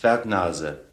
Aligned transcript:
Zwergnase 0.00 0.89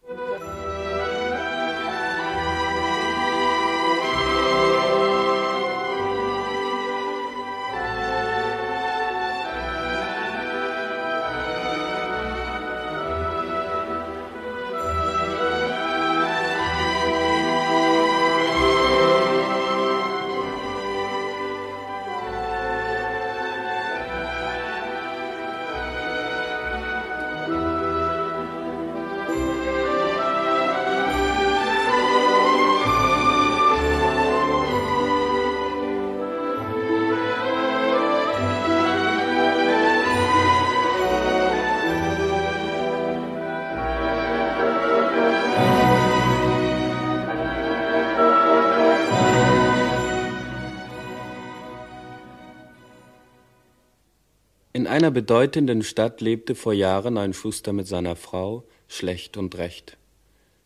einer 54.98 55.12
bedeutenden 55.12 55.84
Stadt 55.84 56.22
lebte 56.22 56.56
vor 56.56 56.74
Jahren 56.74 57.20
ein 57.20 57.32
Schuster 57.32 57.72
mit 57.72 57.86
seiner 57.86 58.16
Frau, 58.16 58.64
schlecht 58.88 59.38
und 59.38 59.56
recht. 59.60 59.96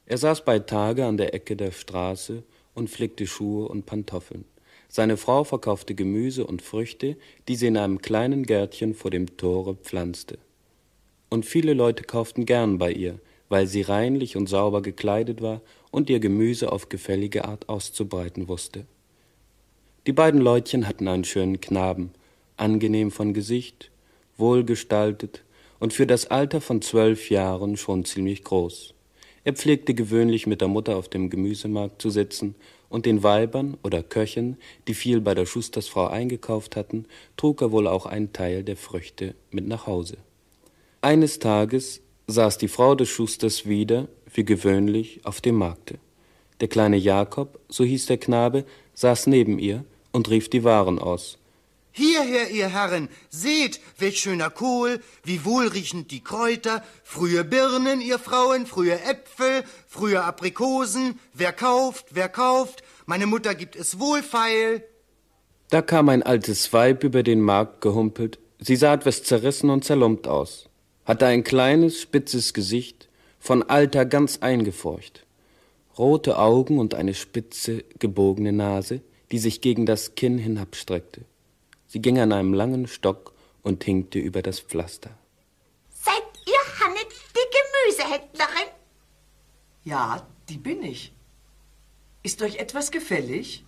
Er 0.05 0.17
saß 0.17 0.45
bei 0.45 0.59
Tage 0.59 1.05
an 1.05 1.17
der 1.17 1.33
Ecke 1.33 1.57
der 1.57 1.71
Straße 1.71 2.43
und 2.73 2.89
flickte 2.89 3.27
Schuhe 3.27 3.67
und 3.67 3.85
Pantoffeln. 3.85 4.45
Seine 4.87 5.17
Frau 5.17 5.43
verkaufte 5.43 5.95
Gemüse 5.95 6.47
und 6.47 6.61
Früchte, 6.61 7.17
die 7.49 7.57
sie 7.57 7.67
in 7.67 7.75
einem 7.75 8.01
kleinen 8.01 8.45
Gärtchen 8.45 8.93
vor 8.93 9.11
dem 9.11 9.35
Tore 9.35 9.75
pflanzte. 9.75 10.37
Und 11.29 11.45
viele 11.45 11.73
Leute 11.73 12.03
kauften 12.03 12.45
gern 12.45 12.77
bei 12.77 12.93
ihr, 12.93 13.19
weil 13.49 13.67
sie 13.67 13.81
reinlich 13.81 14.37
und 14.37 14.47
sauber 14.47 14.81
gekleidet 14.81 15.41
war 15.41 15.59
und 15.91 16.09
ihr 16.09 16.21
Gemüse 16.21 16.71
auf 16.71 16.87
gefällige 16.87 17.43
Art 17.43 17.67
auszubreiten 17.67 18.47
wusste. 18.47 18.85
Die 20.07 20.13
beiden 20.13 20.39
Leutchen 20.39 20.87
hatten 20.87 21.09
einen 21.09 21.25
schönen 21.25 21.59
Knaben, 21.59 22.11
angenehm 22.55 23.11
von 23.11 23.33
Gesicht, 23.33 23.90
wohlgestaltet 24.41 25.45
und 25.79 25.93
für 25.93 26.05
das 26.05 26.25
Alter 26.25 26.59
von 26.59 26.81
zwölf 26.81 27.29
Jahren 27.29 27.77
schon 27.77 28.03
ziemlich 28.03 28.43
groß. 28.43 28.93
Er 29.45 29.53
pflegte 29.53 29.93
gewöhnlich 29.93 30.45
mit 30.45 30.59
der 30.59 30.67
Mutter 30.67 30.97
auf 30.97 31.07
dem 31.07 31.29
Gemüsemarkt 31.29 32.01
zu 32.01 32.09
sitzen, 32.09 32.55
und 32.91 33.05
den 33.05 33.23
Weibern 33.23 33.77
oder 33.83 34.03
Köchen, 34.03 34.57
die 34.87 34.93
viel 34.93 35.21
bei 35.21 35.33
der 35.33 35.45
Schustersfrau 35.45 36.07
eingekauft 36.07 36.75
hatten, 36.75 37.05
trug 37.37 37.61
er 37.61 37.71
wohl 37.71 37.87
auch 37.87 38.05
einen 38.05 38.33
Teil 38.33 38.63
der 38.63 38.77
Früchte 38.77 39.33
mit 39.49 39.65
nach 39.65 39.87
Hause. 39.87 40.17
Eines 40.99 41.39
Tages 41.39 42.01
saß 42.27 42.57
die 42.57 42.67
Frau 42.67 42.93
des 42.93 43.09
Schusters 43.09 43.65
wieder, 43.65 44.07
wie 44.33 44.43
gewöhnlich, 44.43 45.21
auf 45.23 45.41
dem 45.41 45.55
Markte. 45.55 45.99
Der 46.59 46.67
kleine 46.67 46.97
Jakob, 46.97 47.59
so 47.69 47.83
hieß 47.83 48.05
der 48.05 48.17
Knabe, 48.17 48.65
saß 48.93 49.27
neben 49.27 49.57
ihr 49.57 49.85
und 50.11 50.29
rief 50.29 50.49
die 50.49 50.63
Waren 50.63 50.99
aus. 50.99 51.39
Hierher, 51.93 52.49
ihr 52.51 52.69
Herren, 52.69 53.09
seht, 53.29 53.81
welch 53.97 54.21
schöner 54.21 54.49
Kohl, 54.49 55.01
wie 55.23 55.43
wohlriechend 55.43 56.11
die 56.11 56.23
Kräuter, 56.23 56.83
frühe 57.03 57.43
Birnen, 57.43 57.99
ihr 57.99 58.17
Frauen, 58.17 58.65
frühe 58.65 58.97
Äpfel, 59.01 59.63
frühe 59.87 60.23
Aprikosen, 60.23 61.19
wer 61.33 61.51
kauft, 61.51 62.05
wer 62.11 62.29
kauft, 62.29 62.81
meine 63.05 63.27
Mutter 63.27 63.55
gibt 63.55 63.75
es 63.75 63.99
wohlfeil. 63.99 64.83
Da 65.69 65.81
kam 65.81 66.07
ein 66.07 66.23
altes 66.23 66.71
Weib 66.71 67.03
über 67.03 67.23
den 67.23 67.41
Markt 67.41 67.81
gehumpelt, 67.81 68.39
sie 68.59 68.77
sah 68.77 68.93
etwas 68.93 69.23
zerrissen 69.23 69.69
und 69.69 69.83
zerlumpt 69.83 70.29
aus, 70.29 70.69
hatte 71.03 71.25
ein 71.25 71.43
kleines, 71.43 71.99
spitzes 71.99 72.53
Gesicht, 72.53 73.09
von 73.37 73.63
Alter 73.63 74.05
ganz 74.05 74.37
eingefurcht, 74.37 75.25
rote 75.97 76.37
Augen 76.37 76.79
und 76.79 76.93
eine 76.93 77.15
spitze, 77.15 77.83
gebogene 77.99 78.53
Nase, 78.53 79.01
die 79.31 79.39
sich 79.39 79.59
gegen 79.59 79.85
das 79.85 80.15
Kinn 80.15 80.37
hinabstreckte. 80.37 81.21
Sie 81.91 82.01
ging 82.01 82.19
an 82.19 82.31
einem 82.31 82.53
langen 82.53 82.87
Stock 82.87 83.33
und 83.63 83.83
hinkte 83.83 84.17
über 84.17 84.41
das 84.41 84.61
Pflaster. 84.61 85.09
Seid 85.89 86.23
ihr 86.45 86.79
Hanne, 86.79 87.01
die 87.35 87.47
Gemüsehändlerin? 87.57 88.69
Ja, 89.83 90.25
die 90.47 90.57
bin 90.57 90.83
ich. 90.83 91.11
Ist 92.23 92.41
euch 92.43 92.59
etwas 92.59 92.91
gefällig? 92.91 93.65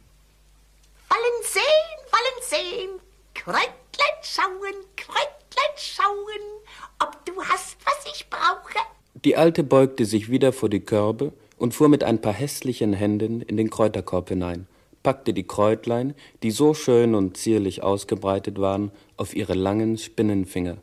Wollen 1.10 1.44
sehen, 1.44 2.00
wollen 2.14 2.44
sehen. 2.50 2.90
Kräutlein 3.34 4.18
schauen, 4.22 4.86
Kräutlein 4.96 5.76
schauen, 5.76 6.44
ob 7.00 7.26
du 7.26 7.44
hast, 7.44 7.76
was 7.84 8.14
ich 8.16 8.30
brauche. 8.30 8.80
Die 9.16 9.36
Alte 9.36 9.66
beugte 9.66 10.06
sich 10.06 10.32
wieder 10.32 10.54
vor 10.54 10.70
die 10.70 10.80
Körbe 10.80 11.34
und 11.58 11.74
fuhr 11.74 11.90
mit 11.90 12.06
ein 12.06 12.22
paar 12.22 12.32
hässlichen 12.32 12.94
Händen 12.94 13.42
in 13.42 13.58
den 13.58 13.70
Kräuterkorb 13.70 14.30
hinein 14.30 14.66
packte 15.04 15.34
die 15.34 15.46
Kräutlein, 15.46 16.16
die 16.42 16.52
so 16.52 16.74
schön 16.74 17.14
und 17.14 17.38
zierlich 17.38 17.84
ausgebreitet 17.84 18.60
waren, 18.60 18.92
auf 19.18 19.36
ihre 19.36 19.54
langen 19.54 19.98
Spinnenfinger, 19.98 20.78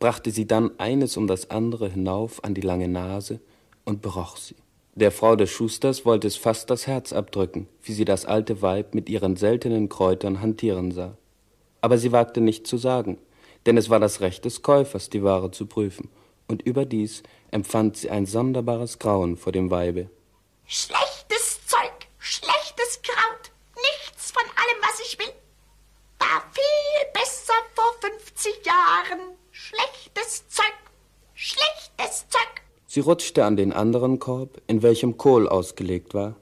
brachte 0.00 0.32
sie 0.32 0.46
dann 0.46 0.72
eines 0.78 1.16
um 1.16 1.26
das 1.26 1.50
andere 1.50 1.88
hinauf 1.88 2.44
an 2.44 2.54
die 2.54 2.60
lange 2.60 2.88
Nase 2.88 3.40
und 3.84 4.02
beroch 4.02 4.36
sie. 4.36 4.56
Der 4.96 5.12
Frau 5.12 5.36
des 5.36 5.50
Schusters 5.50 6.04
wollte 6.04 6.26
es 6.26 6.36
fast 6.36 6.68
das 6.68 6.86
Herz 6.86 7.12
abdrücken, 7.12 7.68
wie 7.82 7.92
sie 7.92 8.04
das 8.04 8.26
alte 8.26 8.60
Weib 8.60 8.94
mit 8.94 9.08
ihren 9.08 9.36
seltenen 9.36 9.88
Kräutern 9.88 10.40
hantieren 10.40 10.90
sah. 10.90 11.16
Aber 11.80 11.96
sie 11.96 12.12
wagte 12.12 12.40
nicht 12.40 12.66
zu 12.66 12.76
sagen, 12.76 13.18
denn 13.66 13.76
es 13.76 13.88
war 13.88 14.00
das 14.00 14.20
Recht 14.20 14.44
des 14.44 14.62
Käufers, 14.62 15.08
die 15.08 15.22
Ware 15.22 15.52
zu 15.52 15.66
prüfen, 15.66 16.10
und 16.48 16.62
überdies 16.62 17.22
empfand 17.52 17.96
sie 17.96 18.10
ein 18.10 18.26
sonderbares 18.26 18.98
Grauen 18.98 19.36
vor 19.36 19.52
dem 19.52 19.70
Weibe. 19.70 20.10
Schlechtes 20.66 21.66
Zeug, 21.66 22.08
schlechtes 22.18 23.00
Kraut, 23.02 23.50
von 24.30 24.42
allem, 24.42 24.82
was 24.82 25.00
ich 25.00 25.18
will. 25.18 25.32
War 26.18 26.39
viel 26.52 27.12
besser 27.12 27.54
vor 27.74 27.92
50 28.00 28.66
Jahren. 28.66 29.20
Schlechtes 29.50 30.48
Zeug, 30.48 30.74
schlechtes 31.34 32.28
Zeug. 32.28 32.62
Sie 32.86 33.00
rutschte 33.00 33.44
an 33.44 33.56
den 33.56 33.72
anderen 33.72 34.18
Korb, 34.18 34.60
in 34.66 34.82
welchem 34.82 35.16
Kohl 35.16 35.48
ausgelegt 35.48 36.14
war, 36.14 36.36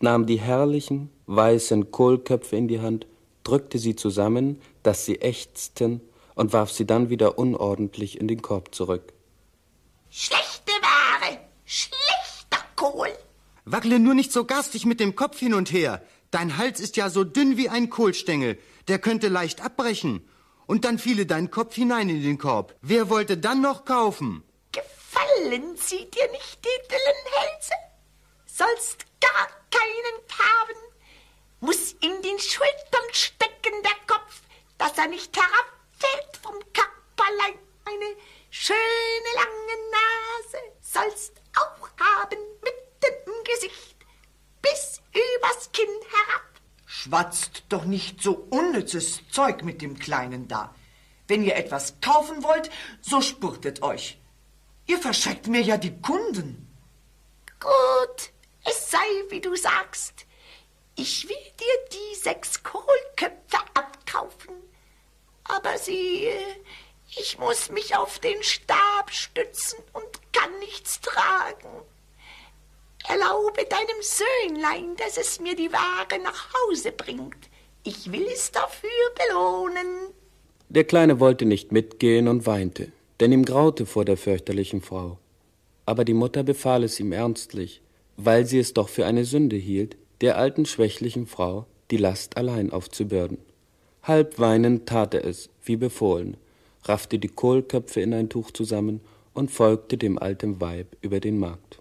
nahm 0.00 0.26
die 0.26 0.40
herrlichen, 0.40 1.10
weißen 1.26 1.90
Kohlköpfe 1.90 2.56
in 2.56 2.68
die 2.68 2.80
Hand, 2.80 3.06
drückte 3.44 3.78
sie 3.78 3.94
zusammen, 3.94 4.60
dass 4.82 5.04
sie 5.04 5.20
ächzten, 5.20 6.00
und 6.34 6.52
warf 6.52 6.72
sie 6.72 6.86
dann 6.86 7.10
wieder 7.10 7.38
unordentlich 7.38 8.20
in 8.20 8.28
den 8.28 8.42
Korb 8.42 8.74
zurück. 8.74 9.12
Schlechte 10.10 10.72
Ware, 10.80 11.38
schlechter 11.64 12.64
Kohl. 12.76 13.08
Wackle 13.64 13.98
nur 13.98 14.14
nicht 14.14 14.32
so 14.32 14.44
garstig 14.44 14.84
mit 14.84 15.00
dem 15.00 15.16
Kopf 15.16 15.38
hin 15.38 15.54
und 15.54 15.72
her. 15.72 16.02
Dein 16.30 16.58
Hals 16.58 16.80
ist 16.80 16.96
ja 16.96 17.08
so 17.08 17.24
dünn 17.24 17.56
wie 17.56 17.68
ein 17.68 17.88
Kohlstängel. 17.90 18.58
Der 18.88 18.98
könnte 18.98 19.28
leicht 19.28 19.60
abbrechen. 19.62 20.28
Und 20.66 20.84
dann 20.84 20.98
fiele 20.98 21.26
dein 21.26 21.50
Kopf 21.50 21.74
hinein 21.74 22.08
in 22.08 22.22
den 22.22 22.38
Korb. 22.38 22.74
Wer 22.80 23.10
wollte 23.10 23.36
dann 23.36 23.60
noch 23.60 23.84
kaufen? 23.84 24.42
Gefallen 24.72 25.76
sie 25.76 26.10
dir 26.10 26.30
nicht 26.30 26.64
die 26.64 26.88
düllen 26.88 27.24
Hälse? 27.38 27.74
Sollst 28.46 29.04
gar 29.20 29.48
keinen 29.70 30.38
haben. 30.38 30.78
Muss 31.60 31.92
in 32.00 32.22
den 32.22 32.38
Schultern 32.38 33.08
stecken 33.12 33.82
der 33.82 34.06
Kopf, 34.06 34.40
dass 34.78 34.96
er 34.96 35.08
nicht 35.08 35.36
herabfällt 35.36 36.36
vom 36.42 36.54
Körperlein. 36.72 37.58
Eine 37.86 38.16
schöne 38.50 39.30
lange 39.34 39.76
Nase 39.92 40.58
sollst 40.80 41.34
auch 41.56 41.88
haben, 42.00 42.38
mitten 42.62 43.14
im 43.26 43.44
Gesicht 43.44 43.96
bis 44.62 45.00
übers 45.12 45.70
Kinn 45.72 45.88
herab. 46.10 46.53
Schwatzt 46.96 47.64
doch 47.70 47.86
nicht 47.86 48.22
so 48.22 48.46
unnützes 48.50 49.20
Zeug 49.28 49.64
mit 49.64 49.82
dem 49.82 49.98
Kleinen 49.98 50.46
da. 50.46 50.72
Wenn 51.26 51.42
ihr 51.42 51.56
etwas 51.56 51.94
kaufen 52.00 52.44
wollt, 52.44 52.70
so 53.00 53.20
spurtet 53.20 53.82
euch. 53.82 54.16
Ihr 54.86 54.98
verschreckt 54.98 55.48
mir 55.48 55.60
ja 55.60 55.76
die 55.76 56.00
Kunden. 56.00 56.72
Gut, 57.58 58.30
es 58.64 58.92
sei, 58.92 59.08
wie 59.28 59.40
du 59.40 59.56
sagst. 59.56 60.24
Ich 60.94 61.28
will 61.28 61.44
dir 61.58 61.76
die 61.92 62.14
sechs 62.14 62.62
Kohlköpfe 62.62 63.58
abkaufen. 63.74 64.54
Aber 65.42 65.76
sieh, 65.76 66.30
ich 67.16 67.38
muss 67.38 67.70
mich 67.70 67.96
auf 67.96 68.20
den 68.20 68.40
Stab 68.44 69.10
stützen 69.10 69.80
und 69.94 70.32
kann 70.32 70.56
nichts 70.60 71.00
tragen. 71.00 71.82
Erlaube 73.08 73.64
deinem 73.68 74.00
Söhnlein, 74.00 74.96
dass 74.96 75.18
es 75.18 75.40
mir 75.40 75.54
die 75.54 75.72
Ware 75.72 76.22
nach 76.22 76.48
Hause 76.54 76.92
bringt. 76.92 77.50
Ich 77.84 78.10
will 78.10 78.26
es 78.32 78.50
dafür 78.50 78.90
belohnen. 79.28 80.10
Der 80.70 80.84
Kleine 80.84 81.20
wollte 81.20 81.44
nicht 81.44 81.70
mitgehen 81.70 82.28
und 82.28 82.46
weinte, 82.46 82.92
denn 83.20 83.30
ihm 83.30 83.44
graute 83.44 83.84
vor 83.84 84.04
der 84.04 84.16
fürchterlichen 84.16 84.80
Frau. 84.80 85.18
Aber 85.86 86.04
die 86.04 86.14
Mutter 86.14 86.42
befahl 86.42 86.82
es 86.82 86.98
ihm 86.98 87.12
ernstlich, 87.12 87.82
weil 88.16 88.46
sie 88.46 88.58
es 88.58 88.72
doch 88.72 88.88
für 88.88 89.04
eine 89.04 89.24
Sünde 89.24 89.56
hielt, 89.56 89.96
der 90.22 90.38
alten 90.38 90.64
schwächlichen 90.64 91.26
Frau 91.26 91.66
die 91.90 91.98
Last 91.98 92.38
allein 92.38 92.72
aufzubürden. 92.72 93.38
Halb 94.02 94.38
weinend 94.38 94.86
tat 94.86 95.14
er 95.14 95.24
es, 95.24 95.50
wie 95.62 95.76
befohlen, 95.76 96.36
raffte 96.84 97.18
die 97.18 97.28
Kohlköpfe 97.28 98.00
in 98.00 98.14
ein 98.14 98.30
Tuch 98.30 98.50
zusammen 98.50 99.00
und 99.34 99.50
folgte 99.50 99.98
dem 99.98 100.18
alten 100.18 100.60
Weib 100.60 100.96
über 101.02 101.20
den 101.20 101.38
Markt. 101.38 101.78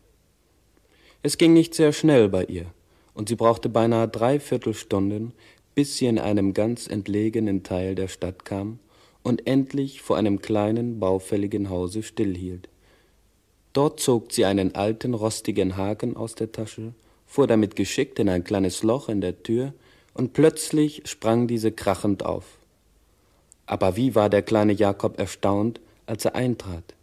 Es 1.26 1.38
ging 1.38 1.54
nicht 1.54 1.74
sehr 1.74 1.94
schnell 1.94 2.28
bei 2.28 2.44
ihr, 2.44 2.66
und 3.14 3.30
sie 3.30 3.36
brauchte 3.36 3.70
beinahe 3.70 4.10
dreiviertel 4.10 4.74
Stunden, 4.74 5.34
bis 5.74 5.96
sie 5.96 6.08
in 6.08 6.20
einem 6.20 6.54
ganz 6.54 6.88
entlegenen 6.88 7.64
Teil 7.64 7.96
der 7.96 8.10
Stadt 8.10 8.44
kam 8.44 8.80
und 9.24 9.48
endlich 9.48 10.02
vor 10.02 10.18
einem 10.18 10.42
kleinen, 10.42 11.00
baufälligen 11.00 11.70
Hause 11.70 12.04
stillhielt. 12.04 12.68
Dort 13.72 14.02
zog 14.02 14.34
sie 14.34 14.44
einen 14.44 14.76
alten, 14.76 15.14
rostigen 15.14 15.78
Haken 15.78 16.18
aus 16.18 16.36
der 16.36 16.52
Tasche, 16.52 16.94
fuhr 17.26 17.48
damit 17.48 17.78
geschickt 17.78 18.20
in 18.20 18.28
ein 18.28 18.44
kleines 18.44 18.84
Loch 18.84 19.08
in 19.08 19.22
der 19.22 19.42
Tür, 19.44 19.74
und 20.14 20.34
plötzlich 20.34 21.04
sprang 21.06 21.48
diese 21.48 21.72
krachend 21.72 22.24
auf. 22.26 22.58
Aber 23.66 23.96
wie 23.96 24.14
war 24.14 24.30
der 24.30 24.42
kleine 24.42 24.74
Jakob 24.74 25.18
erstaunt, 25.18 25.80
als 26.06 26.26
er 26.26 26.36
eintrat. 26.36 26.96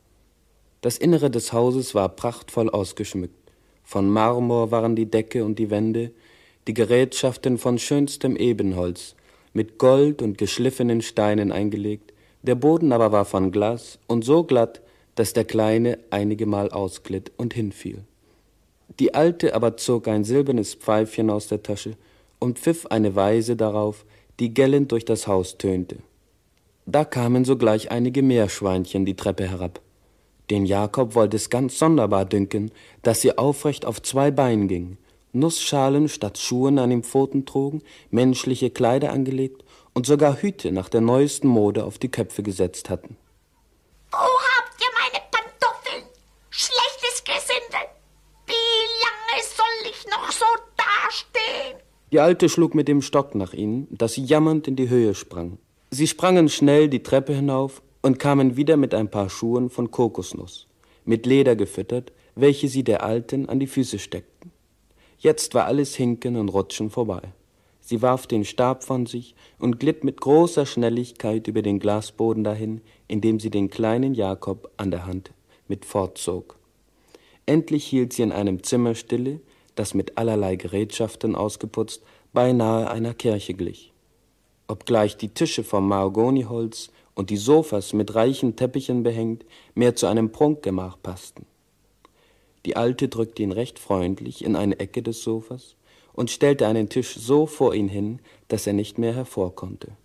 Das 0.83 0.99
Innere 0.99 1.31
des 1.31 1.55
Hauses 1.55 1.95
war 1.95 2.11
prachtvoll 2.11 2.69
ausgeschmückt. 2.69 3.40
Von 3.91 4.09
Marmor 4.09 4.71
waren 4.71 4.95
die 4.95 5.11
Decke 5.11 5.45
und 5.45 5.59
die 5.59 5.69
Wände, 5.69 6.13
die 6.69 6.75
Gerätschaften 6.75 7.59
von 7.59 7.77
schönstem 7.77 8.37
Ebenholz, 8.37 9.17
mit 9.53 9.79
Gold 9.79 10.23
und 10.23 10.39
geschliffenen 10.39 11.03
Steinen 11.03 11.51
eingelegt, 11.51 12.13
der 12.43 12.55
Boden 12.55 12.93
aber 12.93 13.11
war 13.11 13.25
von 13.25 13.51
Glas 13.51 13.99
und 14.07 14.25
so 14.25 14.45
glatt, 14.45 14.81
dass 15.17 15.33
der 15.33 15.45
Kleine 15.45 15.99
einigemal 16.11 16.71
ausglitt 16.71 17.33
und 17.37 17.53
hinfiel. 17.53 18.05
Die 19.01 19.13
Alte 19.13 19.57
aber 19.57 19.77
zog 19.77 20.07
ein 20.07 20.23
silbernes 20.23 20.75
Pfeifchen 20.75 21.29
aus 21.29 21.49
der 21.49 21.65
Tasche 21.65 21.97
und 22.39 22.61
pfiff 22.61 22.87
eine 22.87 23.17
Weise 23.17 23.57
darauf, 23.57 24.05
die 24.39 24.55
gellend 24.55 24.93
durch 24.93 25.05
das 25.05 25.27
Haus 25.27 25.59
tönte. 25.59 25.97
Da 26.87 27.05
kamen 27.05 27.45
sogleich 27.45 27.91
einige 27.91 28.23
Meerschweinchen 28.23 29.05
die 29.05 29.17
Treppe 29.17 29.51
herab. 29.51 29.81
Den 30.51 30.67
Jakob 30.67 31.15
wollte 31.15 31.37
es 31.37 31.49
ganz 31.49 31.79
sonderbar 31.79 32.25
dünken, 32.25 32.73
dass 33.03 33.21
sie 33.21 33.39
aufrecht 33.39 33.87
auf 33.87 34.03
zwei 34.03 34.33
Beinen 34.33 34.67
gingen, 34.67 34.99
Nussschalen 35.33 36.09
statt 36.09 36.39
Schuhen 36.39 36.81
an 36.81 36.91
den 36.91 37.05
Pfoten 37.05 37.47
trugen, 37.47 37.83
menschliche 38.11 38.71
Kleider 38.71 39.13
angelegt 39.13 39.65
und 39.95 40.07
sogar 40.07 40.43
Hüte 40.43 40.73
nach 40.73 40.89
der 40.89 41.03
neuesten 41.03 41.47
Mode 41.47 41.85
auf 41.85 41.99
die 41.99 42.11
Köpfe 42.11 42.43
gesetzt 42.43 42.91
hatten. 42.91 43.17
Wo 44.11 44.19
habt 44.19 44.81
ihr 44.81 44.89
meine 44.99 45.25
Pantoffeln? 45.31 46.05
Schlechtes 46.51 47.23
Gesindel! 47.23 47.87
Wie 48.47 48.53
lange 49.05 49.43
soll 49.45 49.91
ich 49.93 50.05
noch 50.07 50.33
so 50.33 50.47
dastehen? 50.77 51.79
Die 52.11 52.19
Alte 52.19 52.49
schlug 52.49 52.75
mit 52.75 52.89
dem 52.89 53.03
Stock 53.03 53.37
nach 53.37 53.53
ihnen, 53.53 53.87
dass 53.93 54.15
sie 54.15 54.25
jammernd 54.25 54.67
in 54.67 54.75
die 54.75 54.89
Höhe 54.89 55.15
sprang. 55.15 55.59
Sie 55.93 56.09
sprangen 56.09 56.49
schnell 56.49 56.89
die 56.89 57.05
Treppe 57.05 57.35
hinauf 57.35 57.83
und 58.03 58.19
kamen 58.19 58.57
wieder 58.57 58.77
mit 58.77 58.95
ein 58.95 59.11
paar 59.11 59.29
Schuhen 59.29 59.71
von 59.71 59.91
Kokosnuss, 59.91 60.67
mit 61.05 61.27
Leder 61.27 61.57
gefüttert, 61.57 62.13
welche 62.35 62.69
sie 62.69 62.85
der 62.85 63.03
Alten 63.03 63.49
an 63.49 63.61
die 63.61 63.67
Füße 63.67 63.99
steckten. 63.99 64.51
Jetzt 65.19 65.55
war 65.55 65.67
alles 65.67 65.95
Hinken 65.95 66.37
und 66.37 66.49
Rutschen 66.49 66.91
vorbei. 66.91 67.21
Sie 67.81 68.03
warf 68.03 68.27
den 68.27 68.45
Stab 68.45 68.85
von 68.85 69.07
sich 69.07 69.35
und 69.59 69.81
glitt 69.81 70.05
mit 70.05 70.21
großer 70.21 70.65
Schnelligkeit 70.65 71.49
über 71.49 71.61
den 71.61 71.81
Glasboden 71.81 72.45
dahin, 72.45 72.81
indem 73.09 73.41
sie 73.41 73.51
den 73.51 73.69
kleinen 73.69 74.15
Jakob 74.15 74.71
an 74.77 74.91
der 74.91 75.07
Hand 75.07 75.33
mit 75.67 75.85
fortzog. 75.85 76.57
Endlich 77.47 77.85
hielt 77.85 78.13
sie 78.13 78.23
in 78.23 78.33
einem 78.33 78.63
Zimmer 78.63 78.95
stille, 78.95 79.41
das 79.75 79.95
mit 79.95 80.19
allerlei 80.19 80.57
Gerätschaften 80.57 81.35
ausgeputzt 81.35 82.03
beinahe 82.33 82.91
einer 82.91 83.15
Kirche 83.15 83.55
glich. 83.55 83.93
Obgleich 84.69 85.17
die 85.17 85.31
Tische 85.31 85.65
vom 85.65 85.89
Mahagoniholz 85.89 86.91
und 87.15 87.31
die 87.31 87.37
Sofas 87.37 87.93
mit 87.93 88.15
reichen 88.15 88.57
Teppichen 88.57 89.03
behängt 89.03 89.45
mehr 89.75 89.95
zu 89.95 90.07
einem 90.07 90.33
Prunkgemach 90.33 90.97
passten. 91.03 91.47
Die 92.67 92.77
Alte 92.77 93.09
drückte 93.09 93.43
ihn 93.43 93.53
recht 93.53 93.79
freundlich 93.79 94.45
in 94.45 94.57
eine 94.57 94.79
Ecke 94.79 95.03
des 95.03 95.23
Sofas 95.23 95.77
und 96.13 96.31
stellte 96.31 96.67
einen 96.67 96.89
Tisch 96.89 97.15
so 97.15 97.47
vor 97.47 97.75
ihn 97.75 97.89
hin, 97.89 98.21
dass 98.49 98.67
er 98.67 98.73
nicht 98.73 98.99
mehr 98.99 99.15
hervor 99.15 99.55
konnte. 99.55 99.97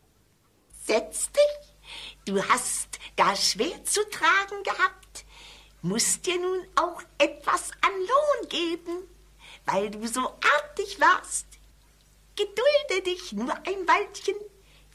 Setz 0.84 1.30
dich. 1.32 1.44
Du 2.26 2.42
hast 2.42 3.00
gar 3.18 3.36
schwer 3.36 3.84
zu 3.84 4.02
tragen 4.10 4.64
gehabt. 4.64 5.26
Musst 5.82 6.26
dir 6.26 6.40
nun 6.40 6.62
auch 6.76 7.02
etwas 7.18 7.72
an 7.82 7.92
Lohn 7.92 8.50
geben, 8.50 9.04
weil 9.66 9.92
du 9.92 10.08
so 10.08 10.22
artig 10.22 11.00
warst. 11.00 11.46
Gedulde 12.36 13.04
dich 13.06 13.34
nur 13.34 13.54
ein 13.54 13.88
Weilchen, 13.88 14.36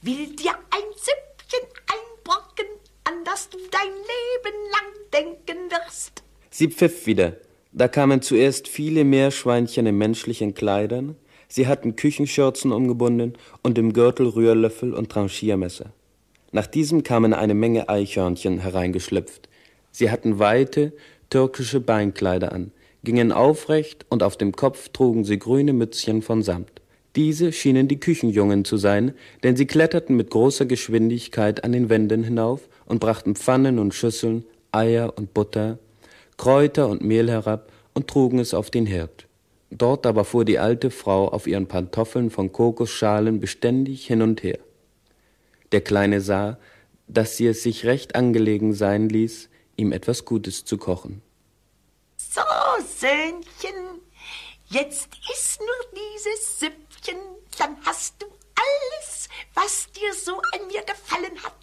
will 0.03 0.35
dir 0.35 0.53
ein 0.71 0.97
Süppchen 1.51 1.69
einbrocken, 1.87 2.67
an 3.05 3.25
das 3.25 3.49
du 3.51 3.59
dein 3.71 3.91
Leben 3.91 4.57
lang 4.71 5.11
denken 5.13 5.71
wirst. 5.71 6.23
Sie 6.51 6.69
pfiff 6.69 7.07
wieder, 7.07 7.37
da 7.73 7.89
kamen 7.89 8.23
zuerst 8.23 8.69
viele 8.69 9.05
Meerschweinchen 9.05 9.87
in 9.87 9.99
menschlichen 9.99 10.55
Kleidern, 10.55 11.17
sie 11.49 11.67
hatten 11.67 11.97
Küchenschürzen 11.97 12.73
umgebunden 12.73 13.35
und 13.63 13.79
im 13.79 13.93
Gürtel 13.93 14.29
Rührlöffel 14.29 14.95
und 14.95 15.11
Tranchiermesser. 15.11 15.93
Nach 16.53 16.67
diesem 16.67 17.03
kamen 17.03 17.33
eine 17.33 17.55
Menge 17.55 17.89
Eichhörnchen 17.89 18.59
hereingeschlüpft. 18.59 19.49
Sie 19.93 20.11
hatten 20.11 20.39
weite, 20.39 20.93
türkische 21.31 21.81
Beinkleider 21.81 22.53
an, 22.53 22.73
gingen 23.05 23.33
aufrecht 23.33 24.05
und 24.09 24.23
auf 24.23 24.37
dem 24.37 24.53
Kopf 24.53 24.89
trugen 24.91 25.25
sie 25.25 25.39
grüne 25.39 25.73
Mützchen 25.73 26.23
von 26.23 26.43
Samt. 26.43 26.80
Diese 27.17 27.53
schienen 27.53 27.89
die 27.89 27.99
Küchenjungen 27.99 28.65
zu 28.65 28.77
sein, 28.77 29.15
denn 29.43 29.57
sie 29.57 29.67
kletterten 29.67 30.17
mit 30.17 30.31
großer 30.31 30.67
Geschwindigkeit 30.67 31.65
an 31.65 31.73
den 31.73 31.89
Wänden 31.89 32.23
hinauf 32.23 32.69
und 32.87 33.01
brachten 33.01 33.35
Pfannen 33.35 33.79
und 33.79 33.95
Schüsseln, 33.95 34.45
Eier 34.71 35.17
und 35.17 35.35
Butter, 35.35 35.79
Kräuter 36.37 36.89
und 36.89 37.03
Mehl 37.03 37.29
herab 37.29 37.73
und 37.95 38.07
trugen 38.09 38.39
es 38.39 38.55
auf 38.55 38.71
den 38.71 38.87
Herd. 38.87 39.27
Dort 39.71 40.07
aber 40.07 40.25
fuhr 40.25 40.45
die 40.45 40.59
alte 40.59 40.91
Frau 40.91 41.29
auf 41.29 41.47
ihren 41.47 41.67
Pantoffeln 41.67 42.31
von 42.31 42.53
Kokosschalen 42.53 43.41
beständig 43.41 44.07
hin 44.07 44.23
und 44.23 44.43
her. 44.43 44.59
Der 45.73 45.81
Kleine 45.81 46.21
sah, 46.21 46.59
dass 47.07 47.37
sie 47.37 47.47
es 47.47 47.63
sich 47.63 47.87
recht 47.87 48.15
angelegen 48.15 48.73
sein 48.73 49.09
ließ, 49.09 49.49
ihm 49.77 49.93
etwas 49.93 50.25
Gutes 50.25 50.65
zu 50.65 50.79
kochen. 50.79 51.23
So, 52.17 52.41
Söhnchen, 52.99 54.01
jetzt 54.67 55.09
iss 55.33 55.59
nur 55.59 56.01
dieses 56.01 56.59
Süppchen, 57.01 57.19
dann 57.59 57.77
hast 57.85 58.23
du 58.23 58.27
alles, 58.27 59.29
was 59.55 59.91
dir 59.93 60.13
so 60.15 60.41
an 60.53 60.67
mir 60.69 60.83
gefallen 60.83 61.43
hat. 61.43 61.55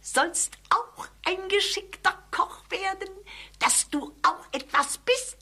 Sollst 0.00 0.52
auch 0.70 1.06
ein 1.24 1.48
geschickter 1.48 2.16
Koch 2.30 2.62
werden, 2.70 3.12
dass 3.58 3.88
du 3.90 4.12
auch 4.22 4.46
etwas 4.52 4.98
bist. 4.98 5.36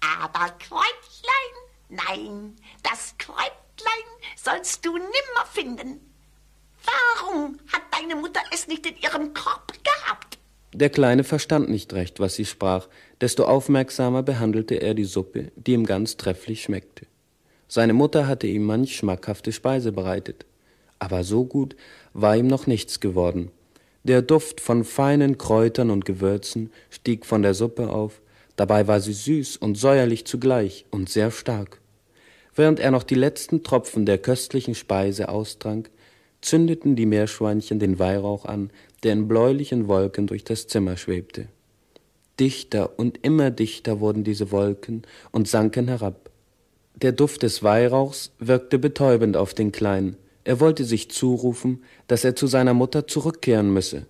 Aber 0.00 0.50
Kräutlein, 0.58 1.54
nein, 1.88 2.56
das 2.82 3.14
Kräutlein 3.18 3.52
sollst 4.36 4.84
du 4.84 4.96
nimmer 4.96 5.46
finden. 5.52 6.00
Warum 6.84 7.58
hat 7.72 7.82
deine 7.92 8.16
Mutter 8.16 8.40
es 8.52 8.66
nicht 8.68 8.86
in 8.86 8.96
ihrem 8.98 9.34
Korb 9.34 9.72
gehabt? 9.84 10.38
Der 10.72 10.90
Kleine 10.90 11.24
verstand 11.24 11.68
nicht 11.68 11.92
recht, 11.94 12.20
was 12.20 12.34
sie 12.34 12.44
sprach, 12.44 12.88
desto 13.20 13.44
aufmerksamer 13.44 14.22
behandelte 14.22 14.76
er 14.76 14.94
die 14.94 15.04
Suppe, 15.04 15.50
die 15.56 15.72
ihm 15.72 15.86
ganz 15.86 16.16
trefflich 16.16 16.62
schmeckte. 16.62 17.06
Seine 17.68 17.92
Mutter 17.92 18.26
hatte 18.26 18.46
ihm 18.46 18.64
manch 18.64 18.96
schmackhafte 18.96 19.52
Speise 19.52 19.92
bereitet, 19.92 20.46
aber 20.98 21.24
so 21.24 21.44
gut 21.44 21.76
war 22.12 22.36
ihm 22.36 22.46
noch 22.46 22.66
nichts 22.66 23.00
geworden, 23.00 23.50
der 24.06 24.22
Duft 24.22 24.60
von 24.60 24.84
feinen 24.84 25.36
Kräutern 25.36 25.90
und 25.90 26.04
Gewürzen 26.04 26.70
stieg 26.90 27.26
von 27.26 27.42
der 27.42 27.54
Suppe 27.54 27.90
auf, 27.90 28.20
dabei 28.54 28.86
war 28.86 29.00
sie 29.00 29.12
süß 29.12 29.56
und 29.56 29.76
säuerlich 29.76 30.26
zugleich 30.26 30.86
und 30.92 31.08
sehr 31.08 31.32
stark. 31.32 31.80
Während 32.54 32.78
er 32.78 32.92
noch 32.92 33.02
die 33.02 33.16
letzten 33.16 33.64
Tropfen 33.64 34.06
der 34.06 34.18
köstlichen 34.18 34.76
Speise 34.76 35.28
austrank, 35.28 35.90
zündeten 36.40 36.94
die 36.94 37.04
Meerschweinchen 37.04 37.80
den 37.80 37.98
Weihrauch 37.98 38.44
an, 38.44 38.70
der 39.02 39.14
in 39.14 39.26
bläulichen 39.26 39.88
Wolken 39.88 40.28
durch 40.28 40.44
das 40.44 40.68
Zimmer 40.68 40.96
schwebte. 40.96 41.48
Dichter 42.38 43.00
und 43.00 43.18
immer 43.24 43.50
dichter 43.50 43.98
wurden 43.98 44.22
diese 44.22 44.52
Wolken 44.52 45.02
und 45.32 45.48
sanken 45.48 45.88
herab. 45.88 46.30
Der 46.96 47.12
Duft 47.12 47.42
des 47.42 47.62
Weihrauchs 47.62 48.32
wirkte 48.38 48.78
betäubend 48.78 49.36
auf 49.36 49.52
den 49.52 49.70
Kleinen, 49.70 50.16
er 50.44 50.60
wollte 50.60 50.84
sich 50.84 51.10
zurufen, 51.10 51.82
dass 52.06 52.22
er 52.22 52.36
zu 52.36 52.46
seiner 52.46 52.72
Mutter 52.72 53.08
zurückkehren 53.08 53.72
müsse. 53.72 54.06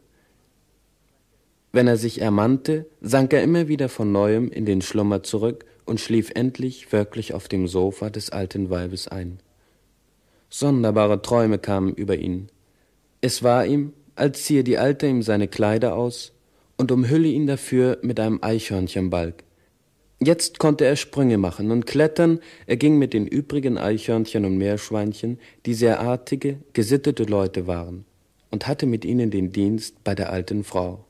Wenn 1.72 1.88
er 1.88 1.96
sich 1.96 2.20
ermannte, 2.20 2.86
sank 3.00 3.32
er 3.32 3.42
immer 3.42 3.68
wieder 3.68 3.88
von 3.88 4.12
neuem 4.12 4.50
in 4.50 4.66
den 4.66 4.82
Schlummer 4.82 5.22
zurück 5.22 5.64
und 5.86 5.98
schlief 5.98 6.30
endlich 6.34 6.92
wirklich 6.92 7.32
auf 7.32 7.48
dem 7.48 7.66
Sofa 7.66 8.10
des 8.10 8.30
alten 8.30 8.68
Weibes 8.68 9.08
ein. 9.08 9.38
Sonderbare 10.50 11.22
Träume 11.22 11.58
kamen 11.58 11.94
über 11.94 12.16
ihn. 12.16 12.48
Es 13.22 13.42
war 13.42 13.64
ihm, 13.64 13.94
als 14.14 14.44
ziehe 14.44 14.62
die 14.62 14.76
Alte 14.76 15.06
ihm 15.06 15.22
seine 15.22 15.48
Kleider 15.48 15.96
aus 15.96 16.32
und 16.76 16.92
umhülle 16.92 17.28
ihn 17.28 17.46
dafür 17.46 17.98
mit 18.02 18.20
einem 18.20 18.40
Eichhörnchenbalg. 18.42 19.42
Jetzt 20.18 20.58
konnte 20.58 20.86
er 20.86 20.96
Sprünge 20.96 21.36
machen 21.36 21.70
und 21.70 21.86
klettern, 21.86 22.40
er 22.66 22.78
ging 22.78 22.98
mit 22.98 23.12
den 23.12 23.26
übrigen 23.26 23.76
Eichhörnchen 23.76 24.46
und 24.46 24.56
Meerschweinchen, 24.56 25.38
die 25.66 25.74
sehr 25.74 26.00
artige, 26.00 26.58
gesittete 26.72 27.24
Leute 27.24 27.66
waren, 27.66 28.06
und 28.50 28.66
hatte 28.66 28.86
mit 28.86 29.04
ihnen 29.04 29.30
den 29.30 29.52
Dienst 29.52 30.02
bei 30.04 30.14
der 30.14 30.32
alten 30.32 30.64
Frau. 30.64 31.04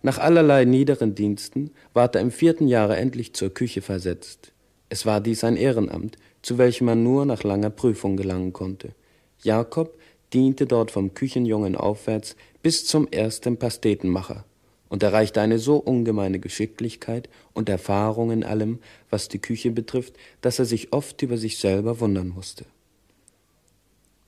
Nach 0.00 0.16
allerlei 0.16 0.64
niederen 0.64 1.14
Diensten 1.14 1.72
ward 1.92 2.14
er 2.14 2.22
im 2.22 2.30
vierten 2.30 2.68
Jahre 2.68 2.96
endlich 2.96 3.34
zur 3.34 3.50
Küche 3.50 3.82
versetzt. 3.82 4.52
Es 4.88 5.04
war 5.04 5.20
dies 5.20 5.44
ein 5.44 5.56
Ehrenamt, 5.56 6.16
zu 6.40 6.56
welchem 6.56 6.86
man 6.86 7.02
nur 7.02 7.26
nach 7.26 7.44
langer 7.44 7.68
Prüfung 7.68 8.16
gelangen 8.16 8.54
konnte. 8.54 8.94
Jakob 9.42 9.98
diente 10.32 10.66
dort 10.66 10.90
vom 10.90 11.12
Küchenjungen 11.12 11.76
aufwärts 11.76 12.34
bis 12.62 12.86
zum 12.86 13.08
ersten 13.08 13.58
Pastetenmacher 13.58 14.46
und 14.90 15.02
erreichte 15.02 15.40
eine 15.40 15.58
so 15.58 15.76
ungemeine 15.76 16.40
Geschicklichkeit 16.40 17.30
und 17.54 17.70
Erfahrung 17.70 18.32
in 18.32 18.44
allem, 18.44 18.80
was 19.08 19.28
die 19.28 19.38
Küche 19.38 19.70
betrifft, 19.70 20.14
dass 20.42 20.58
er 20.58 20.66
sich 20.66 20.92
oft 20.92 21.22
über 21.22 21.38
sich 21.38 21.58
selber 21.58 22.00
wundern 22.00 22.28
musste. 22.28 22.66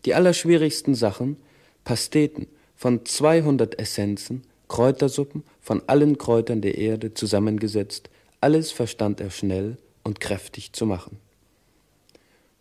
Die 0.07 0.14
allerschwierigsten 0.14 0.95
Sachen, 0.95 1.37
Pasteten 1.85 2.47
von 2.76 3.04
zweihundert 3.04 3.78
Essenzen, 3.78 4.42
Kräutersuppen 4.69 5.42
von 5.61 5.83
allen 5.88 6.16
Kräutern 6.16 6.62
der 6.62 6.78
Erde 6.78 7.12
zusammengesetzt, 7.12 8.09
alles 8.40 8.73
verstand 8.73 9.21
er 9.21 9.31
schnell 9.31 9.76
und 10.04 10.21
kräftig 10.21 10.73
zu 10.73 10.87
machen. 10.87 11.19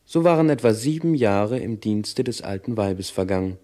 So 0.05 0.23
waren 0.23 0.49
etwa 0.49 0.73
sieben 0.73 1.15
Jahre 1.15 1.59
im 1.59 1.79
Dienste 1.79 2.23
des 2.23 2.41
alten 2.41 2.77
Weibes 2.77 3.09
vergangen. 3.09 3.57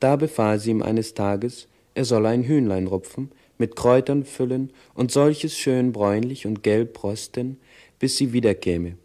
Da 0.00 0.16
befahl 0.16 0.58
sie 0.58 0.70
ihm 0.70 0.82
eines 0.82 1.14
Tages, 1.14 1.68
er 1.94 2.04
solle 2.04 2.28
ein 2.28 2.44
Hühnlein 2.44 2.86
rupfen, 2.86 3.30
mit 3.62 3.76
Kräutern 3.76 4.24
füllen 4.24 4.72
und 4.92 5.12
solches 5.12 5.56
schön 5.56 5.92
bräunlich 5.92 6.46
und 6.48 6.64
gelb 6.64 7.04
rösten, 7.04 7.58
bis 8.00 8.16
sie 8.16 8.32
wiederkäme. 8.32 8.96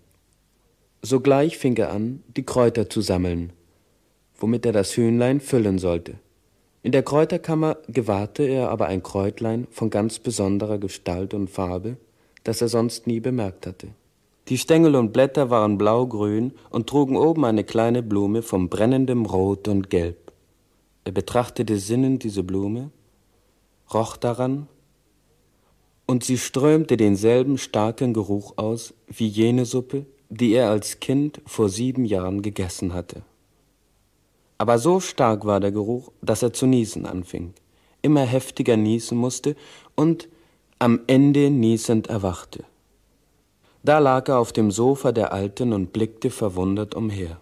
Sogleich 1.04 1.60
fing 1.60 1.78
er 1.78 1.92
an, 1.92 2.24
die 2.36 2.42
Kräuter 2.42 2.90
zu 2.90 3.02
sammeln, 3.02 3.54
womit 4.40 4.66
er 4.66 4.72
das 4.72 4.98
Hühnlein 4.98 5.42
füllen 5.42 5.78
sollte. 5.78 6.16
In 6.82 6.92
der 6.92 7.04
Kräuterkammer 7.04 7.78
gewahrte 7.88 8.42
er 8.42 8.72
aber 8.72 8.88
ein 8.88 9.04
Kräutlein 9.04 9.68
von 9.70 9.92
ganz 9.92 10.18
besonderer 10.18 10.80
Gestalt 10.80 11.36
und 11.36 11.52
Farbe, 11.52 11.98
das 12.44 12.60
er 12.60 12.68
sonst 12.68 13.06
nie 13.06 13.20
bemerkt 13.20 13.68
hatte. 13.68 13.90
Die 14.48 14.58
Stängel 14.58 14.96
und 14.96 15.14
Blätter 15.14 15.52
waren 15.52 15.78
blaugrün 15.78 16.54
und 16.72 16.88
trugen 16.88 17.16
oben 17.16 17.46
eine 17.46 17.64
kleine 17.64 18.02
Blume 18.02 18.42
von 18.42 18.70
brennendem 18.70 19.28
Rot 19.28 19.68
und 19.68 19.92
Gelb. 19.92 20.32
Er 21.04 21.12
betrachtete 21.12 21.78
sinnend 21.78 22.24
diese 22.24 22.42
Blume, 22.42 22.90
roch 23.94 24.18
daran, 24.18 24.68
und 26.06 26.24
sie 26.24 26.38
strömte 26.38 26.96
denselben 26.96 27.58
starken 27.58 28.14
Geruch 28.14 28.54
aus 28.58 28.94
wie 29.08 29.28
jene 29.28 29.66
Suppe, 29.66 30.06
die 30.30 30.54
er 30.54 30.70
als 30.70 31.00
Kind 31.00 31.42
vor 31.46 31.70
sieben 31.70 32.06
Jahren 32.06 32.42
gegessen 32.42 32.94
hatte. 32.94 33.24
Aber 34.58 34.80
so 34.80 35.00
stark 35.00 35.46
war 35.46 35.60
der 35.60 35.72
Geruch, 35.72 36.12
dass 36.22 36.42
er 36.42 36.54
zu 36.54 36.66
niesen 36.66 37.06
anfing, 37.06 37.54
immer 38.02 38.22
heftiger 38.22 38.78
niesen 38.78 39.18
musste 39.18 39.56
und 39.96 40.30
am 40.80 41.02
Ende 41.08 41.50
niesend 41.50 42.08
erwachte. 42.08 42.64
Da 43.84 44.00
lag 44.00 44.28
er 44.28 44.40
auf 44.40 44.52
dem 44.52 44.72
Sofa 44.72 45.12
der 45.12 45.32
Alten 45.32 45.74
und 45.74 45.94
blickte 45.94 46.30
verwundert 46.30 46.96
umher. 46.96 47.40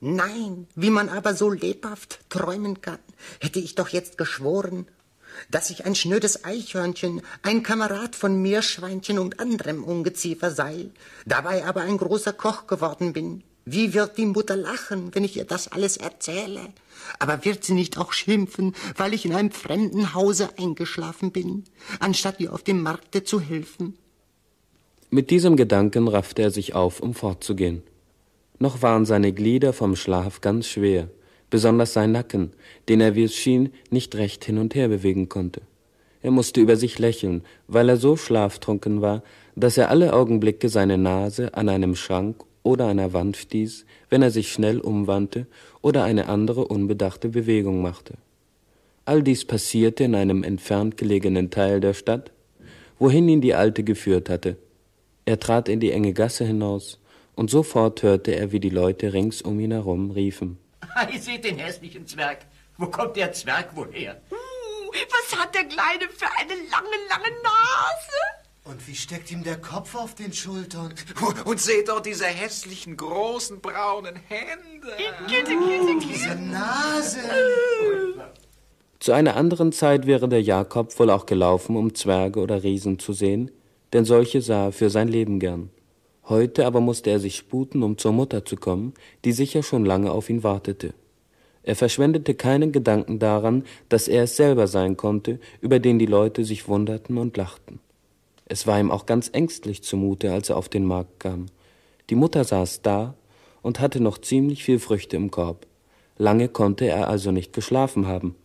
Nein, 0.00 0.66
wie 0.74 0.90
man 0.90 1.08
aber 1.08 1.34
so 1.34 1.50
lebhaft 1.50 2.20
träumen 2.28 2.80
kann, 2.80 2.98
hätte 3.40 3.58
ich 3.58 3.74
doch 3.74 3.88
jetzt 3.88 4.18
geschworen, 4.18 4.86
dass 5.50 5.70
ich 5.70 5.84
ein 5.84 5.94
schnödes 5.94 6.44
Eichhörnchen, 6.44 7.22
ein 7.42 7.62
Kamerad 7.62 8.16
von 8.16 8.40
Meerschweinchen 8.40 9.18
und 9.18 9.40
anderem 9.40 9.84
Ungeziefer 9.84 10.50
sei, 10.50 10.90
dabei 11.24 11.64
aber 11.64 11.82
ein 11.82 11.98
großer 11.98 12.32
Koch 12.32 12.66
geworden 12.66 13.12
bin. 13.12 13.42
Wie 13.64 13.94
wird 13.94 14.16
die 14.16 14.26
Mutter 14.26 14.54
lachen, 14.54 15.12
wenn 15.14 15.24
ich 15.24 15.36
ihr 15.36 15.44
das 15.44 15.72
alles 15.72 15.96
erzähle? 15.96 16.60
Aber 17.18 17.44
wird 17.44 17.64
sie 17.64 17.74
nicht 17.74 17.98
auch 17.98 18.12
schimpfen, 18.12 18.74
weil 18.96 19.12
ich 19.12 19.24
in 19.24 19.34
einem 19.34 19.50
fremden 19.50 20.14
Hause 20.14 20.50
eingeschlafen 20.56 21.32
bin, 21.32 21.64
anstatt 21.98 22.38
ihr 22.38 22.52
auf 22.52 22.62
dem 22.62 22.80
Markte 22.82 23.24
zu 23.24 23.40
helfen? 23.40 23.98
Mit 25.10 25.30
diesem 25.30 25.56
Gedanken 25.56 26.08
raffte 26.08 26.42
er 26.42 26.50
sich 26.50 26.74
auf, 26.74 27.00
um 27.00 27.14
fortzugehen. 27.14 27.82
Noch 28.58 28.82
waren 28.82 29.04
seine 29.04 29.32
Glieder 29.32 29.72
vom 29.72 29.96
Schlaf 29.96 30.40
ganz 30.40 30.66
schwer, 30.66 31.10
besonders 31.50 31.92
sein 31.92 32.12
Nacken, 32.12 32.52
den 32.88 33.00
er, 33.00 33.14
wie 33.14 33.24
es 33.24 33.34
schien, 33.34 33.70
nicht 33.90 34.14
recht 34.16 34.44
hin 34.44 34.58
und 34.58 34.74
her 34.74 34.88
bewegen 34.88 35.28
konnte. 35.28 35.62
Er 36.22 36.30
musste 36.30 36.60
über 36.60 36.76
sich 36.76 36.98
lächeln, 36.98 37.42
weil 37.68 37.88
er 37.88 37.96
so 37.96 38.16
schlaftrunken 38.16 39.00
war, 39.00 39.22
dass 39.54 39.78
er 39.78 39.90
alle 39.90 40.12
Augenblicke 40.12 40.68
seine 40.68 40.98
Nase 40.98 41.54
an 41.54 41.68
einem 41.68 41.94
Schrank 41.94 42.44
oder 42.62 42.88
einer 42.88 43.12
Wand 43.12 43.36
stieß, 43.36 43.86
wenn 44.10 44.22
er 44.22 44.30
sich 44.30 44.52
schnell 44.52 44.80
umwandte 44.80 45.46
oder 45.82 46.02
eine 46.02 46.28
andere 46.28 46.66
unbedachte 46.66 47.28
Bewegung 47.28 47.80
machte. 47.80 48.14
All 49.04 49.22
dies 49.22 49.44
passierte 49.44 50.02
in 50.04 50.16
einem 50.16 50.42
entfernt 50.42 50.96
gelegenen 50.96 51.50
Teil 51.50 51.78
der 51.78 51.94
Stadt, 51.94 52.32
wohin 52.98 53.28
ihn 53.28 53.40
die 53.40 53.54
Alte 53.54 53.84
geführt 53.84 54.28
hatte, 54.28 54.56
er 55.26 55.40
trat 55.40 55.68
in 55.68 55.80
die 55.80 55.90
enge 55.90 56.12
Gasse 56.12 56.44
hinaus, 56.44 57.00
und 57.34 57.50
sofort 57.50 58.02
hörte 58.02 58.34
er, 58.34 58.52
wie 58.52 58.60
die 58.60 58.70
Leute 58.70 59.12
rings 59.12 59.42
um 59.42 59.60
ihn 59.60 59.72
herum 59.72 60.12
riefen. 60.12 60.56
Ihr 61.12 61.20
seht 61.20 61.44
den 61.44 61.58
hässlichen 61.58 62.06
Zwerg. 62.06 62.46
Wo 62.78 62.86
kommt 62.86 63.16
der 63.16 63.32
Zwerg 63.32 63.74
wohl 63.76 63.92
her? 63.92 64.20
Uh, 64.30 64.36
was 65.10 65.38
hat 65.38 65.54
der 65.54 65.64
Kleine 65.64 66.08
für 66.08 66.26
eine 66.38 66.54
lange, 66.70 66.96
lange 67.08 67.30
Nase? 67.42 68.46
Und 68.64 68.86
wie 68.88 68.94
steckt 68.94 69.30
ihm 69.30 69.44
der 69.44 69.58
Kopf 69.58 69.94
auf 69.94 70.14
den 70.14 70.32
Schultern? 70.32 70.92
Und 71.44 71.60
seht 71.60 71.88
doch 71.88 72.00
diese 72.00 72.26
hässlichen, 72.26 72.96
großen, 72.96 73.60
braunen 73.60 74.16
Hände. 74.28 74.88
Gitte, 75.28 75.52
Diese 76.00 76.34
Nase. 76.34 77.20
Zu 78.98 79.12
einer 79.12 79.36
anderen 79.36 79.72
Zeit 79.72 80.06
wäre 80.06 80.28
der 80.28 80.42
Jakob 80.42 80.98
wohl 80.98 81.10
auch 81.10 81.26
gelaufen, 81.26 81.76
um 81.76 81.94
Zwerge 81.94 82.40
oder 82.40 82.64
Riesen 82.64 82.98
zu 82.98 83.12
sehen, 83.12 83.52
denn 83.92 84.04
solche 84.04 84.42
sah 84.42 84.66
er 84.66 84.72
für 84.72 84.90
sein 84.90 85.08
Leben 85.08 85.38
gern. 85.38 85.70
Heute 86.28 86.66
aber 86.66 86.80
musste 86.80 87.10
er 87.10 87.20
sich 87.20 87.36
sputen, 87.36 87.82
um 87.82 87.98
zur 87.98 88.12
Mutter 88.12 88.44
zu 88.44 88.56
kommen, 88.56 88.94
die 89.24 89.32
sicher 89.32 89.62
schon 89.62 89.84
lange 89.84 90.10
auf 90.10 90.28
ihn 90.28 90.42
wartete. 90.42 90.94
Er 91.62 91.76
verschwendete 91.76 92.34
keinen 92.34 92.72
Gedanken 92.72 93.18
daran, 93.18 93.64
dass 93.88 94.08
er 94.08 94.24
es 94.24 94.36
selber 94.36 94.66
sein 94.66 94.96
konnte, 94.96 95.40
über 95.60 95.78
den 95.78 95.98
die 95.98 96.06
Leute 96.06 96.44
sich 96.44 96.68
wunderten 96.68 97.18
und 97.18 97.36
lachten. 97.36 97.80
Es 98.44 98.66
war 98.66 98.78
ihm 98.78 98.90
auch 98.90 99.06
ganz 99.06 99.30
ängstlich 99.32 99.82
zumute, 99.82 100.32
als 100.32 100.48
er 100.50 100.56
auf 100.56 100.68
den 100.68 100.84
Markt 100.84 101.20
kam. 101.20 101.46
Die 102.10 102.14
Mutter 102.14 102.44
saß 102.44 102.82
da 102.82 103.14
und 103.62 103.80
hatte 103.80 104.00
noch 104.00 104.18
ziemlich 104.18 104.62
viel 104.62 104.78
Früchte 104.78 105.16
im 105.16 105.30
Korb. 105.30 105.66
Lange 106.18 106.48
konnte 106.48 106.86
er 106.86 107.08
also 107.08 107.32
nicht 107.32 107.52
geschlafen 107.52 108.06
haben. 108.06 108.36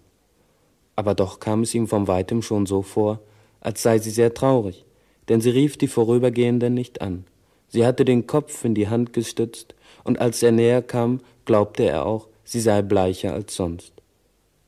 Aber 0.95 1.13
doch 1.13 1.39
kam 1.39 1.61
es 1.61 1.73
ihm 1.73 1.87
von 1.87 2.07
weitem 2.07 2.41
schon 2.41 2.65
so 2.65 2.81
vor, 2.81 3.19
als 3.59 3.83
sei 3.83 3.99
sie 3.99 4.09
sehr 4.09 4.33
traurig 4.33 4.85
denn 5.31 5.39
sie 5.39 5.49
rief 5.49 5.77
die 5.77 5.87
Vorübergehenden 5.87 6.73
nicht 6.73 7.01
an. 7.01 7.23
Sie 7.71 7.85
hatte 7.85 8.03
den 8.03 8.27
Kopf 8.27 8.65
in 8.65 8.75
die 8.75 8.89
Hand 8.89 9.13
gestützt, 9.13 9.75
und 10.03 10.19
als 10.19 10.43
er 10.43 10.51
näher 10.51 10.81
kam, 10.81 11.21
glaubte 11.45 11.83
er 11.83 12.05
auch, 12.05 12.27
sie 12.43 12.59
sei 12.59 12.81
bleicher 12.81 13.33
als 13.33 13.55
sonst. 13.55 13.93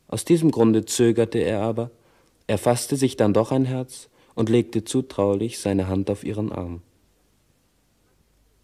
Aus 0.07 0.25
diesem 0.25 0.51
Grunde 0.51 0.85
zögerte 0.85 1.39
er 1.39 1.61
aber, 1.61 1.91
er 2.47 2.57
fasste 2.57 2.95
sich 2.95 3.17
dann 3.17 3.33
doch 3.33 3.51
ein 3.51 3.65
Herz 3.65 4.07
und 4.35 4.49
legte 4.49 4.85
zutraulich 4.85 5.59
seine 5.59 5.87
Hand 5.87 6.09
auf 6.09 6.23
ihren 6.23 6.51
Arm. 6.51 6.81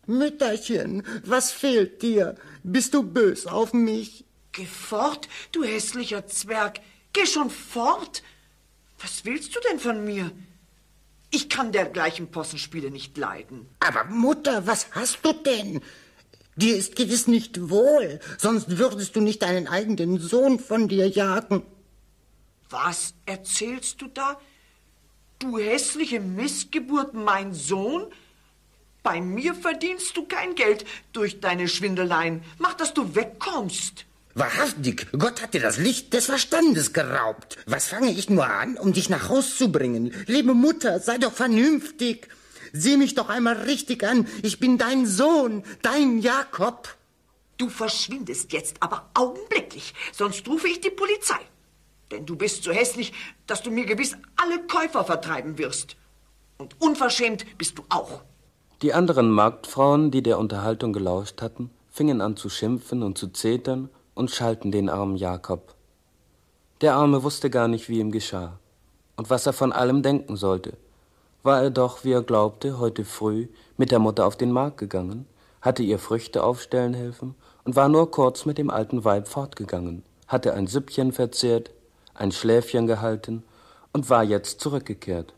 Mütterchen, 0.06 1.04
was 1.26 1.52
fehlt 1.52 2.02
dir? 2.02 2.36
Bist 2.64 2.94
du 2.94 3.04
bös 3.04 3.46
auf 3.46 3.74
mich? 3.74 4.26
Geh 4.54 4.66
fort, 4.66 5.28
du 5.52 5.64
hässlicher 5.64 6.28
Zwerg. 6.28 6.80
Geh 7.14 7.26
schon 7.26 7.50
fort. 7.50 8.24
Was 9.00 9.26
willst 9.26 9.56
du 9.56 9.60
denn 9.70 9.80
von 9.80 10.04
mir? 10.04 10.32
Ich 11.32 11.50
kann 11.50 11.72
dergleichen 11.72 12.32
Possenspiele 12.32 12.90
nicht 12.90 13.18
leiden. 13.18 13.68
Aber 13.80 14.06
Mutter, 14.06 14.66
was 14.66 14.88
hast 14.92 15.20
du 15.24 15.34
denn? 15.34 15.82
Dir 16.56 16.76
ist 16.76 16.96
gewiss 16.96 17.28
nicht 17.28 17.70
wohl, 17.70 18.20
sonst 18.38 18.78
würdest 18.78 19.16
du 19.16 19.22
nicht 19.22 19.42
deinen 19.44 19.68
eigenen 19.68 20.20
Sohn 20.20 20.60
von 20.60 20.88
dir 20.88 21.08
jagen. 21.08 21.64
Was 22.70 23.14
erzählst 23.26 24.02
du 24.02 24.08
da? 24.08 24.40
Du 25.40 25.58
hässliche 25.58 26.20
Missgeburt, 26.20 27.14
mein 27.14 27.54
Sohn? 27.54 28.08
Bei 29.04 29.22
mir 29.22 29.56
verdienst 29.56 30.18
du 30.18 30.26
kein 30.26 30.56
Geld 30.56 30.86
durch 31.14 31.40
deine 31.40 31.68
Schwindeleien. 31.68 32.44
Mach, 32.58 32.74
dass 32.74 32.94
du 32.94 33.16
wegkommst. 33.16 34.06
Wahrhaftig, 34.40 35.08
Gott 35.12 35.42
hat 35.42 35.54
dir 35.54 35.60
das 35.60 35.78
Licht 35.78 36.14
des 36.14 36.28
Verstandes 36.28 36.94
geraubt. 36.94 37.58
Was 37.66 37.90
fange 37.90 38.12
ich 38.12 38.30
nur 38.30 38.48
an, 38.48 38.78
um 38.78 38.94
dich 38.94 39.10
nach 39.10 39.28
Haus 39.28 39.58
zu 39.58 39.70
bringen? 39.70 40.14
Liebe 40.28 40.54
Mutter, 40.54 41.02
sei 41.02 41.18
doch 41.18 41.34
vernünftig. 41.34 42.30
Sieh 42.72 42.96
mich 42.96 43.16
doch 43.16 43.28
einmal 43.28 43.58
richtig 43.64 44.02
an. 44.06 44.30
Ich 44.42 44.62
bin 44.62 44.78
dein 44.78 45.06
Sohn, 45.06 45.64
dein 45.82 46.20
Jakob. 46.20 46.96
Du 47.58 47.68
verschwindest 47.68 48.54
jetzt 48.54 48.78
aber 48.82 49.10
augenblicklich, 49.14 49.94
sonst 50.14 50.48
rufe 50.48 50.70
ich 50.70 50.80
die 50.80 50.92
Polizei. 50.92 51.42
Denn 52.10 52.26
du 52.26 52.38
bist 52.38 52.64
so 52.64 52.72
hässlich, 52.72 53.12
dass 53.46 53.62
du 53.62 53.72
mir 53.72 53.86
gewiss 53.86 54.16
alle 54.38 54.66
Käufer 54.68 55.04
vertreiben 55.04 55.58
wirst. 55.58 55.98
Und 56.58 56.80
unverschämt 56.80 57.46
bist 57.58 57.78
du 57.78 57.84
auch. 57.90 58.22
Die 58.84 58.94
anderen 58.94 59.32
Marktfrauen, 59.32 60.12
die 60.12 60.24
der 60.24 60.40
Unterhaltung 60.40 60.94
gelauscht 60.94 61.42
hatten, 61.42 61.72
fingen 61.92 62.22
an 62.22 62.38
zu 62.38 62.48
schimpfen 62.48 63.04
und 63.04 63.18
zu 63.18 63.28
zetern 63.28 63.90
und 64.20 64.30
schalten 64.30 64.70
den 64.70 64.90
armen 64.90 65.16
Jakob. 65.16 65.74
Der 66.82 66.96
Arme 66.96 67.24
wusste 67.24 67.50
gar 67.50 67.70
nicht, 67.70 67.88
wie 67.88 68.00
ihm 68.00 68.12
geschah 68.12 68.60
und 69.16 69.30
was 69.30 69.46
er 69.46 69.54
von 69.54 69.72
allem 69.72 70.04
denken 70.04 70.36
sollte. 70.36 70.74
War 71.42 71.64
er 71.64 71.70
doch, 71.70 72.04
wie 72.04 72.12
er 72.12 72.22
glaubte, 72.22 72.80
heute 72.80 73.06
früh 73.06 73.48
mit 73.78 73.92
der 73.92 74.00
Mutter 74.00 74.26
auf 74.26 74.36
den 74.36 74.52
Markt 74.52 74.78
gegangen, 74.78 75.26
hatte 75.62 75.84
ihr 75.84 76.00
Früchte 76.00 76.44
aufstellen 76.44 76.94
helfen 76.94 77.34
und 77.64 77.78
war 77.78 77.88
nur 77.88 78.12
kurz 78.12 78.46
mit 78.46 78.58
dem 78.58 78.70
alten 78.70 79.06
Weib 79.06 79.30
fortgegangen, 79.30 80.04
hatte 80.28 80.54
ein 80.54 80.68
Süppchen 80.68 81.14
verzehrt, 81.14 81.72
ein 82.14 82.34
Schläfchen 82.34 82.88
gehalten 82.88 83.44
und 83.94 84.10
war 84.10 84.26
jetzt 84.26 84.60
zurückgekehrt. 84.60 85.34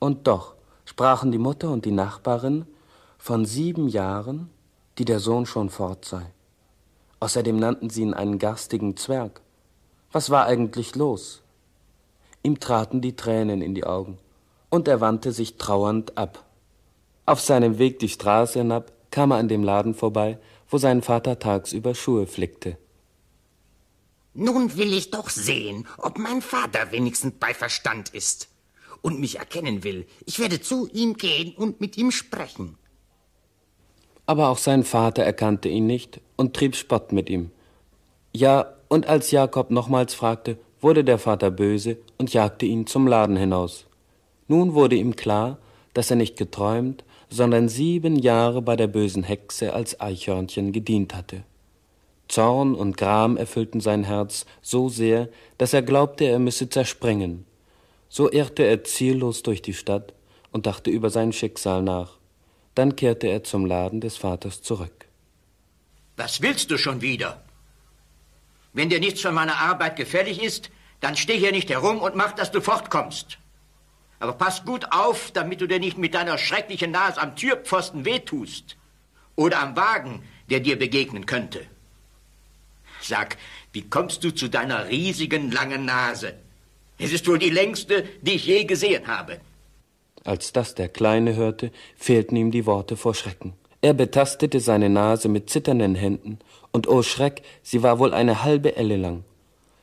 Und 0.00 0.26
doch 0.26 0.52
sprachen 0.84 1.32
die 1.32 1.38
Mutter 1.38 1.70
und 1.70 1.86
die 1.86 1.92
Nachbarin 1.92 2.66
von 3.16 3.46
sieben 3.46 3.88
Jahren, 3.88 4.50
die 4.98 5.06
der 5.06 5.18
Sohn 5.18 5.46
schon 5.46 5.70
fort 5.70 6.04
sei. 6.04 6.26
Außerdem 7.22 7.56
nannten 7.56 7.88
sie 7.88 8.02
ihn 8.02 8.14
einen 8.14 8.40
garstigen 8.40 8.96
Zwerg. 8.96 9.42
Was 10.10 10.30
war 10.30 10.46
eigentlich 10.46 10.96
los? 10.96 11.42
Ihm 12.42 12.58
traten 12.58 13.00
die 13.00 13.14
Tränen 13.14 13.62
in 13.62 13.76
die 13.76 13.84
Augen, 13.84 14.18
und 14.70 14.88
er 14.88 15.00
wandte 15.00 15.30
sich 15.30 15.56
trauernd 15.56 16.18
ab. 16.18 16.44
Auf 17.24 17.40
seinem 17.40 17.78
Weg 17.78 18.00
die 18.00 18.08
Straße 18.08 18.58
hinab 18.58 18.90
kam 19.12 19.30
er 19.30 19.36
an 19.36 19.46
dem 19.46 19.62
Laden 19.62 19.94
vorbei, 19.94 20.40
wo 20.68 20.78
sein 20.78 21.00
Vater 21.00 21.38
tagsüber 21.38 21.94
Schuhe 21.94 22.26
flickte. 22.26 22.76
Nun 24.34 24.76
will 24.76 24.92
ich 24.92 25.12
doch 25.12 25.30
sehen, 25.30 25.86
ob 25.98 26.18
mein 26.18 26.42
Vater 26.42 26.90
wenigstens 26.90 27.34
bei 27.38 27.54
Verstand 27.54 28.08
ist 28.08 28.48
und 29.00 29.20
mich 29.20 29.38
erkennen 29.38 29.84
will. 29.84 30.08
Ich 30.26 30.40
werde 30.40 30.60
zu 30.60 30.88
ihm 30.88 31.16
gehen 31.16 31.54
und 31.54 31.80
mit 31.80 31.96
ihm 31.96 32.10
sprechen. 32.10 32.78
Aber 34.26 34.48
auch 34.48 34.58
sein 34.58 34.82
Vater 34.82 35.22
erkannte 35.22 35.68
ihn 35.68 35.86
nicht 35.86 36.20
und 36.42 36.54
trieb 36.54 36.74
Spott 36.74 37.12
mit 37.12 37.30
ihm. 37.30 37.52
Ja, 38.32 38.74
und 38.88 39.06
als 39.06 39.30
Jakob 39.30 39.70
nochmals 39.70 40.12
fragte, 40.12 40.58
wurde 40.80 41.04
der 41.04 41.18
Vater 41.18 41.52
böse 41.52 41.98
und 42.18 42.32
jagte 42.32 42.66
ihn 42.66 42.88
zum 42.88 43.06
Laden 43.06 43.36
hinaus. 43.36 43.86
Nun 44.48 44.74
wurde 44.74 44.96
ihm 44.96 45.14
klar, 45.14 45.58
dass 45.94 46.10
er 46.10 46.16
nicht 46.16 46.36
geträumt, 46.36 47.04
sondern 47.30 47.68
sieben 47.68 48.16
Jahre 48.16 48.60
bei 48.60 48.74
der 48.74 48.88
bösen 48.88 49.22
Hexe 49.22 49.72
als 49.72 50.00
Eichhörnchen 50.00 50.72
gedient 50.72 51.14
hatte. 51.14 51.44
Zorn 52.26 52.74
und 52.74 52.96
Gram 52.96 53.36
erfüllten 53.36 53.80
sein 53.80 54.02
Herz 54.02 54.44
so 54.62 54.88
sehr, 54.88 55.28
dass 55.58 55.72
er 55.72 55.82
glaubte, 55.82 56.24
er 56.24 56.40
müsse 56.40 56.68
zerspringen. 56.68 57.44
So 58.08 58.28
irrte 58.28 58.64
er 58.64 58.82
ziellos 58.82 59.44
durch 59.44 59.62
die 59.62 59.74
Stadt 59.74 60.12
und 60.50 60.66
dachte 60.66 60.90
über 60.90 61.08
sein 61.08 61.32
Schicksal 61.32 61.82
nach. 61.82 62.18
Dann 62.74 62.96
kehrte 62.96 63.28
er 63.28 63.44
zum 63.44 63.64
Laden 63.64 64.00
des 64.00 64.16
Vaters 64.16 64.60
zurück. 64.60 65.01
Was 66.16 66.42
willst 66.42 66.70
du 66.70 66.78
schon 66.78 67.00
wieder? 67.00 67.42
Wenn 68.72 68.88
dir 68.88 69.00
nichts 69.00 69.20
von 69.20 69.34
meiner 69.34 69.56
Arbeit 69.56 69.96
gefällig 69.96 70.42
ist, 70.42 70.70
dann 71.00 71.16
steh 71.16 71.38
hier 71.38 71.52
nicht 71.52 71.70
herum 71.70 72.00
und 72.00 72.14
mach, 72.14 72.32
dass 72.32 72.52
du 72.52 72.60
fortkommst. 72.60 73.38
Aber 74.20 74.34
pass 74.34 74.64
gut 74.64 74.86
auf, 74.92 75.32
damit 75.32 75.60
du 75.60 75.66
dir 75.66 75.80
nicht 75.80 75.98
mit 75.98 76.14
deiner 76.14 76.38
schrecklichen 76.38 76.92
Nase 76.92 77.20
am 77.20 77.34
Türpfosten 77.34 78.04
wehtust. 78.04 78.76
Oder 79.34 79.60
am 79.60 79.74
Wagen, 79.74 80.22
der 80.48 80.60
dir 80.60 80.78
begegnen 80.78 81.26
könnte. 81.26 81.66
Sag, 83.00 83.36
wie 83.72 83.82
kommst 83.82 84.22
du 84.22 84.30
zu 84.30 84.48
deiner 84.48 84.88
riesigen 84.88 85.50
langen 85.50 85.84
Nase? 85.86 86.34
Es 86.98 87.12
ist 87.12 87.26
wohl 87.26 87.38
die 87.38 87.50
längste, 87.50 88.04
die 88.20 88.34
ich 88.34 88.46
je 88.46 88.64
gesehen 88.64 89.08
habe. 89.08 89.40
Als 90.24 90.52
das 90.52 90.76
der 90.76 90.88
Kleine 90.88 91.34
hörte, 91.34 91.72
fehlten 91.96 92.36
ihm 92.36 92.52
die 92.52 92.64
Worte 92.64 92.96
vor 92.96 93.14
Schrecken. 93.14 93.54
Er 93.82 93.94
betastete 93.94 94.60
seine 94.60 94.88
Nase 94.88 95.28
mit 95.28 95.50
zitternden 95.50 95.96
Händen, 95.96 96.38
und 96.70 96.88
oh 96.88 97.02
Schreck, 97.02 97.42
sie 97.62 97.82
war 97.82 97.98
wohl 97.98 98.14
eine 98.14 98.44
halbe 98.44 98.76
Elle 98.76 98.96
lang. 98.96 99.24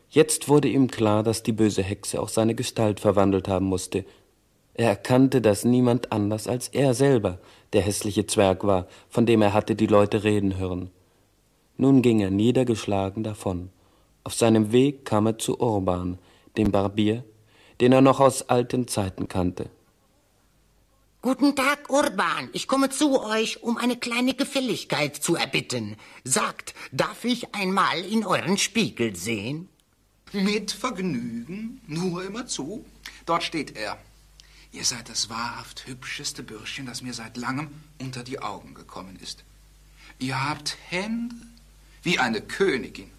Jetzt 0.10 0.48
wurde 0.48 0.70
ihm 0.70 0.90
klar, 0.90 1.22
dass 1.22 1.44
die 1.44 1.52
böse 1.52 1.84
Hexe 1.84 2.22
auch 2.22 2.30
seine 2.30 2.56
Gestalt 2.56 3.00
verwandelt 3.02 3.48
haben 3.48 3.66
musste. 3.66 4.06
Er 4.74 4.88
erkannte, 4.88 5.42
dass 5.42 5.66
niemand 5.66 6.12
anders 6.14 6.48
als 6.48 6.70
er 6.70 6.94
selber 6.94 7.40
der 7.74 7.82
hässliche 7.82 8.26
Zwerg 8.26 8.64
war, 8.64 8.88
von 9.10 9.26
dem 9.26 9.42
er 9.42 9.54
hatte 9.54 9.76
die 9.76 9.88
Leute 9.88 10.24
reden 10.24 10.58
hören. 10.58 10.90
Nun 11.78 12.02
ging 12.02 12.22
er 12.22 12.32
niedergeschlagen 12.32 13.24
davon. 13.24 13.70
Auf 14.24 14.34
seinem 14.34 14.72
Weg 14.72 15.06
kam 15.06 15.28
er 15.28 15.38
zu 15.38 15.60
Urban, 15.60 16.18
dem 16.58 16.72
Barbier, 16.72 17.24
den 17.82 17.92
er 17.92 18.02
noch 18.02 18.20
aus 18.20 18.50
alten 18.50 18.88
Zeiten 18.88 19.28
kannte. 19.28 19.70
Guten 21.22 21.54
Tag, 21.54 21.90
Urban. 21.90 22.48
Ich 22.54 22.70
komme 22.70 22.90
zu 22.90 23.22
euch, 23.22 23.62
um 23.62 23.76
eine 23.76 23.98
kleine 23.98 24.34
Gefälligkeit 24.36 25.18
zu 25.18 25.36
erbitten. 25.36 25.98
Sagt, 26.24 26.74
darf 26.94 27.26
ich 27.26 27.54
einmal 27.54 28.00
in 28.06 28.26
euren 28.26 28.58
Spiegel 28.58 29.18
sehen? 29.18 29.68
Mit 30.32 30.72
Vergnügen, 30.72 31.82
nur 31.88 32.24
immer 32.24 32.48
zu. 32.48 32.86
Dort 33.26 33.44
steht 33.44 33.76
er. 33.76 33.98
Ihr 34.72 34.86
seid 34.86 35.10
das 35.10 35.30
wahrhaft 35.30 35.88
hübscheste 35.88 36.42
Bürschchen, 36.42 36.86
das 36.86 37.02
mir 37.02 37.14
seit 37.14 37.36
langem 37.36 37.68
unter 38.00 38.24
die 38.24 38.42
Augen 38.42 38.74
gekommen 38.74 39.20
ist. 39.22 39.44
Ihr 40.20 40.42
habt 40.42 40.78
Hände 40.88 41.36
wie 42.02 42.18
eine 42.18 42.40
Königin. 42.40 43.12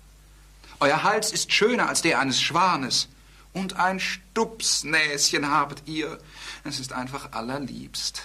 Euer 0.78 1.02
Hals 1.02 1.32
ist 1.32 1.52
schöner 1.52 1.90
als 1.90 2.00
der 2.00 2.18
eines 2.18 2.40
Schwanes. 2.40 3.08
Und 3.52 3.76
ein 3.76 3.98
Stupsnäschen 3.98 5.50
habt 5.50 5.88
ihr. 5.88 6.18
Es 6.64 6.78
ist 6.78 6.92
einfach 6.92 7.32
allerliebst. 7.32 8.22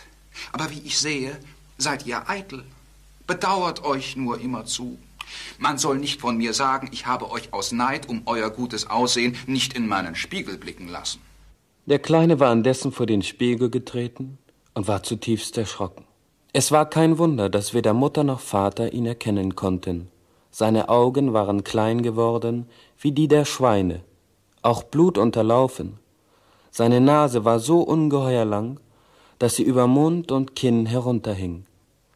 Aber 0.51 0.69
wie 0.69 0.79
ich 0.79 0.99
sehe, 0.99 1.39
seid 1.77 2.05
ihr 2.05 2.29
eitel. 2.29 2.63
Bedauert 3.27 3.83
euch 3.83 4.15
nur 4.15 4.39
immerzu. 4.39 4.99
Man 5.57 5.77
soll 5.77 5.97
nicht 5.97 6.21
von 6.21 6.38
mir 6.38 6.53
sagen, 6.53 6.89
ich 6.91 7.07
habe 7.07 7.31
euch 7.31 7.53
aus 7.53 7.71
Neid 7.71 8.07
um 8.07 8.21
euer 8.25 8.49
gutes 8.49 8.89
Aussehen 8.89 9.35
nicht 9.47 9.73
in 9.73 9.88
meinen 9.88 10.15
Spiegel 10.15 10.57
blicken 10.57 10.88
lassen. 10.88 11.19
Der 11.88 11.99
Kleine 11.99 12.39
war 12.39 12.51
indessen 12.51 12.91
vor 12.91 13.05
den 13.05 13.21
Spiegel 13.21 13.69
getreten 13.69 14.38
und 14.73 14.88
war 14.88 15.03
zutiefst 15.03 15.57
erschrocken. 15.57 16.05
Es 16.53 16.71
war 16.71 16.89
kein 16.89 17.17
Wunder, 17.17 17.49
dass 17.49 17.73
weder 17.73 17.93
Mutter 17.93 18.23
noch 18.23 18.39
Vater 18.39 18.93
ihn 18.93 19.05
erkennen 19.05 19.55
konnten. 19.55 20.09
Seine 20.51 20.89
Augen 20.89 21.33
waren 21.33 21.63
klein 21.63 22.01
geworden 22.01 22.69
wie 22.99 23.11
die 23.11 23.27
der 23.27 23.45
Schweine, 23.45 24.03
auch 24.65 24.84
blutunterlaufen. 24.84 25.99
Seine 26.71 26.99
Nase 26.99 27.45
war 27.45 27.60
so 27.60 27.82
ungeheuer 27.82 28.45
lang, 28.45 28.80
dass 29.39 29.56
sie 29.56 29.63
über 29.63 29.88
Mund 29.88 30.32
und 30.32 30.56
Kinn 30.56 30.86
herunterhing. 30.86 31.65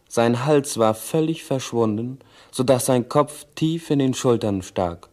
Sein 0.08 0.46
Hals 0.46 0.80
war 0.80 0.96
völlig 0.96 1.44
verschwunden, 1.44 2.20
so 2.52 2.64
dass 2.64 2.88
sein 2.88 3.08
Kopf 3.08 3.46
tief 3.54 3.92
in 3.92 4.00
den 4.00 4.16
Schultern 4.16 4.64
stak. 4.64 5.10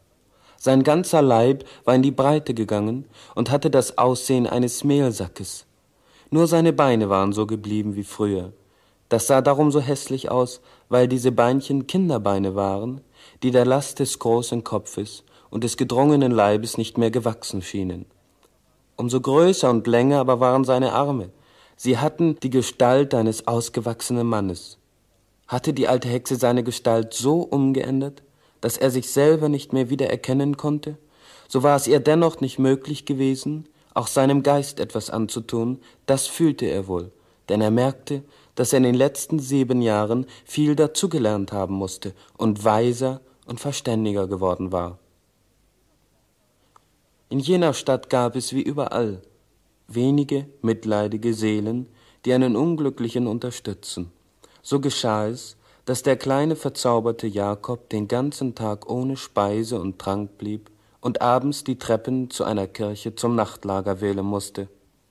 Sein 0.56 0.82
ganzer 0.82 1.20
Leib 1.20 1.64
war 1.84 1.94
in 1.94 2.02
die 2.02 2.10
Breite 2.10 2.54
gegangen 2.54 3.04
und 3.34 3.50
hatte 3.50 3.70
das 3.70 3.98
Aussehen 3.98 4.46
eines 4.46 4.84
Mehlsackes. 4.84 5.66
Nur 6.30 6.46
seine 6.46 6.72
Beine 6.72 7.10
waren 7.10 7.32
so 7.32 7.46
geblieben 7.46 7.94
wie 7.94 8.04
früher. 8.04 8.52
Das 9.10 9.26
sah 9.26 9.42
darum 9.42 9.70
so 9.70 9.80
hässlich 9.80 10.30
aus, 10.30 10.60
weil 10.88 11.06
diese 11.06 11.30
Beinchen 11.30 11.86
Kinderbeine 11.86 12.54
waren, 12.54 13.02
die 13.42 13.50
der 13.50 13.66
Last 13.66 14.00
des 14.00 14.18
großen 14.18 14.64
Kopfes 14.64 15.22
und 15.50 15.64
des 15.64 15.76
gedrungenen 15.76 16.32
Leibes 16.32 16.78
nicht 16.78 16.98
mehr 16.98 17.10
gewachsen 17.10 17.62
schienen. 17.62 18.06
Umso 18.96 19.20
größer 19.20 19.70
und 19.70 19.86
länger 19.86 20.20
aber 20.20 20.40
waren 20.40 20.64
seine 20.64 20.92
Arme. 20.92 21.30
Sie 21.76 21.98
hatten 21.98 22.36
die 22.40 22.50
Gestalt 22.50 23.14
eines 23.14 23.46
ausgewachsenen 23.46 24.26
Mannes. 24.26 24.78
Hatte 25.46 25.74
die 25.74 25.88
alte 25.88 26.08
Hexe 26.08 26.36
seine 26.36 26.64
Gestalt 26.64 27.12
so 27.12 27.40
umgeändert, 27.42 28.22
dass 28.60 28.78
er 28.78 28.90
sich 28.90 29.10
selber 29.10 29.48
nicht 29.48 29.72
mehr 29.72 29.90
wiedererkennen 29.90 30.56
konnte, 30.56 30.96
so 31.48 31.62
war 31.62 31.76
es 31.76 31.86
ihr 31.86 32.00
dennoch 32.00 32.40
nicht 32.40 32.58
möglich 32.58 33.04
gewesen, 33.04 33.68
auch 33.94 34.08
seinem 34.08 34.42
Geist 34.42 34.80
etwas 34.80 35.10
anzutun, 35.10 35.80
das 36.06 36.26
fühlte 36.26 36.66
er 36.66 36.88
wohl, 36.88 37.12
denn 37.48 37.60
er 37.60 37.70
merkte, 37.70 38.22
dass 38.54 38.72
er 38.72 38.78
in 38.78 38.82
den 38.82 38.94
letzten 38.94 39.38
sieben 39.38 39.82
Jahren 39.82 40.26
viel 40.44 40.74
dazugelernt 40.74 41.52
haben 41.52 41.74
musste 41.74 42.14
und 42.36 42.64
weiser 42.64 43.20
und 43.46 43.60
verständiger 43.60 44.26
geworden 44.26 44.72
war. 44.72 44.98
In 47.28 47.40
jener 47.40 47.74
Stadt 47.74 48.08
gab 48.08 48.36
es 48.36 48.52
wie 48.52 48.62
überall 48.62 49.20
wenige 49.88 50.46
mitleidige 50.62 51.34
Seelen, 51.34 51.88
die 52.24 52.32
einen 52.32 52.56
Unglücklichen 52.56 53.26
unterstützen. 53.26 54.12
So 54.62 54.80
geschah 54.80 55.26
es, 55.26 55.56
dass 55.84 56.02
der 56.02 56.16
kleine 56.16 56.56
verzauberte 56.56 57.26
Jakob 57.26 57.88
den 57.90 58.08
ganzen 58.08 58.54
Tag 58.54 58.90
ohne 58.90 59.16
Speise 59.16 59.80
und 59.80 59.98
Trank 59.98 60.38
blieb 60.38 60.70
und 61.00 61.20
abends 61.20 61.62
die 61.62 61.78
Treppen 61.78 62.30
zu 62.30 62.44
einer 62.44 62.66
Kirche 62.66 63.14
zum 63.14 63.36
Nachtlager 63.36 64.00
wählen 64.00 64.26
musste. 64.26 64.68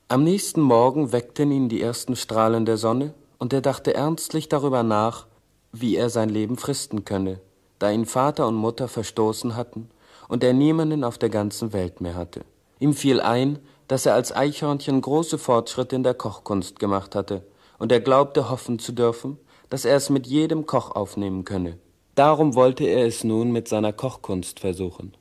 Am 0.07 0.23
nächsten 0.23 0.61
Morgen 0.61 1.11
weckten 1.11 1.51
ihn 1.51 1.69
die 1.69 1.81
ersten 1.81 2.15
Strahlen 2.15 2.65
der 2.65 2.77
Sonne, 2.77 3.13
und 3.37 3.51
er 3.51 3.61
dachte 3.61 3.93
ernstlich 3.93 4.47
darüber 4.47 4.81
nach, 4.81 5.27
wie 5.73 5.97
er 5.97 6.09
sein 6.09 6.29
Leben 6.29 6.57
fristen 6.57 7.03
könne, 7.03 7.41
da 7.79 7.91
ihn 7.91 8.05
Vater 8.05 8.47
und 8.47 8.55
Mutter 8.55 8.87
verstoßen 8.87 9.55
hatten 9.55 9.89
und 10.27 10.43
er 10.43 10.53
niemanden 10.53 11.03
auf 11.03 11.17
der 11.17 11.29
ganzen 11.29 11.73
Welt 11.73 12.01
mehr 12.01 12.15
hatte. 12.15 12.41
Ihm 12.79 12.93
fiel 12.93 13.21
ein, 13.21 13.59
dass 13.87 14.05
er 14.05 14.13
als 14.13 14.35
Eichhörnchen 14.35 15.01
große 15.01 15.37
Fortschritte 15.37 15.95
in 15.95 16.03
der 16.03 16.13
Kochkunst 16.13 16.79
gemacht 16.79 17.15
hatte, 17.15 17.45
und 17.77 17.91
er 17.91 17.99
glaubte 17.99 18.49
hoffen 18.49 18.79
zu 18.79 18.93
dürfen, 18.93 19.37
dass 19.69 19.85
er 19.85 19.97
es 19.97 20.09
mit 20.09 20.27
jedem 20.27 20.65
Koch 20.65 20.91
aufnehmen 20.91 21.43
könne. 21.43 21.77
Darum 22.15 22.55
wollte 22.55 22.85
er 22.85 23.05
es 23.05 23.23
nun 23.23 23.51
mit 23.51 23.67
seiner 23.67 23.91
Kochkunst 23.91 24.59
versuchen. 24.61 25.13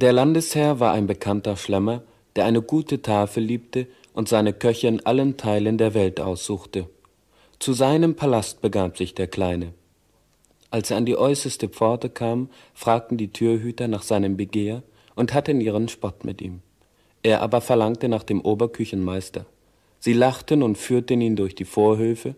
Der 0.00 0.12
Landesherr 0.12 0.78
war 0.78 0.92
ein 0.92 1.08
bekannter 1.08 1.56
Schlemmer, 1.56 2.04
der 2.36 2.44
eine 2.44 2.62
gute 2.62 3.02
Tafel 3.02 3.42
liebte 3.42 3.88
und 4.12 4.28
seine 4.28 4.52
Köche 4.52 4.86
in 4.86 5.04
allen 5.04 5.36
Teilen 5.36 5.76
der 5.76 5.92
Welt 5.92 6.20
aussuchte. 6.20 6.88
Zu 7.58 7.72
seinem 7.72 8.14
Palast 8.14 8.60
begab 8.60 8.96
sich 8.96 9.16
der 9.16 9.26
Kleine. 9.26 9.74
Als 10.70 10.92
er 10.92 10.98
an 10.98 11.04
die 11.04 11.16
äußerste 11.16 11.68
Pforte 11.68 12.10
kam, 12.10 12.48
fragten 12.74 13.18
die 13.18 13.32
Türhüter 13.32 13.88
nach 13.88 14.02
seinem 14.02 14.36
Begehr 14.36 14.84
und 15.16 15.34
hatten 15.34 15.60
ihren 15.60 15.88
Spott 15.88 16.24
mit 16.24 16.40
ihm. 16.42 16.60
Er 17.24 17.42
aber 17.42 17.60
verlangte 17.60 18.08
nach 18.08 18.22
dem 18.22 18.40
Oberküchenmeister. 18.40 19.46
Sie 19.98 20.12
lachten 20.12 20.62
und 20.62 20.78
führten 20.78 21.20
ihn 21.20 21.34
durch 21.34 21.56
die 21.56 21.64
Vorhöfe, 21.64 22.36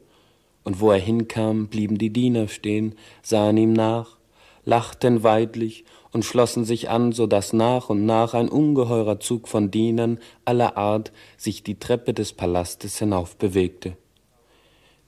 und 0.64 0.81
wo 0.81 0.92
er 0.92 0.99
hinkam, 0.99 1.66
blieben 1.66 1.99
die 1.99 2.11
Diener 2.11 2.49
stehen, 2.49 2.94
sahen 3.20 3.59
ihm 3.59 3.75
nach, 3.75 4.16
lachten 4.64 5.23
weidlich 5.23 5.85
und 6.12 6.25
schlossen 6.25 6.64
sich 6.64 6.90
an, 6.90 7.12
so 7.12 7.27
dass 7.27 7.53
nach 7.53 7.88
und 7.88 8.05
nach 8.05 8.35
ein 8.35 8.49
ungeheurer 8.49 9.20
Zug 9.20 9.49
von 9.49 9.70
Dienern 9.70 10.18
aller 10.44 10.77
Art 10.77 11.12
sich 11.37 11.62
die 11.62 11.79
Treppe 11.79 12.14
des 12.14 12.33
Palastes 12.33 12.99
hinauf 12.99 13.37
bewegte. 13.37 13.96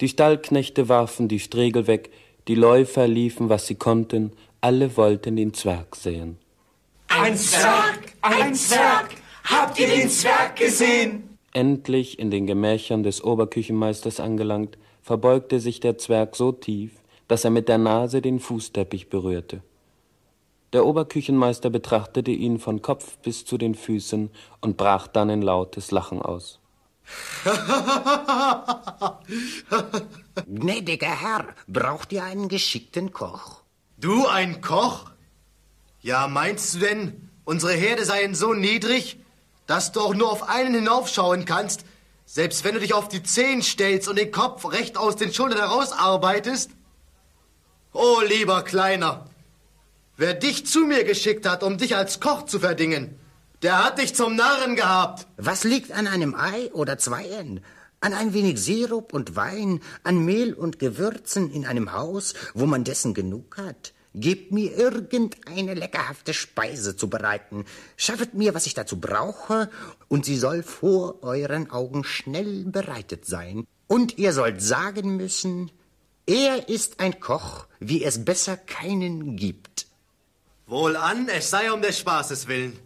Die 0.00 0.08
Stallknechte 0.08 0.88
warfen 0.88 1.28
die 1.28 1.40
Stregel 1.40 1.86
weg, 1.86 2.10
die 2.48 2.54
Läufer 2.54 3.06
liefen, 3.06 3.48
was 3.48 3.66
sie 3.66 3.76
konnten, 3.76 4.32
alle 4.60 4.96
wollten 4.96 5.36
den 5.36 5.54
Zwerg 5.54 5.96
sehen. 5.96 6.38
Ein 7.08 7.36
Zwerg, 7.36 8.14
ein 8.20 8.54
Zwerg, 8.54 9.10
habt 9.44 9.78
ihr 9.78 9.88
den 9.88 10.08
Zwerg 10.08 10.56
gesehen? 10.56 11.36
Endlich 11.52 12.18
in 12.18 12.30
den 12.30 12.46
Gemächern 12.46 13.02
des 13.02 13.22
Oberküchenmeisters 13.22 14.18
angelangt, 14.18 14.78
verbeugte 15.02 15.60
sich 15.60 15.80
der 15.80 15.98
Zwerg 15.98 16.36
so 16.36 16.52
tief, 16.52 16.92
dass 17.32 17.44
er 17.44 17.50
mit 17.50 17.66
der 17.66 17.78
Nase 17.78 18.20
den 18.20 18.40
Fußteppich 18.40 19.08
berührte. 19.08 19.62
Der 20.74 20.84
Oberküchenmeister 20.84 21.70
betrachtete 21.70 22.30
ihn 22.30 22.58
von 22.58 22.82
Kopf 22.82 23.16
bis 23.22 23.46
zu 23.46 23.56
den 23.56 23.74
Füßen 23.74 24.28
und 24.60 24.76
brach 24.76 25.06
dann 25.06 25.30
in 25.30 25.40
lautes 25.40 25.92
Lachen 25.92 26.20
aus. 26.20 26.60
Gnädiger 30.46 31.22
Herr, 31.22 31.46
braucht 31.66 32.12
ihr 32.12 32.22
einen 32.22 32.50
geschickten 32.50 33.14
Koch? 33.14 33.62
Du 33.96 34.26
ein 34.26 34.60
Koch? 34.60 35.06
Ja, 36.02 36.28
meinst 36.28 36.74
du 36.74 36.80
denn, 36.80 37.30
unsere 37.46 37.72
Herde 37.72 38.04
seien 38.04 38.34
so 38.34 38.52
niedrig, 38.52 39.16
dass 39.66 39.90
du 39.92 40.02
auch 40.02 40.12
nur 40.12 40.30
auf 40.30 40.50
einen 40.50 40.74
hinaufschauen 40.74 41.46
kannst, 41.46 41.86
selbst 42.26 42.62
wenn 42.62 42.74
du 42.74 42.80
dich 42.80 42.92
auf 42.92 43.08
die 43.08 43.22
Zehen 43.22 43.62
stellst 43.62 44.06
und 44.06 44.18
den 44.18 44.32
Kopf 44.32 44.70
recht 44.70 44.98
aus 44.98 45.16
den 45.16 45.32
Schultern 45.32 45.60
herausarbeitest? 45.60 46.72
Oh, 47.92 48.20
lieber 48.26 48.62
Kleiner, 48.62 49.26
Wer 50.16 50.34
dich 50.34 50.66
zu 50.66 50.84
mir 50.84 51.04
geschickt 51.04 51.48
hat, 51.48 51.62
um 51.62 51.78
dich 51.78 51.96
als 51.96 52.20
Koch 52.20 52.44
zu 52.44 52.60
verdingen, 52.60 53.18
der 53.62 53.82
hat 53.82 53.98
dich 53.98 54.14
zum 54.14 54.36
Narren 54.36 54.76
gehabt. 54.76 55.26
Was 55.36 55.64
liegt 55.64 55.90
an 55.90 56.06
einem 56.06 56.34
Ei 56.34 56.70
oder 56.72 56.98
zweien? 56.98 57.64
An 58.00 58.12
ein 58.12 58.34
wenig 58.34 58.62
Sirup 58.62 59.14
und 59.14 59.36
Wein, 59.36 59.80
an 60.04 60.24
Mehl 60.24 60.52
und 60.52 60.78
Gewürzen 60.78 61.50
in 61.50 61.64
einem 61.64 61.92
Haus, 61.92 62.34
wo 62.52 62.66
man 62.66 62.84
dessen 62.84 63.14
genug 63.14 63.56
hat? 63.56 63.94
Gebt 64.14 64.52
mir 64.52 64.76
irgendeine 64.76 65.74
leckerhafte 65.74 66.34
Speise 66.34 66.94
zu 66.94 67.10
bereiten, 67.10 67.64
schaffet 67.96 68.34
mir, 68.34 68.54
was 68.54 68.66
ich 68.66 68.74
dazu 68.74 69.00
brauche, 69.00 69.70
und 70.08 70.26
sie 70.26 70.36
soll 70.36 70.62
vor 70.62 71.22
euren 71.22 71.70
Augen 71.70 72.04
schnell 72.04 72.64
bereitet 72.64 73.24
sein. 73.24 73.66
Und 73.86 74.18
ihr 74.18 74.32
sollt 74.34 74.60
sagen 74.62 75.16
müssen, 75.16 75.70
er 76.26 76.68
ist 76.68 77.00
ein 77.00 77.20
Koch, 77.20 77.66
wie 77.80 78.04
es 78.04 78.24
besser 78.24 78.56
keinen 78.56 79.36
gibt. 79.36 79.86
Wohlan, 80.66 81.28
es 81.28 81.50
sei 81.50 81.72
um 81.72 81.82
des 81.82 81.98
Spaßes 81.98 82.48
willen. 82.48 82.78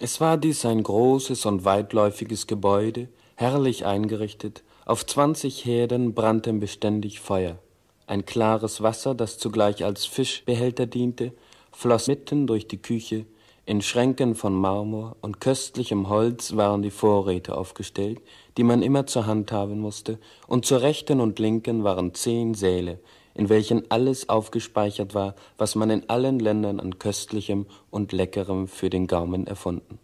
Es 0.00 0.20
war 0.20 0.36
dies 0.36 0.64
ein 0.64 0.82
großes 0.82 1.46
und 1.46 1.64
weitläufiges 1.64 2.46
Gebäude, 2.46 3.08
herrlich 3.36 3.86
eingerichtet. 3.86 4.62
Auf 4.84 5.06
zwanzig 5.06 5.64
Herden 5.64 6.14
brannte 6.14 6.52
beständig 6.52 7.20
Feuer. 7.20 7.58
Ein 8.06 8.26
klares 8.26 8.82
Wasser, 8.82 9.14
das 9.14 9.38
zugleich 9.38 9.84
als 9.84 10.04
Fischbehälter 10.04 10.86
diente, 10.86 11.32
floss 11.72 12.06
mitten 12.08 12.46
durch 12.46 12.68
die 12.68 12.82
Küche. 12.82 13.24
In 13.66 13.80
Schränken 13.80 14.34
von 14.34 14.54
Marmor 14.54 15.16
und 15.22 15.40
köstlichem 15.40 16.10
Holz 16.10 16.54
waren 16.54 16.82
die 16.82 16.90
Vorräte 16.90 17.56
aufgestellt, 17.56 18.20
die 18.56 18.64
man 18.64 18.82
immer 18.82 19.06
zur 19.06 19.26
Hand 19.26 19.52
haben 19.52 19.78
musste, 19.78 20.18
und 20.46 20.64
zur 20.64 20.82
rechten 20.82 21.20
und 21.20 21.38
linken 21.38 21.84
waren 21.84 22.14
zehn 22.14 22.54
Säle, 22.54 22.98
in 23.34 23.48
welchen 23.48 23.90
alles 23.90 24.28
aufgespeichert 24.28 25.14
war, 25.14 25.34
was 25.58 25.74
man 25.74 25.90
in 25.90 26.08
allen 26.08 26.38
Ländern 26.38 26.80
an 26.80 26.98
Köstlichem 26.98 27.66
und 27.90 28.12
Leckerem 28.12 28.68
für 28.68 28.90
den 28.90 29.06
Gaumen 29.06 29.46
erfunden. 29.46 29.98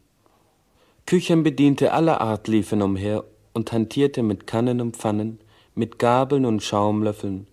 Küchenbediente 1.07 1.93
aller 1.93 2.21
Art 2.21 2.49
liefen 2.49 2.83
umher 2.83 3.25
und 3.53 3.73
hantierte 3.73 4.23
mit 4.23 4.47
Kannen 4.47 4.81
und 4.81 4.97
Pfannen, 4.97 5.41
mit 5.75 5.99
Gabeln 5.99 6.45
und 6.45 6.63
Schaumlöffeln. 6.63 7.47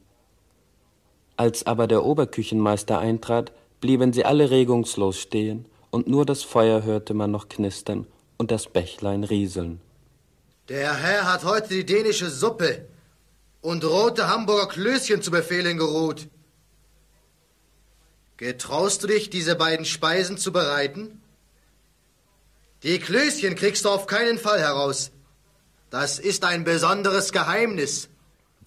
Als 1.37 1.65
aber 1.65 1.87
der 1.87 2.03
Oberküchenmeister 2.03 2.99
eintrat, 2.99 3.51
blieben 3.79 4.13
sie 4.13 4.25
alle 4.25 4.49
regungslos 4.49 5.19
stehen, 5.19 5.65
und 5.91 6.07
nur 6.07 6.25
das 6.25 6.43
Feuer 6.43 6.83
hörte 6.83 7.13
man 7.13 7.31
noch 7.31 7.47
knistern 7.47 8.07
und 8.37 8.51
das 8.51 8.67
Bächlein 8.67 9.23
rieseln. 9.23 9.79
Der 10.69 10.95
Herr 10.95 11.31
hat 11.31 11.43
heute 11.43 11.69
die 11.69 11.85
dänische 11.85 12.29
Suppe, 12.29 12.87
und 13.61 13.83
rote 13.83 14.27
Hamburger 14.27 14.67
Klößchen 14.67 15.21
zu 15.21 15.31
befehlen 15.31 15.77
geruht. 15.77 16.29
Getraust 18.37 19.03
du 19.03 19.07
dich, 19.07 19.29
diese 19.29 19.55
beiden 19.55 19.85
Speisen 19.85 20.37
zu 20.37 20.51
bereiten? 20.51 21.21
Die 22.83 22.99
Klößchen 22.99 23.55
kriegst 23.55 23.85
du 23.85 23.89
auf 23.89 24.05
keinen 24.07 24.37
Fall 24.37 24.59
heraus. 24.59 25.11
Das 25.89 26.19
ist 26.19 26.43
ein 26.43 26.63
besonderes 26.63 27.31
Geheimnis. 27.31 28.09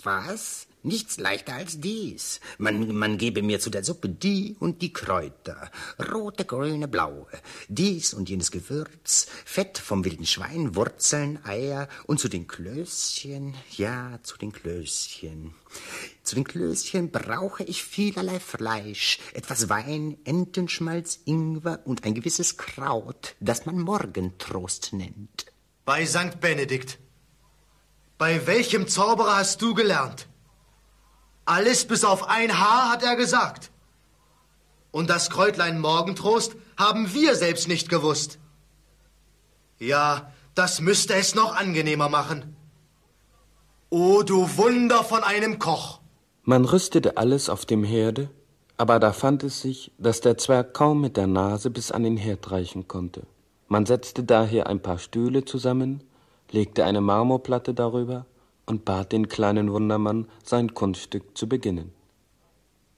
Was? 0.02 0.66
Nichts 0.82 1.18
leichter 1.18 1.54
als 1.54 1.78
dies. 1.78 2.40
Man, 2.56 2.96
man 2.96 3.18
gebe 3.18 3.42
mir 3.42 3.60
zu 3.60 3.68
der 3.68 3.84
Suppe 3.84 4.08
die 4.08 4.56
und 4.60 4.80
die 4.80 4.94
Kräuter, 4.94 5.70
rote, 6.10 6.46
grüne, 6.46 6.88
blaue, 6.88 7.26
dies 7.68 8.14
und 8.14 8.30
jenes 8.30 8.50
Gewürz, 8.50 9.26
Fett 9.44 9.76
vom 9.76 10.06
wilden 10.06 10.24
Schwein, 10.24 10.74
Wurzeln, 10.74 11.38
Eier 11.44 11.86
und 12.06 12.18
zu 12.18 12.28
den 12.28 12.46
Klößchen, 12.46 13.54
ja, 13.76 14.20
zu 14.22 14.38
den 14.38 14.52
Klößchen. 14.52 15.52
Zu 16.22 16.34
den 16.34 16.44
Klößchen 16.44 17.10
brauche 17.10 17.62
ich 17.64 17.84
vielerlei 17.84 18.40
Fleisch, 18.40 19.18
etwas 19.34 19.68
Wein, 19.68 20.16
Entenschmalz, 20.24 21.20
Ingwer 21.26 21.80
und 21.84 22.04
ein 22.04 22.14
gewisses 22.14 22.56
Kraut, 22.56 23.36
das 23.40 23.66
man 23.66 23.78
Morgentrost 23.78 24.94
nennt. 24.94 25.44
Bei 25.84 26.06
St. 26.06 26.40
Benedikt. 26.40 26.98
Bei 28.16 28.46
welchem 28.46 28.88
Zauberer 28.88 29.36
hast 29.36 29.60
du 29.60 29.74
gelernt? 29.74 30.29
Alles 31.56 31.84
bis 31.84 32.04
auf 32.04 32.28
ein 32.28 32.60
Haar 32.60 32.92
hat 32.92 33.02
er 33.02 33.16
gesagt. 33.16 33.72
Und 34.92 35.10
das 35.10 35.30
Kräutlein 35.30 35.80
Morgentrost 35.80 36.54
haben 36.76 37.12
wir 37.12 37.34
selbst 37.34 37.66
nicht 37.66 37.88
gewusst. 37.88 38.38
Ja, 39.80 40.30
das 40.54 40.80
müsste 40.80 41.14
es 41.14 41.34
noch 41.34 41.56
angenehmer 41.56 42.08
machen. 42.08 42.54
O 43.88 44.22
du 44.22 44.48
Wunder 44.58 45.02
von 45.02 45.24
einem 45.24 45.58
Koch! 45.58 45.98
Man 46.44 46.64
rüstete 46.64 47.16
alles 47.16 47.48
auf 47.48 47.66
dem 47.66 47.82
Herde, 47.82 48.30
aber 48.76 49.00
da 49.00 49.12
fand 49.12 49.42
es 49.42 49.60
sich, 49.60 49.90
dass 49.98 50.20
der 50.20 50.38
Zwerg 50.38 50.72
kaum 50.72 51.00
mit 51.00 51.16
der 51.16 51.26
Nase 51.26 51.70
bis 51.70 51.90
an 51.90 52.04
den 52.04 52.16
Herd 52.16 52.52
reichen 52.52 52.86
konnte. 52.86 53.26
Man 53.66 53.86
setzte 53.86 54.22
daher 54.22 54.68
ein 54.68 54.82
paar 54.82 54.98
Stühle 54.98 55.44
zusammen, 55.44 56.04
legte 56.52 56.84
eine 56.84 57.00
Marmorplatte 57.00 57.74
darüber 57.74 58.24
und 58.70 58.84
bat 58.84 59.10
den 59.10 59.28
kleinen 59.28 59.72
Wundermann, 59.72 60.28
sein 60.44 60.74
Kunststück 60.74 61.36
zu 61.36 61.48
beginnen. 61.48 61.90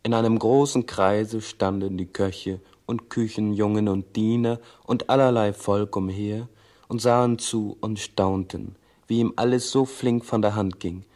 In 0.02 0.12
einem 0.12 0.38
großen 0.38 0.84
Kreise 0.84 1.40
standen 1.40 1.96
die 1.96 2.12
Köche 2.12 2.60
und 2.84 3.08
Küchenjungen 3.08 3.88
und 3.88 4.14
Diener 4.14 4.60
und 4.84 5.08
allerlei 5.08 5.54
Volk 5.54 5.96
umher 5.96 6.46
und 6.88 7.00
sahen 7.00 7.38
zu 7.38 7.78
und 7.80 7.98
staunten, 7.98 8.76
wie 9.06 9.20
ihm 9.20 9.32
alles 9.36 9.70
so 9.70 9.86
flink 9.86 10.26
von 10.26 10.42
der 10.42 10.54
Hand 10.56 10.78
ging. 10.78 11.06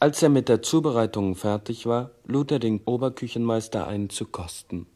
Als 0.00 0.20
er 0.20 0.30
mit 0.30 0.48
der 0.48 0.62
Zubereitung 0.62 1.36
fertig 1.36 1.86
war, 1.86 2.10
lud 2.26 2.50
er 2.50 2.58
den 2.58 2.80
Oberküchenmeister 2.84 3.86
ein 3.86 4.10
zu 4.10 4.24
kosten. 4.24 4.86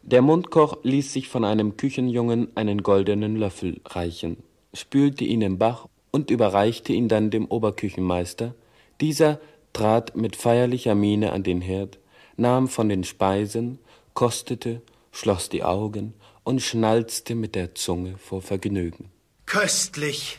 Der 0.00 0.22
Mundkoch 0.22 0.78
ließ 0.82 1.12
sich 1.12 1.28
von 1.28 1.44
einem 1.44 1.76
Küchenjungen 1.76 2.56
einen 2.56 2.82
goldenen 2.82 3.36
Löffel 3.36 3.82
reichen, 3.84 4.38
spülte 4.72 5.24
ihn 5.24 5.42
im 5.42 5.58
Bach 5.58 5.89
und 6.10 6.30
überreichte 6.30 6.92
ihn 6.92 7.08
dann 7.08 7.30
dem 7.30 7.46
Oberküchenmeister. 7.46 8.54
Dieser 9.00 9.40
trat 9.72 10.16
mit 10.16 10.36
feierlicher 10.36 10.94
Miene 10.94 11.32
an 11.32 11.42
den 11.42 11.60
Herd, 11.60 11.98
nahm 12.36 12.68
von 12.68 12.88
den 12.88 13.04
Speisen, 13.04 13.78
kostete, 14.14 14.82
schloss 15.12 15.48
die 15.48 15.62
Augen 15.62 16.14
und 16.44 16.62
schnalzte 16.62 17.34
mit 17.34 17.54
der 17.54 17.74
Zunge 17.74 18.16
vor 18.18 18.42
Vergnügen. 18.42 19.10
Köstlich! 19.46 20.38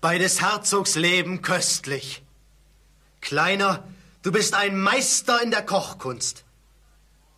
Bei 0.00 0.18
des 0.18 0.42
Herzogs 0.42 0.96
Leben 0.96 1.42
köstlich! 1.42 2.22
Kleiner, 3.20 3.84
du 4.22 4.32
bist 4.32 4.54
ein 4.54 4.80
Meister 4.80 5.40
in 5.42 5.50
der 5.50 5.62
Kochkunst. 5.62 6.44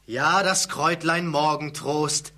Ja, 0.06 0.42
das 0.42 0.68
Kräutlein 0.68 1.26
Morgentrost, 1.26 2.32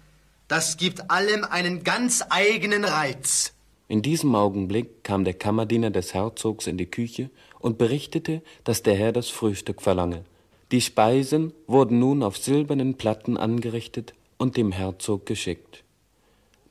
das 0.48 0.76
gibt 0.76 1.10
allem 1.10 1.44
einen 1.44 1.84
ganz 1.84 2.24
eigenen 2.28 2.84
Reiz. 2.84 3.52
In 3.88 4.02
diesem 4.02 4.34
Augenblick 4.34 5.04
kam 5.04 5.24
der 5.24 5.34
Kammerdiener 5.34 5.90
des 5.90 6.12
Herzogs 6.12 6.66
in 6.66 6.76
die 6.76 6.90
Küche 6.90 7.30
und 7.60 7.78
berichtete, 7.78 8.42
dass 8.64 8.82
der 8.82 8.96
Herr 8.96 9.12
das 9.12 9.28
Frühstück 9.28 9.80
verlange. 9.80 10.24
Die 10.72 10.80
Speisen 10.80 11.52
wurden 11.68 12.00
nun 12.00 12.24
auf 12.24 12.36
silbernen 12.36 12.96
Platten 12.96 13.36
angerichtet 13.36 14.14
und 14.38 14.56
dem 14.56 14.72
Herzog 14.72 15.24
geschickt. 15.24 15.84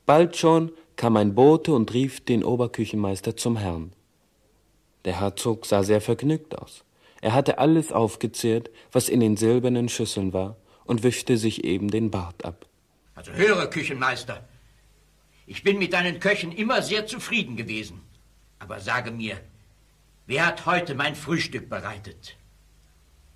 Bald 0.04 0.36
schon 0.36 0.72
kam 0.96 1.16
ein 1.16 1.34
Bote 1.34 1.72
und 1.72 1.92
rief 1.94 2.22
den 2.22 2.44
Oberküchenmeister 2.44 3.36
zum 3.36 3.56
Herrn. 3.56 3.92
Der 5.06 5.20
Herzog 5.20 5.64
sah 5.64 5.82
sehr 5.82 6.02
vergnügt 6.02 6.58
aus. 6.58 6.84
Er 7.22 7.32
hatte 7.32 7.58
alles 7.58 7.92
aufgezehrt, 7.92 8.70
was 8.92 9.08
in 9.08 9.20
den 9.20 9.36
silbernen 9.36 9.88
Schüsseln 9.88 10.32
war, 10.32 10.56
und 10.84 11.02
wischte 11.02 11.36
sich 11.36 11.64
eben 11.64 11.90
den 11.90 12.10
Bart 12.10 12.44
ab. 12.44 12.66
Also 13.14 13.32
höre, 13.32 13.66
Küchenmeister, 13.68 14.44
ich 15.46 15.62
bin 15.62 15.78
mit 15.78 15.92
deinen 15.92 16.18
Köchen 16.18 16.52
immer 16.52 16.82
sehr 16.82 17.06
zufrieden 17.06 17.56
gewesen. 17.56 18.00
Aber 18.58 18.80
sage 18.80 19.10
mir, 19.12 19.38
wer 20.26 20.46
hat 20.46 20.66
heute 20.66 20.94
mein 20.94 21.14
Frühstück 21.14 21.68
bereitet? 21.70 22.36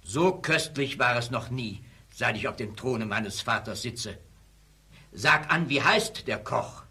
So 0.02 0.32
köstlich 0.32 0.98
war 0.98 1.16
es 1.16 1.30
noch 1.30 1.50
nie, 1.50 1.80
seit 2.12 2.36
ich 2.36 2.48
auf 2.48 2.56
dem 2.56 2.74
Throne 2.74 3.06
meines 3.06 3.40
Vaters 3.40 3.82
sitze. 3.82 4.18
Sag 5.12 5.52
an, 5.52 5.68
wie 5.68 5.82
heißt 5.82 6.26
der 6.26 6.38
Koch, 6.38 6.82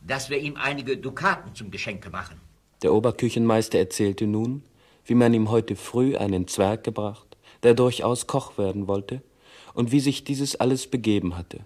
dass 0.00 0.28
wir 0.28 0.38
ihm 0.38 0.56
einige 0.56 0.96
Dukaten 0.96 1.54
zum 1.54 1.70
Geschenke 1.70 2.10
machen. 2.10 2.40
Der 2.82 2.92
Oberküchenmeister 2.92 3.78
erzählte 3.78 4.26
nun, 4.26 4.64
wie 5.04 5.14
man 5.14 5.34
ihm 5.34 5.50
heute 5.50 5.76
früh 5.76 6.16
einen 6.16 6.48
Zwerg 6.48 6.84
gebracht, 6.84 7.36
der 7.62 7.74
durchaus 7.74 8.26
Koch 8.26 8.58
werden 8.58 8.88
wollte, 8.88 9.22
und 9.72 9.90
wie 9.90 10.00
sich 10.00 10.24
dieses 10.24 10.56
alles 10.56 10.86
begeben 10.88 11.36
hatte. 11.36 11.64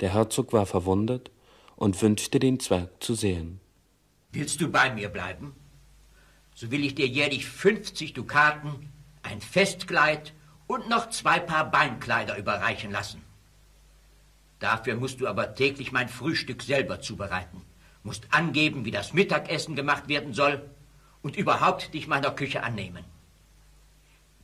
Der 0.00 0.12
Herzog 0.12 0.52
war 0.52 0.66
verwundert 0.66 1.30
und 1.76 2.00
wünschte 2.00 2.38
den 2.38 2.60
Zwerg 2.60 3.02
zu 3.02 3.14
sehen. 3.14 3.60
Willst 4.32 4.60
du 4.60 4.70
bei 4.70 4.92
mir 4.92 5.08
bleiben? 5.08 5.54
So 6.54 6.70
will 6.70 6.84
ich 6.84 6.94
dir 6.94 7.06
jährlich 7.06 7.46
50 7.46 8.12
Dukaten, 8.12 8.90
ein 9.22 9.40
Festkleid 9.40 10.32
und 10.66 10.88
noch 10.88 11.10
zwei 11.10 11.38
Paar 11.38 11.70
Beinkleider 11.70 12.36
überreichen 12.36 12.90
lassen. 12.90 13.22
Dafür 14.58 14.94
musst 14.96 15.20
du 15.20 15.26
aber 15.26 15.54
täglich 15.54 15.92
mein 15.92 16.08
Frühstück 16.08 16.62
selber 16.62 17.00
zubereiten, 17.00 17.62
musst 18.04 18.32
angeben, 18.32 18.84
wie 18.84 18.90
das 18.90 19.12
Mittagessen 19.12 19.74
gemacht 19.74 20.08
werden 20.08 20.34
soll 20.34 20.62
und 21.20 21.36
überhaupt 21.36 21.92
dich 21.94 22.06
meiner 22.06 22.30
Küche 22.30 22.62
annehmen. 22.62 23.04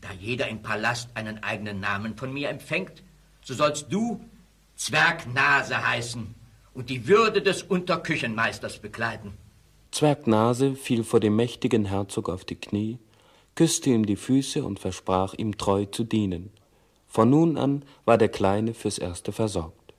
Da 0.01 0.13
jeder 0.13 0.49
im 0.49 0.63
Palast 0.63 1.11
einen 1.15 1.43
eigenen 1.43 1.81
Namen 1.81 2.17
von 2.17 2.33
mir 2.33 2.49
empfängt, 2.49 3.03
so 3.43 3.55
sollst 3.55 3.93
du 3.93 4.25
Zwergnase 4.77 5.87
heißen 5.87 6.35
und 6.79 6.91
die 6.91 7.09
Würde 7.09 7.43
des 7.43 7.65
Unterküchenmeisters 7.65 8.79
bekleiden. 8.79 9.33
Zwergnase 9.91 10.77
fiel 10.77 11.03
vor 11.03 11.19
dem 11.19 11.35
mächtigen 11.35 11.87
Herzog 11.87 12.29
auf 12.29 12.45
die 12.45 12.55
Knie, 12.55 13.01
küsste 13.57 13.91
ihm 13.91 14.07
die 14.07 14.15
Füße 14.15 14.65
und 14.65 14.79
versprach 14.79 15.35
ihm 15.35 15.59
treu 15.59 15.87
zu 15.87 16.05
dienen. 16.05 16.51
Von 17.09 17.31
nun 17.31 17.59
an 17.59 17.83
war 18.05 18.17
der 18.17 18.29
Kleine 18.29 18.75
fürs 18.75 18.99
Erste 18.99 19.33
versorgt, 19.33 19.93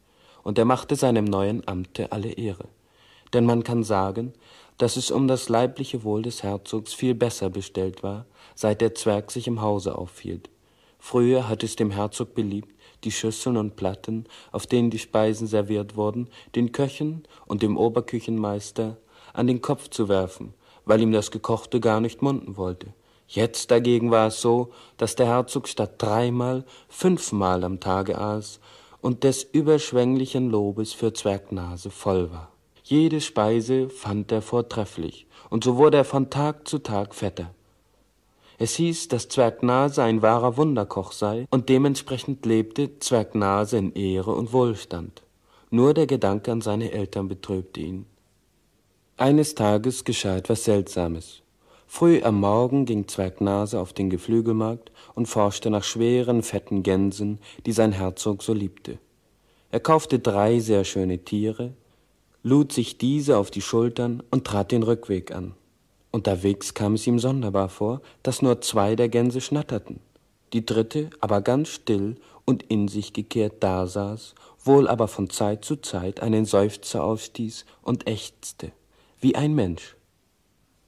und 0.44 0.58
er 0.58 0.63
machte 0.63 0.96
seinem 0.96 1.26
neuen 1.26 1.68
Amte 1.68 2.13
alle 2.13 2.32
Ehre. 2.32 2.70
Denn 3.34 3.46
man 3.46 3.63
kann 3.63 3.84
sagen, 3.84 4.32
dass 4.78 4.96
es 4.96 5.12
um 5.12 5.28
das 5.28 5.50
leibliche 5.50 6.06
Wohl 6.06 6.22
des 6.22 6.44
Herzogs 6.44 6.94
viel 6.94 7.13
besser 7.13 7.50
bestellt 7.50 8.04
war, 8.04 8.26
seit 8.56 8.80
der 8.80 8.96
Zwerg 8.96 9.32
sich 9.32 9.48
im 9.48 9.62
Hause 9.62 9.98
aufhielt. 9.98 10.50
Früher 11.00 11.48
hat 11.48 11.64
es 11.64 11.76
dem 11.76 11.92
Herzog 11.92 12.36
beliebt, 12.36 12.76
die 13.04 13.12
Schüsseln 13.12 13.58
und 13.58 13.76
Platten, 13.76 14.26
auf 14.52 14.68
denen 14.68 14.90
die 14.90 15.00
Speisen 15.00 15.48
serviert 15.48 15.96
wurden, 15.96 16.30
den 16.56 16.72
Köchen 16.72 17.24
und 17.48 17.64
dem 17.64 17.78
Oberküchenmeister 17.78 18.98
an 19.34 19.48
den 19.48 19.62
Kopf 19.62 19.90
zu 19.90 20.10
werfen, 20.10 20.54
weil 20.86 21.02
ihm 21.02 21.12
das 21.12 21.32
Gekochte 21.32 21.80
gar 21.80 22.02
nicht 22.02 22.22
munden 22.22 22.58
wollte. 22.58 22.94
Jetzt 23.28 23.72
dagegen 23.72 24.12
war 24.12 24.28
es 24.28 24.42
so, 24.42 24.72
dass 24.98 25.16
der 25.16 25.28
Herzog 25.28 25.68
statt 25.68 25.94
dreimal 25.98 26.66
fünfmal 26.90 27.64
am 27.64 27.80
Tage 27.80 28.18
aß 28.18 28.60
und 29.02 29.24
des 29.24 29.44
überschwänglichen 29.44 30.50
Lobes 30.50 30.94
für 30.94 31.14
Zwergnase 31.14 31.92
voll 31.92 32.32
war. 32.32 32.52
Jede 32.84 33.22
Speise 33.22 33.90
fand 33.90 34.32
er 34.32 34.42
vortrefflich, 34.42 35.28
und 35.52 35.64
so 35.64 35.78
wurde 35.78 35.98
er 35.98 36.06
von 36.06 36.32
Tag 36.32 36.68
zu 36.68 36.80
Tag 36.80 37.14
fetter. 37.14 37.54
Es 38.62 38.76
hieß, 38.76 39.08
dass 39.08 39.30
Zwergnase 39.30 40.04
ein 40.04 40.22
wahrer 40.22 40.58
Wunderkoch 40.58 41.13
sei, 41.13 41.48
und 41.50 41.69
dementsprechend 41.69 42.45
lebte 42.45 43.00
Zwergnase 43.00 43.78
in 43.78 43.93
Ehre 43.93 44.34
und 44.34 44.52
Wohlstand. 44.52 45.24
Nur 45.69 45.93
der 45.93 46.08
Gedanke 46.08 46.52
an 46.52 46.60
seine 46.60 46.91
Eltern 46.91 47.30
betrübte 47.30 47.80
ihn. 47.80 48.06
Eines 49.15 49.56
Tages 49.56 50.04
geschah 50.04 50.36
etwas 50.36 50.65
Seltsames. 50.65 51.41
Früh 51.88 52.22
am 52.22 52.41
Morgen 52.41 52.86
ging 52.86 53.08
Zwergnase 53.08 53.80
auf 53.80 53.93
den 53.93 54.10
Geflügelmarkt 54.10 54.91
und 55.15 55.28
forschte 55.28 55.69
nach 55.69 55.86
schweren, 55.86 56.43
fetten 56.43 56.84
Gänsen, 56.84 57.39
die 57.65 57.72
sein 57.72 57.93
Herzog 57.93 58.43
so 58.43 58.54
liebte. 58.54 59.00
Er 59.72 59.80
kaufte 59.80 60.19
drei 60.19 60.60
sehr 60.60 60.84
schöne 60.84 61.19
Tiere, 61.19 61.74
lud 62.43 62.74
sich 62.74 62.98
diese 62.98 63.38
auf 63.38 63.52
die 63.52 63.62
Schultern 63.62 64.22
und 64.32 64.45
trat 64.45 64.74
den 64.74 64.84
Rückweg 64.84 65.32
an. 65.32 65.54
Unterwegs 66.12 66.74
kam 66.74 66.95
es 66.95 67.06
ihm 67.06 67.19
sonderbar 67.19 67.69
vor, 67.69 68.02
dass 68.24 68.41
nur 68.41 68.62
zwei 68.62 68.95
der 68.95 69.10
Gänse 69.10 69.41
schnatterten, 69.41 70.00
die 70.54 70.65
dritte 70.65 71.10
aber 71.19 71.41
ganz 71.41 71.69
still 71.69 72.15
und 72.45 72.63
in 72.63 72.88
sich 72.88 73.13
gekehrt 73.13 73.62
dasaß, 73.63 74.34
wohl 74.63 74.88
aber 74.88 75.08
von 75.08 75.30
Zeit 75.30 75.63
zu 75.63 75.76
Zeit 75.76 76.22
einen 76.22 76.45
Seufzer 76.45 77.04
ausstieß 77.04 77.65
und 77.84 78.08
ächzte, 78.08 78.72
wie 79.19 79.36
ein 79.36 79.54
Mensch. 79.54 79.95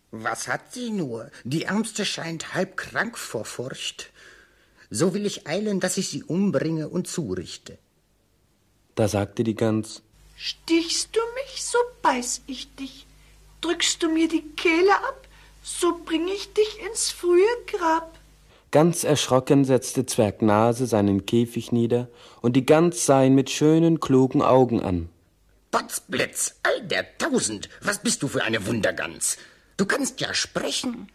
Was 0.10 0.48
hat 0.48 0.74
sie 0.74 0.90
nur? 0.90 1.30
Die 1.44 1.64
Ärmste 1.64 2.04
scheint 2.04 2.54
halb 2.54 2.76
krank 2.76 3.18
vor 3.18 3.46
Furcht. 3.46 4.12
so 4.90 5.14
will 5.14 5.26
ich 5.26 5.48
eilen, 5.48 5.80
dass 5.80 5.98
ich 5.98 6.10
sie 6.10 6.24
umbringe 6.24 6.90
und 6.90 7.08
zurichte. 7.08 7.78
Da 8.96 9.08
sagte 9.08 9.44
die 9.44 9.56
Gans, 9.56 10.02
Stichst 10.36 11.16
du 11.16 11.22
mich, 11.36 11.64
so 11.64 11.78
beiß 12.02 12.42
ich 12.48 12.76
dich. 12.76 13.06
Drückst 13.62 14.02
du 14.02 14.10
mir 14.10 14.28
die 14.28 14.42
Kehle 14.56 14.94
ab, 15.08 15.28
so 15.64 16.00
bring 16.04 16.28
ich 16.28 16.54
dich 16.54 16.80
ins 16.86 17.12
frühe 17.12 17.46
Grab. 17.68 18.18
Ganz 18.72 19.04
erschrocken 19.04 19.66
setzte 19.66 20.06
Zwerg 20.06 20.42
Nase 20.42 20.88
seinen 20.88 21.26
Käfig 21.26 21.72
nieder, 21.72 22.08
und 22.42 22.56
die 22.56 22.66
Gans 22.66 23.06
sah 23.06 23.24
ihn 23.24 23.36
mit 23.36 23.50
schönen, 23.50 24.00
klugen 24.00 24.42
Augen 24.42 24.82
an. 24.82 25.10
Potzblitz, 25.72 26.56
all 26.64 26.82
der 26.82 27.18
Tausend, 27.18 27.70
was 27.82 28.02
bist 28.02 28.24
du 28.24 28.28
für 28.28 28.44
eine 28.44 28.66
Wundergans? 28.66 29.38
Du 29.78 29.86
kannst 29.86 30.20
ja 30.22 30.34
sprechen. 30.34 31.10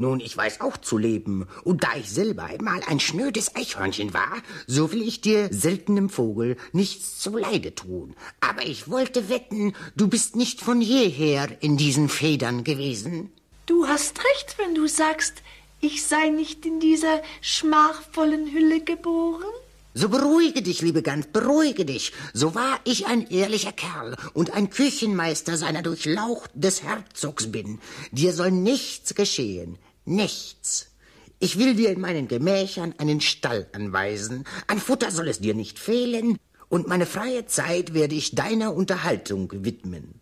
Nun, 0.00 0.20
ich 0.20 0.34
weiß 0.34 0.62
auch 0.62 0.78
zu 0.78 0.96
leben, 0.96 1.46
und 1.62 1.84
da 1.84 1.88
ich 1.94 2.08
selber 2.08 2.44
einmal 2.44 2.80
ein 2.86 3.00
schnödes 3.00 3.54
Eichhörnchen 3.54 4.14
war, 4.14 4.32
so 4.66 4.92
will 4.92 5.02
ich 5.02 5.20
dir, 5.20 5.50
seltenem 5.52 6.08
Vogel, 6.08 6.56
nichts 6.72 7.18
zuleide 7.18 7.74
tun. 7.74 8.14
Aber 8.40 8.64
ich 8.64 8.88
wollte 8.88 9.28
wetten, 9.28 9.74
du 9.96 10.08
bist 10.08 10.36
nicht 10.36 10.62
von 10.62 10.80
jeher 10.80 11.48
in 11.60 11.76
diesen 11.76 12.08
Federn 12.08 12.64
gewesen. 12.64 13.30
Du 13.66 13.88
hast 13.88 14.20
recht, 14.20 14.56
wenn 14.56 14.74
du 14.74 14.86
sagst, 14.86 15.42
ich 15.82 16.02
sei 16.06 16.30
nicht 16.30 16.64
in 16.64 16.80
dieser 16.80 17.20
schmachvollen 17.42 18.50
Hülle 18.54 18.82
geboren. 18.82 19.52
So 19.92 20.08
beruhige 20.08 20.62
dich, 20.62 20.80
liebe 20.80 21.02
Gans, 21.02 21.26
beruhige 21.26 21.84
dich. 21.84 22.12
So 22.32 22.54
war 22.54 22.80
ich 22.84 23.06
ein 23.06 23.26
ehrlicher 23.28 23.72
Kerl 23.72 24.16
und 24.32 24.52
ein 24.52 24.70
Küchenmeister 24.70 25.58
seiner 25.58 25.82
Durchlaucht 25.82 26.50
des 26.54 26.84
Herzogs 26.84 27.52
bin. 27.52 27.80
Dir 28.12 28.32
soll 28.32 28.50
nichts 28.50 29.14
geschehen. 29.14 29.76
Nichts. 30.04 30.90
Ich 31.38 31.58
will 31.58 31.74
dir 31.74 31.90
in 31.90 32.00
meinen 32.00 32.28
Gemächern 32.28 32.94
einen 32.98 33.20
Stall 33.20 33.66
anweisen. 33.72 34.44
An 34.66 34.78
Futter 34.78 35.10
soll 35.10 35.28
es 35.28 35.40
dir 35.40 35.54
nicht 35.54 35.78
fehlen, 35.78 36.38
und 36.68 36.86
meine 36.86 37.06
freie 37.06 37.46
Zeit 37.46 37.94
werde 37.94 38.14
ich 38.14 38.34
deiner 38.34 38.74
Unterhaltung 38.74 39.50
widmen. 39.64 40.20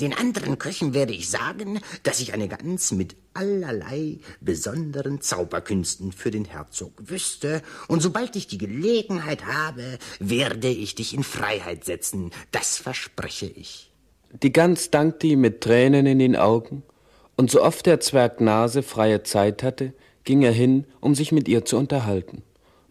Den 0.00 0.14
anderen 0.14 0.58
Köchen 0.58 0.94
werde 0.94 1.12
ich 1.12 1.28
sagen, 1.28 1.80
dass 2.04 2.20
ich 2.20 2.32
eine 2.32 2.48
Gans 2.48 2.92
mit 2.92 3.16
allerlei 3.34 4.18
besonderen 4.40 5.20
Zauberkünsten 5.20 6.12
für 6.12 6.30
den 6.30 6.44
Herzog 6.44 6.92
wüsste, 6.98 7.62
und 7.88 8.00
sobald 8.00 8.36
ich 8.36 8.46
die 8.46 8.58
Gelegenheit 8.58 9.44
habe, 9.44 9.98
werde 10.20 10.68
ich 10.68 10.94
dich 10.94 11.14
in 11.14 11.24
Freiheit 11.24 11.84
setzen, 11.84 12.30
das 12.52 12.76
verspreche 12.76 13.46
ich. 13.46 13.92
Die 14.42 14.52
Gans 14.52 14.90
dankte 14.90 15.26
ihm 15.26 15.40
mit 15.40 15.62
Tränen 15.62 16.06
in 16.06 16.18
den 16.18 16.36
Augen, 16.36 16.84
und 17.38 17.52
so 17.52 17.62
oft 17.62 17.86
der 17.86 18.00
Zwerg 18.00 18.40
Nase 18.40 18.82
freie 18.82 19.22
Zeit 19.22 19.62
hatte, 19.62 19.92
ging 20.24 20.42
er 20.42 20.52
hin, 20.52 20.84
um 21.00 21.14
sich 21.14 21.30
mit 21.30 21.48
ihr 21.48 21.64
zu 21.64 21.78
unterhalten. 21.78 22.42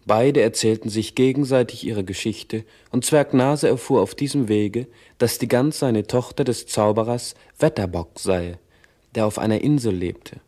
Beide 0.06 0.40
erzählten 0.40 0.88
sich 0.88 1.14
gegenseitig 1.14 1.86
ihre 1.86 2.02
Geschichte, 2.02 2.64
und 2.90 3.04
Zwerg 3.04 3.34
Nase 3.34 3.68
erfuhr 3.68 4.00
auf 4.00 4.14
diesem 4.14 4.48
Wege, 4.48 4.86
dass 5.18 5.38
die 5.38 5.48
Gans 5.48 5.82
eine 5.82 6.06
Tochter 6.06 6.44
des 6.44 6.66
Zauberers 6.66 7.34
Wetterbock 7.58 8.18
sei, 8.18 8.58
der 9.14 9.26
auf 9.26 9.38
einer 9.38 9.60
Insel 9.60 9.94
lebte. 9.94 10.40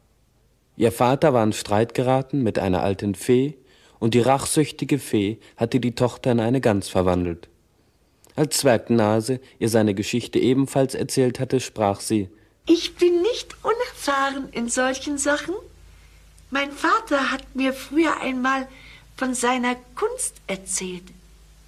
Ihr 0.79 0.93
Vater 0.93 1.35
war 1.35 1.45
in 1.45 1.53
Streit 1.53 1.93
geraten 1.93 2.43
mit 2.43 2.59
einer 2.59 2.83
alten 2.83 3.15
Fee, 3.15 3.59
und 3.99 4.15
die 4.15 4.21
rachsüchtige 4.21 4.99
Fee 4.99 5.37
hatte 5.59 5.79
die 5.79 5.95
Tochter 5.95 6.33
in 6.33 6.41
eine 6.41 6.63
Gans 6.63 6.89
verwandelt. 6.89 7.51
Als 8.35 8.57
Zwergnase 8.57 9.41
ihr 9.59 9.69
seine 9.69 9.93
Geschichte 9.93 10.39
ebenfalls 10.39 10.95
erzählt 10.95 11.39
hatte, 11.39 11.61
sprach 11.61 12.01
sie 12.01 12.31
Ich 12.67 12.97
bin 12.97 13.23
nicht 13.23 13.57
unerfahren 13.63 14.53
in 14.53 14.69
solchen 14.69 15.19
Sachen. 15.19 15.55
Mein 16.51 16.73
Vater 16.73 17.31
hat 17.31 17.55
mir 17.55 17.73
früher 17.73 18.21
einmal 18.21 18.69
von 19.17 19.35
seiner 19.35 19.77
Kunst 19.95 20.37
erzählt. 20.47 21.05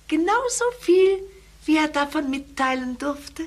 Genauso 0.09 0.64
viel, 0.81 1.18
wie 1.64 1.76
er 1.76 1.88
davon 1.88 2.31
mitteilen 2.31 2.98
durfte. 2.98 3.46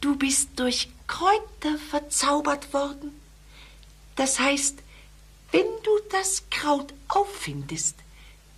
Du 0.00 0.16
bist 0.16 0.50
durch 0.56 0.90
Kräuter 1.06 1.78
verzaubert 1.90 2.72
worden. 2.72 3.18
Das 4.16 4.38
heißt, 4.38 4.78
wenn 5.50 5.66
du 5.82 5.90
das 6.10 6.42
Kraut 6.50 6.92
auffindest, 7.08 7.96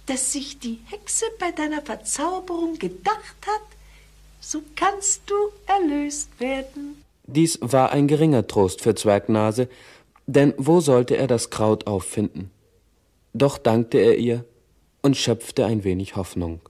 das 0.06 0.32
sich 0.32 0.58
die 0.58 0.80
Hexe 0.86 1.24
bei 1.38 1.52
deiner 1.52 1.82
Verzauberung 1.82 2.78
gedacht 2.78 3.36
hat, 3.46 3.62
so 4.40 4.62
kannst 4.74 5.22
du 5.26 5.34
erlöst 5.66 6.28
werden. 6.40 7.04
Dies 7.34 7.58
war 7.62 7.92
ein 7.92 8.08
geringer 8.08 8.46
Trost 8.48 8.80
für 8.80 8.96
Zwergnase, 8.96 9.68
denn 10.26 10.52
wo 10.56 10.80
sollte 10.80 11.16
er 11.16 11.28
das 11.28 11.50
Kraut 11.50 11.86
auffinden? 11.86 12.50
Doch 13.34 13.56
dankte 13.56 13.98
er 13.98 14.18
ihr 14.18 14.44
und 15.00 15.16
schöpfte 15.16 15.64
ein 15.64 15.84
wenig 15.84 16.16
Hoffnung. 16.16 16.60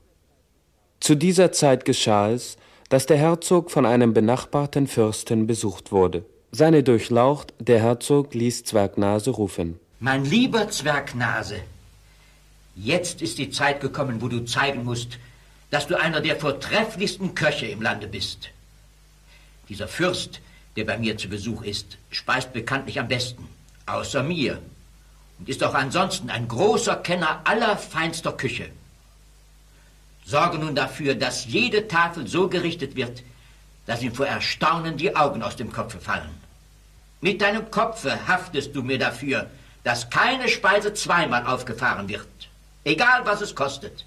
Zu 0.99 1.15
dieser 1.15 1.51
Zeit 1.51 1.83
geschah 1.83 2.29
es, 2.29 2.57
dass 2.89 3.07
der 3.07 3.17
Herzog 3.17 3.71
von 3.71 3.87
einem 3.87 4.13
benachbarten 4.13 4.85
Fürsten 4.85 5.47
besucht 5.47 5.91
wurde. 5.91 6.25
Seine 6.51 6.83
Durchlaucht, 6.83 7.55
der 7.59 7.79
Herzog, 7.81 8.35
ließ 8.35 8.63
Zwergnase 8.63 9.31
rufen. 9.31 9.79
Mein 9.99 10.25
lieber 10.25 10.69
Zwergnase, 10.69 11.55
jetzt 12.75 13.23
ist 13.23 13.39
die 13.39 13.49
Zeit 13.49 13.81
gekommen, 13.81 14.21
wo 14.21 14.27
du 14.27 14.45
zeigen 14.45 14.83
musst, 14.83 15.17
dass 15.71 15.87
du 15.87 15.99
einer 15.99 16.21
der 16.21 16.35
vortrefflichsten 16.35 17.33
Köche 17.33 17.65
im 17.65 17.81
Lande 17.81 18.07
bist. 18.07 18.49
Dieser 19.69 19.87
Fürst, 19.87 20.41
der 20.75 20.85
bei 20.85 20.97
mir 20.97 21.17
zu 21.17 21.27
Besuch 21.27 21.63
ist, 21.63 21.97
speist 22.09 22.53
bekanntlich 22.53 22.99
am 22.99 23.07
besten, 23.07 23.47
außer 23.85 24.23
mir, 24.23 24.61
und 25.39 25.49
ist 25.49 25.63
auch 25.63 25.73
ansonsten 25.73 26.29
ein 26.29 26.47
großer 26.47 26.97
Kenner 26.97 27.41
aller 27.43 27.77
feinster 27.77 28.31
Küche. 28.31 28.69
Sorge 30.25 30.59
nun 30.59 30.75
dafür, 30.75 31.15
dass 31.15 31.45
jede 31.45 31.87
Tafel 31.87 32.27
so 32.27 32.47
gerichtet 32.47 32.95
wird, 32.95 33.23
dass 33.85 34.01
ihm 34.01 34.13
vor 34.13 34.27
Erstaunen 34.27 34.97
die 34.97 35.15
Augen 35.15 35.41
aus 35.41 35.55
dem 35.55 35.71
Kopfe 35.71 35.99
fallen. 35.99 36.29
Mit 37.21 37.41
deinem 37.41 37.69
Kopfe 37.69 38.27
haftest 38.27 38.75
du 38.75 38.83
mir 38.83 38.99
dafür, 38.99 39.49
dass 39.83 40.09
keine 40.09 40.47
Speise 40.47 40.93
zweimal 40.93 41.45
aufgefahren 41.47 42.07
wird, 42.07 42.27
egal 42.83 43.25
was 43.25 43.41
es 43.41 43.55
kostet. 43.55 44.05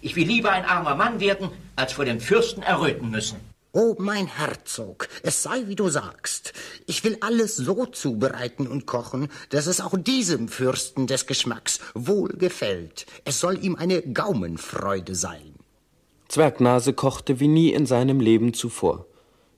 Ich 0.00 0.16
will 0.16 0.26
lieber 0.26 0.50
ein 0.50 0.64
armer 0.64 0.94
Mann 0.94 1.20
werden, 1.20 1.50
als 1.76 1.92
vor 1.92 2.04
dem 2.04 2.20
Fürsten 2.20 2.62
erröten 2.62 3.10
müssen. 3.10 3.51
O 3.74 3.94
mein 3.98 4.26
Herzog, 4.26 5.08
es 5.22 5.42
sei 5.42 5.62
wie 5.66 5.76
du 5.76 5.88
sagst. 5.88 6.52
Ich 6.86 7.04
will 7.04 7.16
alles 7.22 7.56
so 7.56 7.86
zubereiten 7.86 8.66
und 8.66 8.84
kochen, 8.84 9.28
dass 9.48 9.66
es 9.66 9.80
auch 9.80 9.94
diesem 9.96 10.48
Fürsten 10.48 11.06
des 11.06 11.26
Geschmacks 11.26 11.80
wohl 11.94 12.28
gefällt. 12.34 13.06
Es 13.24 13.40
soll 13.40 13.64
ihm 13.64 13.76
eine 13.76 14.02
Gaumenfreude 14.02 15.14
sein. 15.14 15.54
Zwergnase 16.28 16.92
kochte 16.92 17.40
wie 17.40 17.48
nie 17.48 17.72
in 17.72 17.86
seinem 17.86 18.20
Leben 18.20 18.52
zuvor. 18.52 19.06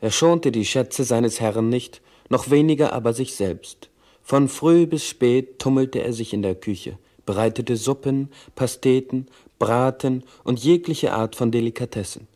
Er 0.00 0.12
schonte 0.12 0.52
die 0.52 0.64
Schätze 0.64 1.02
seines 1.02 1.40
Herrn 1.40 1.68
nicht, 1.68 2.00
noch 2.28 2.50
weniger 2.50 2.92
aber 2.92 3.14
sich 3.14 3.34
selbst. 3.34 3.90
Von 4.22 4.48
früh 4.48 4.86
bis 4.86 5.04
spät 5.04 5.58
tummelte 5.58 5.98
er 6.04 6.12
sich 6.12 6.32
in 6.32 6.42
der 6.42 6.54
Küche, 6.54 6.98
bereitete 7.26 7.76
Suppen, 7.76 8.30
Pasteten, 8.54 9.26
Braten 9.58 10.22
und 10.44 10.62
jegliche 10.62 11.14
Art 11.14 11.34
von 11.34 11.50
Delikatessen. 11.50 12.28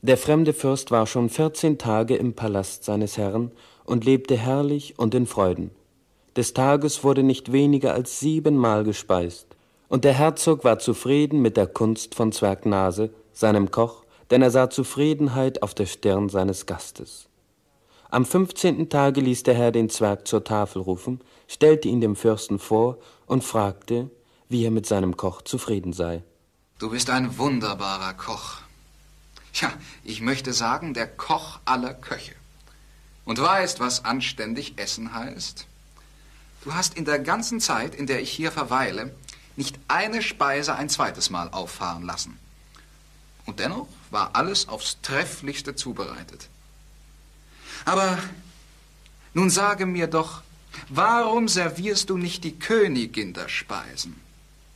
Der 0.00 0.16
fremde 0.16 0.52
Fürst 0.52 0.92
war 0.92 1.06
schon 1.06 1.28
vierzehn 1.28 1.76
Tage 1.76 2.14
im 2.14 2.34
Palast 2.34 2.84
seines 2.84 3.18
Herrn 3.18 3.50
und 3.84 4.04
lebte 4.04 4.36
herrlich 4.36 4.96
und 4.96 5.12
in 5.14 5.26
Freuden. 5.26 5.72
Des 6.36 6.54
Tages 6.54 7.02
wurde 7.02 7.24
nicht 7.24 7.50
weniger 7.50 7.94
als 7.94 8.20
siebenmal 8.20 8.84
gespeist, 8.84 9.48
und 9.88 10.04
der 10.04 10.12
Herzog 10.12 10.62
war 10.62 10.78
zufrieden 10.78 11.42
mit 11.42 11.56
der 11.56 11.66
Kunst 11.66 12.14
von 12.14 12.30
Zwergnase, 12.30 13.10
seinem 13.32 13.72
Koch, 13.72 14.04
denn 14.30 14.40
er 14.40 14.50
sah 14.50 14.70
Zufriedenheit 14.70 15.62
auf 15.62 15.74
der 15.74 15.86
Stirn 15.86 16.28
seines 16.28 16.66
Gastes. 16.66 17.28
Am 18.10 18.24
fünfzehnten 18.24 18.88
Tage 18.88 19.20
ließ 19.20 19.42
der 19.42 19.54
Herr 19.54 19.72
den 19.72 19.90
Zwerg 19.90 20.28
zur 20.28 20.44
Tafel 20.44 20.80
rufen, 20.80 21.20
stellte 21.48 21.88
ihn 21.88 22.00
dem 22.00 22.14
Fürsten 22.14 22.58
vor 22.58 22.98
und 23.26 23.42
fragte, 23.42 24.10
wie 24.48 24.64
er 24.64 24.70
mit 24.70 24.86
seinem 24.86 25.16
Koch 25.16 25.42
zufrieden 25.42 25.92
sei. 25.92 26.22
Du 26.78 26.90
bist 26.90 27.10
ein 27.10 27.36
wunderbarer 27.36 28.14
Koch, 28.14 28.62
Tja, 29.52 29.72
ich 30.04 30.20
möchte 30.20 30.52
sagen, 30.52 30.94
der 30.94 31.06
Koch 31.06 31.60
aller 31.64 31.94
Köche. 31.94 32.34
Und 33.24 33.38
weißt, 33.38 33.80
was 33.80 34.04
anständig 34.04 34.78
Essen 34.78 35.14
heißt? 35.14 35.66
Du 36.64 36.74
hast 36.74 36.96
in 36.96 37.04
der 37.04 37.18
ganzen 37.18 37.60
Zeit, 37.60 37.94
in 37.94 38.06
der 38.06 38.20
ich 38.20 38.30
hier 38.30 38.52
verweile, 38.52 39.14
nicht 39.56 39.78
eine 39.88 40.22
Speise 40.22 40.74
ein 40.74 40.88
zweites 40.88 41.30
Mal 41.30 41.48
auffahren 41.50 42.04
lassen. 42.04 42.38
Und 43.46 43.60
dennoch 43.60 43.88
war 44.10 44.34
alles 44.34 44.68
aufs 44.68 44.98
Trefflichste 45.00 45.74
zubereitet. 45.74 46.48
Aber 47.84 48.18
nun 49.34 49.48
sage 49.48 49.86
mir 49.86 50.06
doch, 50.06 50.42
warum 50.90 51.48
servierst 51.48 52.10
du 52.10 52.18
nicht 52.18 52.44
die 52.44 52.58
Königin 52.58 53.32
der 53.32 53.48
Speisen? 53.48 54.20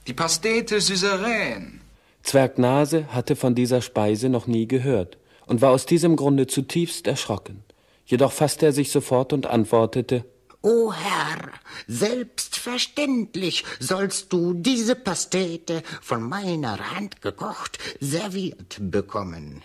Die 0.06 0.14
Pastete 0.14 0.80
Suzeraine? 0.80 1.81
Zwergnase 2.22 3.06
hatte 3.08 3.36
von 3.36 3.54
dieser 3.54 3.82
Speise 3.82 4.28
noch 4.28 4.46
nie 4.46 4.66
gehört 4.68 5.18
und 5.46 5.60
war 5.60 5.70
aus 5.70 5.86
diesem 5.86 6.16
Grunde 6.16 6.46
zutiefst 6.46 7.06
erschrocken. 7.06 7.64
Jedoch 8.06 8.32
fasste 8.32 8.66
er 8.66 8.72
sich 8.72 8.90
sofort 8.90 9.32
und 9.32 9.46
antwortete 9.46 10.24
O 10.64 10.92
Herr, 10.92 11.50
selbstverständlich 11.88 13.64
sollst 13.80 14.32
du 14.32 14.54
diese 14.54 14.94
Pastete 14.94 15.82
von 16.00 16.22
meiner 16.22 16.94
Hand 16.94 17.20
gekocht 17.20 17.78
serviert 17.98 18.76
bekommen. 18.78 19.62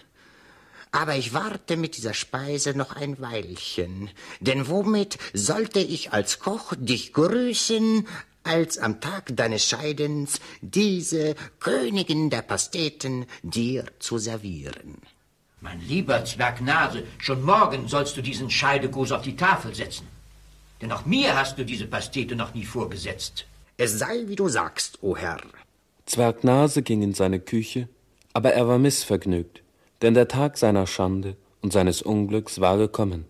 Aber 0.92 1.16
ich 1.16 1.34
warte 1.34 1.78
mit 1.78 1.98
dieser 1.98 2.16
Speise 2.16 2.76
noch 2.76 2.96
ein 2.96 3.20
Weilchen, 3.22 4.10
denn 4.40 4.68
womit 4.68 5.20
sollte 5.34 5.80
ich 5.80 6.14
als 6.14 6.40
Koch 6.40 6.74
dich 6.76 7.14
grüßen, 7.14 8.08
als 8.48 8.78
am 8.78 9.02
Tag 9.02 9.36
deines 9.36 9.66
Scheidens 9.66 10.40
diese 10.62 11.36
Königin 11.60 12.30
der 12.30 12.42
Pasteten 12.42 13.26
dir 13.44 13.86
zu 14.00 14.18
servieren? 14.18 14.98
Mein 15.60 15.82
lieber 15.82 16.24
Zwergnase, 16.24 17.04
schon 17.18 17.44
morgen 17.44 17.88
sollst 17.88 18.16
du 18.16 18.22
diesen 18.22 18.50
Scheidegruß 18.50 19.12
auf 19.12 19.24
die 19.24 19.36
Tafel 19.36 19.74
setzen. 19.74 20.08
Denn 20.82 20.92
auch 20.92 21.06
mir 21.06 21.36
hast 21.36 21.58
du 21.58 21.66
diese 21.66 21.88
Pastete 21.88 22.36
noch 22.36 22.54
nie 22.54 22.66
vorgesetzt. 22.66 23.46
Es 23.78 23.98
sei, 24.00 24.24
wie 24.28 24.36
du 24.36 24.48
sagst, 24.48 25.00
o 25.02 25.18
Herr. 25.18 25.42
Zwergnase 26.06 26.84
ging 26.84 27.02
in 27.02 27.14
seine 27.14 27.40
Küche, 27.40 27.90
aber 28.34 28.54
er 28.54 28.68
war 28.68 28.78
missvergnügt, 28.78 29.62
denn 30.02 30.14
der 30.14 30.28
Tag 30.28 30.58
seiner 30.58 30.88
Schande 30.88 31.36
und 31.62 31.74
seines 31.74 32.02
Unglücks 32.02 32.62
war 32.62 32.78
gekommen. 32.78 33.26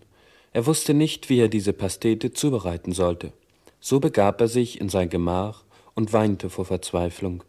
Er 0.52 0.66
wusste 0.66 0.94
nicht, 0.94 1.28
wie 1.28 1.40
er 1.40 1.48
diese 1.48 1.72
Pastete 1.72 2.32
zubereiten 2.32 2.92
sollte. 2.92 3.32
So 3.80 4.00
begab 4.00 4.40
er 4.40 4.48
sich 4.48 4.80
in 4.80 4.88
sein 4.88 5.08
Gemach 5.08 5.64
und 5.94 6.12
weinte 6.12 6.50
vor 6.50 6.64
Verzweiflung. 6.64 7.44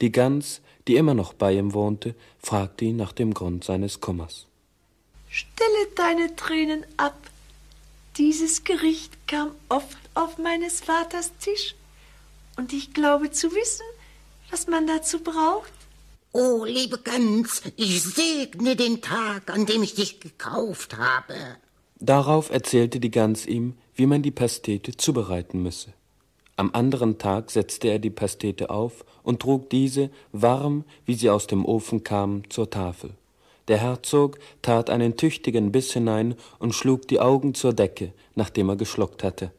Die 0.00 0.12
Gans, 0.12 0.60
die 0.86 0.96
immer 0.96 1.14
noch 1.14 1.32
bei 1.32 1.54
ihm 1.54 1.72
wohnte, 1.72 2.14
fragte 2.38 2.84
ihn 2.84 2.96
nach 2.96 3.12
dem 3.12 3.34
Grund 3.34 3.64
seines 3.64 4.00
Kummers. 4.00 4.46
Stelle 5.28 5.86
deine 5.96 6.36
Tränen 6.36 6.84
ab, 6.96 7.16
dieses 8.16 8.64
Gericht 8.64 9.26
kam 9.26 9.50
oft 9.68 9.98
auf 10.14 10.38
meines 10.38 10.80
Vaters 10.80 11.32
Tisch, 11.38 11.74
und 12.56 12.72
ich 12.72 12.94
glaube 12.94 13.30
zu 13.30 13.52
wissen, 13.52 13.84
was 14.50 14.66
man 14.66 14.86
dazu 14.86 15.18
braucht. 15.20 15.72
Oh, 16.32 16.64
liebe 16.64 16.98
Gans, 16.98 17.62
ich 17.76 18.02
segne 18.02 18.76
den 18.76 19.02
Tag, 19.02 19.50
an 19.50 19.66
dem 19.66 19.82
ich 19.82 19.94
dich 19.94 20.20
gekauft 20.20 20.96
habe. 20.96 21.34
Darauf 21.98 22.50
erzählte 22.50 23.00
die 23.00 23.10
Gans 23.10 23.44
ihm, 23.46 23.74
wie 23.96 24.06
man 24.06 24.22
die 24.22 24.30
Pastete 24.30 24.96
zubereiten 24.96 25.62
müsse. 25.62 25.92
Am 26.56 26.70
anderen 26.72 27.18
Tag 27.18 27.50
setzte 27.50 27.88
er 27.88 27.98
die 27.98 28.10
Pastete 28.10 28.70
auf 28.70 29.04
und 29.22 29.40
trug 29.40 29.68
diese, 29.70 30.10
warm, 30.32 30.84
wie 31.04 31.14
sie 31.14 31.28
aus 31.30 31.46
dem 31.46 31.64
Ofen 31.64 32.04
kam, 32.04 32.48
zur 32.48 32.70
Tafel. 32.70 33.10
Der 33.68 33.78
Herzog 33.78 34.38
tat 34.62 34.90
einen 34.90 35.16
tüchtigen 35.16 35.72
Biss 35.72 35.92
hinein 35.92 36.36
und 36.58 36.74
schlug 36.74 37.08
die 37.08 37.20
Augen 37.20 37.54
zur 37.54 37.72
Decke, 37.72 38.12
nachdem 38.34 38.68
er 38.68 38.76
geschluckt 38.76 39.24
hatte. 39.24 39.50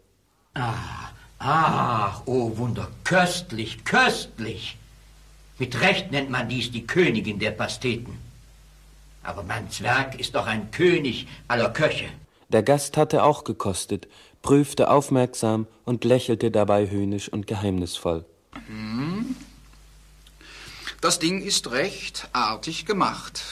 Ah, 0.53 1.11
ach, 1.39 2.21
oh 2.25 2.57
Wunder, 2.57 2.87
köstlich, 3.03 3.83
köstlich. 3.83 4.77
Mit 5.59 5.81
Recht 5.81 6.11
nennt 6.11 6.29
man 6.29 6.47
dies 6.47 6.71
die 6.71 6.87
Königin 6.87 7.39
der 7.39 7.51
Pasteten. 7.51 8.17
Aber 9.23 9.43
mein 9.43 9.69
Zwerg 9.69 10.19
ist 10.19 10.35
doch 10.35 10.47
ein 10.47 10.71
König 10.71 11.27
aller 11.47 11.69
Köche. 11.69 12.05
Der 12.49 12.63
Gast 12.63 12.95
hatte 12.95 13.23
auch 13.23 13.43
gekostet, 13.43 14.07
prüfte 14.41 14.89
aufmerksam 14.89 15.67
und 15.85 16.03
lächelte 16.03 16.51
dabei 16.51 16.89
höhnisch 16.89 17.29
und 17.29 17.47
geheimnisvoll. 17.47 18.25
Hm. 18.67 19.35
Das 21.01 21.19
Ding 21.19 21.41
ist 21.41 21.71
recht 21.71 22.27
artig 22.33 22.85
gemacht. 22.85 23.43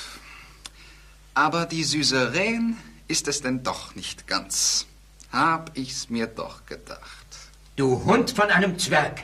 Aber 1.33 1.65
die 1.65 1.83
Süßereien 1.83 2.77
ist 3.07 3.27
es 3.27 3.41
denn 3.41 3.61
doch 3.63 3.95
nicht 3.95 4.25
ganz. 4.25 4.88
Hab 5.31 5.77
ich's 5.77 6.09
mir 6.09 6.27
doch 6.27 6.65
gedacht. 6.65 7.25
Du 7.75 8.03
Hund 8.05 8.31
von 8.31 8.49
einem 8.49 8.79
Zwerg! 8.79 9.23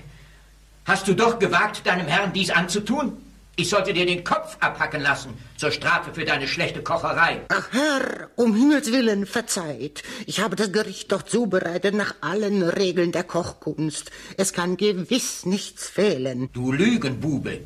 Hast 0.86 1.08
du 1.08 1.16
doch 1.16 1.40
gewagt, 1.40 1.86
deinem 1.86 2.08
Herrn 2.08 2.34
dies 2.34 2.50
anzutun? 2.50 3.18
Ich 3.62 3.70
sollte 3.70 3.94
dir 3.94 4.08
den 4.08 4.24
Kopf 4.24 4.58
abhacken 4.60 5.02
lassen, 5.02 5.32
zur 5.56 5.70
Strafe 5.70 6.12
für 6.16 6.26
deine 6.26 6.48
schlechte 6.48 6.82
Kocherei. 6.82 7.42
Ach 7.50 7.68
Herr, 7.72 8.32
um 8.36 8.56
Himmels 8.56 8.92
willen, 8.92 9.28
verzeiht. 9.28 10.02
Ich 10.26 10.40
habe 10.40 10.56
das 10.56 10.72
Gericht 10.72 11.12
doch 11.12 11.22
zubereitet 11.22 11.94
nach 11.94 12.16
allen 12.22 12.64
Regeln 12.64 13.12
der 13.12 13.24
Kochkunst. 13.24 14.10
Es 14.36 14.52
kann 14.52 14.78
gewiss 14.78 15.46
nichts 15.46 15.88
fehlen. 15.88 16.50
Du 16.54 16.72
Lügenbube! 16.72 17.60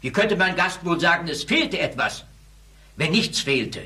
Wie 0.00 0.10
könnte 0.10 0.36
mein 0.36 0.56
Gast 0.56 0.84
wohl 0.84 0.98
sagen, 0.98 1.28
es 1.28 1.44
fehlte 1.44 1.78
etwas? 1.78 2.24
wenn 2.96 3.12
nichts 3.12 3.40
fehlte. 3.40 3.82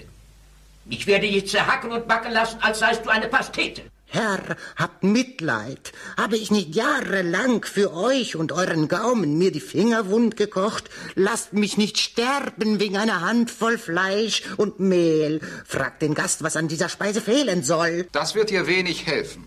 Ich 0.88 1.06
werde 1.06 1.28
dich 1.28 1.48
zerhacken 1.48 1.92
und 1.92 2.08
backen 2.08 2.32
lassen, 2.32 2.58
als 2.60 2.78
seist 2.78 3.04
du 3.04 3.10
eine 3.10 3.28
Pastete. 3.28 3.82
Herr, 4.10 4.56
habt 4.76 5.04
Mitleid. 5.04 5.92
Habe 6.16 6.38
ich 6.38 6.50
nicht 6.50 6.74
jahrelang 6.74 7.62
für 7.62 7.92
euch 7.92 8.36
und 8.36 8.52
euren 8.52 8.88
Gaumen 8.88 9.36
mir 9.36 9.52
die 9.52 9.60
Finger 9.60 10.08
wund 10.08 10.36
gekocht? 10.36 10.88
Lasst 11.14 11.52
mich 11.52 11.76
nicht 11.76 11.98
sterben 11.98 12.80
wegen 12.80 12.96
einer 12.96 13.20
Handvoll 13.20 13.76
Fleisch 13.76 14.42
und 14.56 14.80
Mehl. 14.80 15.40
Fragt 15.66 16.00
den 16.00 16.14
Gast, 16.14 16.42
was 16.42 16.56
an 16.56 16.68
dieser 16.68 16.88
Speise 16.88 17.20
fehlen 17.20 17.62
soll. 17.62 18.08
Das 18.12 18.34
wird 18.34 18.48
dir 18.48 18.66
wenig 18.66 19.06
helfen. 19.06 19.44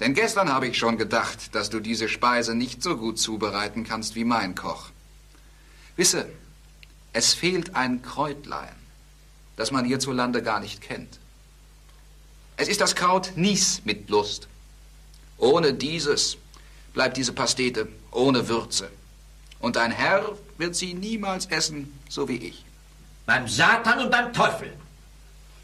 Denn 0.00 0.14
gestern 0.14 0.50
habe 0.50 0.68
ich 0.68 0.78
schon 0.78 0.96
gedacht, 0.96 1.54
dass 1.54 1.68
du 1.68 1.80
diese 1.80 2.08
Speise 2.08 2.54
nicht 2.54 2.82
so 2.82 2.96
gut 2.96 3.18
zubereiten 3.18 3.84
kannst 3.84 4.14
wie 4.14 4.24
mein 4.24 4.54
Koch. 4.54 4.90
Wisse, 5.96 6.26
es 7.12 7.34
fehlt 7.34 7.76
ein 7.76 8.00
Kräutlein, 8.02 8.76
das 9.56 9.70
man 9.72 9.84
hierzulande 9.84 10.42
gar 10.42 10.60
nicht 10.60 10.80
kennt. 10.80 11.18
Es 12.58 12.68
ist 12.68 12.80
das 12.80 12.94
Kraut 12.94 13.32
Nies 13.36 13.82
mit 13.84 14.08
Lust. 14.08 14.48
Ohne 15.36 15.74
dieses 15.74 16.38
bleibt 16.94 17.18
diese 17.18 17.34
Pastete 17.34 17.88
ohne 18.10 18.48
Würze. 18.48 18.88
Und 19.60 19.76
ein 19.76 19.90
Herr 19.90 20.32
wird 20.56 20.74
sie 20.74 20.94
niemals 20.94 21.46
essen, 21.46 21.92
so 22.08 22.28
wie 22.28 22.36
ich. 22.36 22.64
Beim 23.26 23.46
Satan 23.46 24.00
und 24.00 24.10
beim 24.10 24.32
Teufel. 24.32 24.72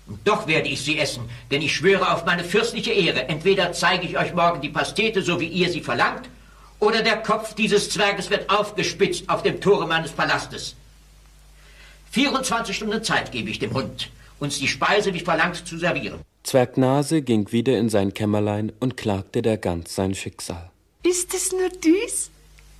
Und 0.06 0.26
doch 0.28 0.46
werde 0.46 0.68
ich 0.68 0.82
sie 0.82 0.98
essen, 0.98 1.30
denn 1.50 1.62
ich 1.62 1.74
schwöre 1.74 2.12
auf 2.12 2.26
meine 2.26 2.44
fürstliche 2.44 2.92
Ehre. 2.92 3.28
Entweder 3.28 3.72
zeige 3.72 4.06
ich 4.06 4.18
euch 4.18 4.34
morgen 4.34 4.60
die 4.60 4.68
Pastete, 4.68 5.22
so 5.22 5.40
wie 5.40 5.46
ihr 5.46 5.70
sie 5.70 5.80
verlangt, 5.80 6.28
oder 6.78 7.02
der 7.02 7.22
Kopf 7.22 7.54
dieses 7.54 7.88
Zwerges 7.88 8.28
wird 8.28 8.50
aufgespitzt 8.50 9.28
auf 9.28 9.42
dem 9.42 9.60
Tore 9.60 9.86
meines 9.86 10.10
Palastes. 10.12 10.74
24 12.10 12.76
Stunden 12.76 13.02
Zeit 13.02 13.32
gebe 13.32 13.48
ich 13.48 13.60
dem 13.60 13.72
Hund, 13.72 14.10
uns 14.40 14.58
die 14.58 14.68
Speise 14.68 15.14
wie 15.14 15.20
verlangt 15.20 15.66
zu 15.66 15.78
servieren. 15.78 16.20
Zwergnase 16.42 17.22
ging 17.22 17.52
wieder 17.52 17.78
in 17.78 17.88
sein 17.88 18.14
Kämmerlein 18.14 18.72
und 18.80 18.96
klagte 18.96 19.42
der 19.42 19.58
Gans 19.58 19.94
sein 19.94 20.14
Schicksal. 20.14 20.70
Ist 21.02 21.34
es 21.34 21.52
nur 21.52 21.68
dies? 21.68 22.30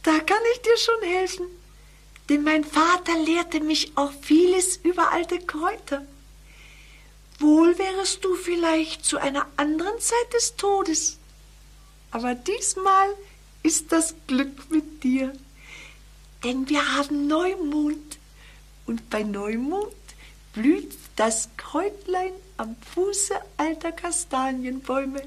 Da 0.03 0.19
kann 0.19 0.43
ich 0.55 0.63
dir 0.63 0.77
schon 0.77 1.09
helfen. 1.09 1.47
Denn 2.29 2.45
mein 2.45 2.65
Vater 2.65 3.19
lehrte 3.25 3.61
mich 3.61 3.93
auch 3.95 4.13
vieles 4.21 4.79
über 4.79 5.13
alte 5.13 5.39
Kräuter. 5.39 6.03
Wohl 7.39 7.79
wärest 7.79 8.25
du 8.25 8.35
vielleicht 8.35 9.05
zu 9.05 9.19
einer 9.19 9.47
anderen 9.57 9.99
Zeit 9.99 10.33
des 10.35 10.57
Todes. 10.57 11.19
Aber 12.11 12.35
diesmal 12.35 13.09
ist 13.63 13.91
das 13.93 14.15
Glück 14.27 14.71
mit 14.71 15.03
dir. 15.03 15.33
Denn 16.45 16.69
wir 16.69 16.97
haben 16.97 17.27
Neumond 17.29 18.19
und 18.87 19.09
bei 19.11 19.23
Neumond 19.23 19.95
blüht 20.53 20.93
das 21.17 21.49
Kräutlein 21.57 22.33
am 22.63 22.77
Fuße 22.95 23.35
alter 23.57 23.91
Kastanienbäume. 23.91 25.23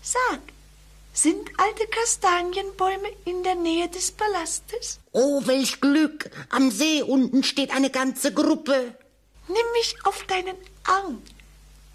Sag, 0.00 0.40
sind 1.12 1.50
alte 1.58 1.86
Kastanienbäume 1.86 3.08
in 3.26 3.42
der 3.42 3.56
Nähe 3.56 3.88
des 3.88 4.10
Palastes? 4.12 5.00
Oh, 5.12 5.42
welch 5.44 5.82
Glück! 5.82 6.30
Am 6.48 6.70
See 6.70 7.02
unten 7.02 7.42
steht 7.42 7.76
eine 7.76 7.90
ganze 7.90 8.32
Gruppe. 8.32 8.94
Nimm 9.48 9.68
mich 9.74 9.96
auf 10.04 10.24
deinen 10.24 10.56
Arm, 10.84 11.18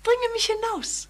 bringe 0.04 0.34
mich 0.34 0.46
hinaus, 0.46 1.08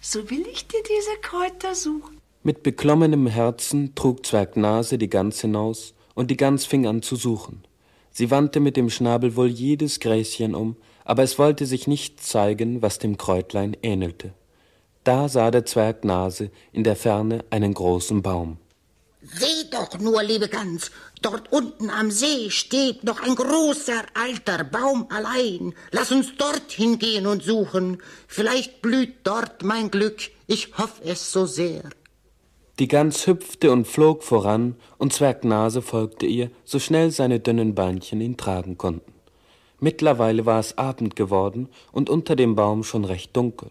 so 0.00 0.28
will 0.30 0.44
ich 0.48 0.66
dir 0.66 0.82
diese 0.82 1.16
Kräuter 1.20 1.76
suchen. 1.76 2.20
Mit 2.42 2.64
beklommenem 2.64 3.28
Herzen 3.28 3.94
trug 3.94 4.26
Zwergnase 4.26 4.98
die 4.98 5.10
Gans 5.10 5.40
hinaus, 5.40 5.94
und 6.14 6.30
die 6.30 6.36
Gans 6.36 6.64
fing 6.64 6.86
an 6.86 7.02
zu 7.02 7.14
suchen. 7.14 7.64
Sie 8.10 8.30
wandte 8.30 8.58
mit 8.60 8.76
dem 8.76 8.90
Schnabel 8.90 9.36
wohl 9.36 9.48
jedes 9.48 10.00
Gräschen 10.00 10.54
um, 10.54 10.76
aber 11.04 11.22
es 11.22 11.38
wollte 11.38 11.66
sich 11.66 11.86
nicht 11.86 12.22
zeigen, 12.22 12.82
was 12.82 12.98
dem 12.98 13.16
Kräutlein 13.16 13.76
ähnelte. 13.82 14.32
Da 15.04 15.28
sah 15.28 15.50
der 15.50 15.66
Zwerg 15.66 16.04
Nase 16.04 16.50
in 16.72 16.82
der 16.82 16.96
Ferne 16.96 17.44
einen 17.50 17.74
großen 17.74 18.22
Baum. 18.22 18.56
Seh 19.22 19.70
doch 19.70 19.98
nur, 20.00 20.22
liebe 20.22 20.48
Gans, 20.48 20.90
dort 21.22 21.50
unten 21.50 21.88
am 21.88 22.10
See 22.10 22.50
steht 22.50 23.04
noch 23.04 23.22
ein 23.22 23.34
großer 23.34 24.02
alter 24.12 24.64
Baum 24.64 25.06
allein. 25.08 25.74
Lass 25.92 26.12
uns 26.12 26.36
dorthin 26.36 26.98
gehen 26.98 27.26
und 27.26 27.42
suchen. 27.42 28.02
Vielleicht 28.28 28.82
blüht 28.82 29.14
dort 29.24 29.62
mein 29.62 29.90
Glück. 29.90 30.30
Ich 30.46 30.76
hoffe 30.76 31.04
es 31.04 31.32
so 31.32 31.46
sehr. 31.46 31.82
Die 32.78 32.88
Gans 32.88 33.26
hüpfte 33.26 33.70
und 33.70 33.86
flog 33.86 34.24
voran, 34.24 34.76
und 34.98 35.12
Zwergnase 35.12 35.80
folgte 35.80 36.26
ihr, 36.26 36.50
so 36.64 36.78
schnell 36.78 37.10
seine 37.10 37.40
dünnen 37.40 37.74
Beinchen 37.74 38.20
ihn 38.20 38.36
tragen 38.36 38.76
konnten. 38.76 39.13
Mittlerweile 39.80 40.46
war 40.46 40.60
es 40.60 40.78
Abend 40.78 41.16
geworden 41.16 41.68
und 41.92 42.08
unter 42.08 42.36
dem 42.36 42.54
Baum 42.54 42.84
schon 42.84 43.04
recht 43.04 43.36
dunkel. 43.36 43.70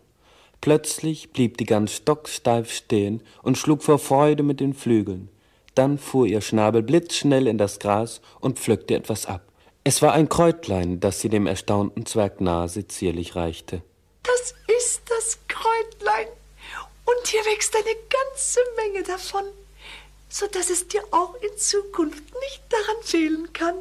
Plötzlich 0.61 1.31
blieb 1.31 1.57
die 1.57 1.65
Gans 1.65 1.93
stocksteif 1.93 2.71
stehen 2.71 3.21
und 3.41 3.57
schlug 3.57 3.83
vor 3.83 3.99
Freude 3.99 4.43
mit 4.43 4.59
den 4.59 4.73
Flügeln. 4.73 5.29
Dann 5.75 5.97
fuhr 5.97 6.25
ihr 6.25 6.41
Schnabel 6.41 6.83
blitzschnell 6.83 7.47
in 7.47 7.57
das 7.57 7.79
Gras 7.79 8.21
und 8.39 8.59
pflückte 8.59 8.95
etwas 8.95 9.25
ab. 9.25 9.41
Es 9.83 10.01
war 10.01 10.13
ein 10.13 10.29
Kräutlein, 10.29 11.01
das 11.01 11.19
sie 11.19 11.27
dem 11.27 11.47
erstaunten 11.47 12.05
Zwerg 12.05 12.39
Nase 12.39 12.87
zierlich 12.87 13.35
reichte. 13.35 13.81
Das 14.23 14.55
ist 14.79 15.01
das 15.09 15.39
Kräutlein. 15.49 16.27
Und 17.05 17.27
hier 17.27 17.41
wächst 17.41 17.75
eine 17.75 17.95
ganze 18.09 18.61
Menge 18.77 19.03
davon, 19.03 19.43
so 20.29 20.47
dass 20.47 20.69
es 20.69 20.87
dir 20.87 21.03
auch 21.11 21.35
in 21.41 21.57
Zukunft 21.57 22.23
nicht 22.23 22.61
daran 22.69 23.03
fehlen 23.03 23.51
kann. 23.51 23.75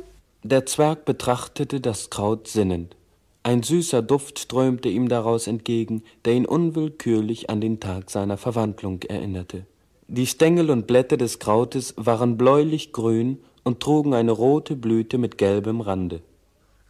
Der 0.45 0.66
Zwerg 0.66 1.05
betrachtete 1.05 1.80
das 1.80 2.11
Kraut 2.11 2.49
sinnend. 2.49 2.97
Ein 3.45 3.62
süßer 3.62 4.03
Duft 4.03 4.40
strömte 4.40 4.88
ihm 4.88 5.09
daraus 5.09 5.47
entgegen, 5.47 6.03
der 6.24 6.34
ihn 6.34 6.47
unwillkürlich 6.47 7.49
an 7.49 7.61
den 7.61 7.78
Tag 7.78 8.11
seiner 8.11 8.36
Verwandlung 8.36 9.03
erinnerte. 9.03 9.66
Die 10.09 10.26
Stängel 10.26 10.70
und 10.70 10.88
Blätter 10.88 11.16
des 11.16 11.38
Krautes 11.38 11.95
waren 11.97 12.36
bläulich 12.36 12.93
grün 12.93 13.38
und 13.62 13.78
trugen 13.78 14.14
eine 14.14 14.32
rote 14.32 14.74
Blüte 14.74 15.16
mit 15.16 15.38
gelbem 15.38 15.80
Rande. 15.80 16.22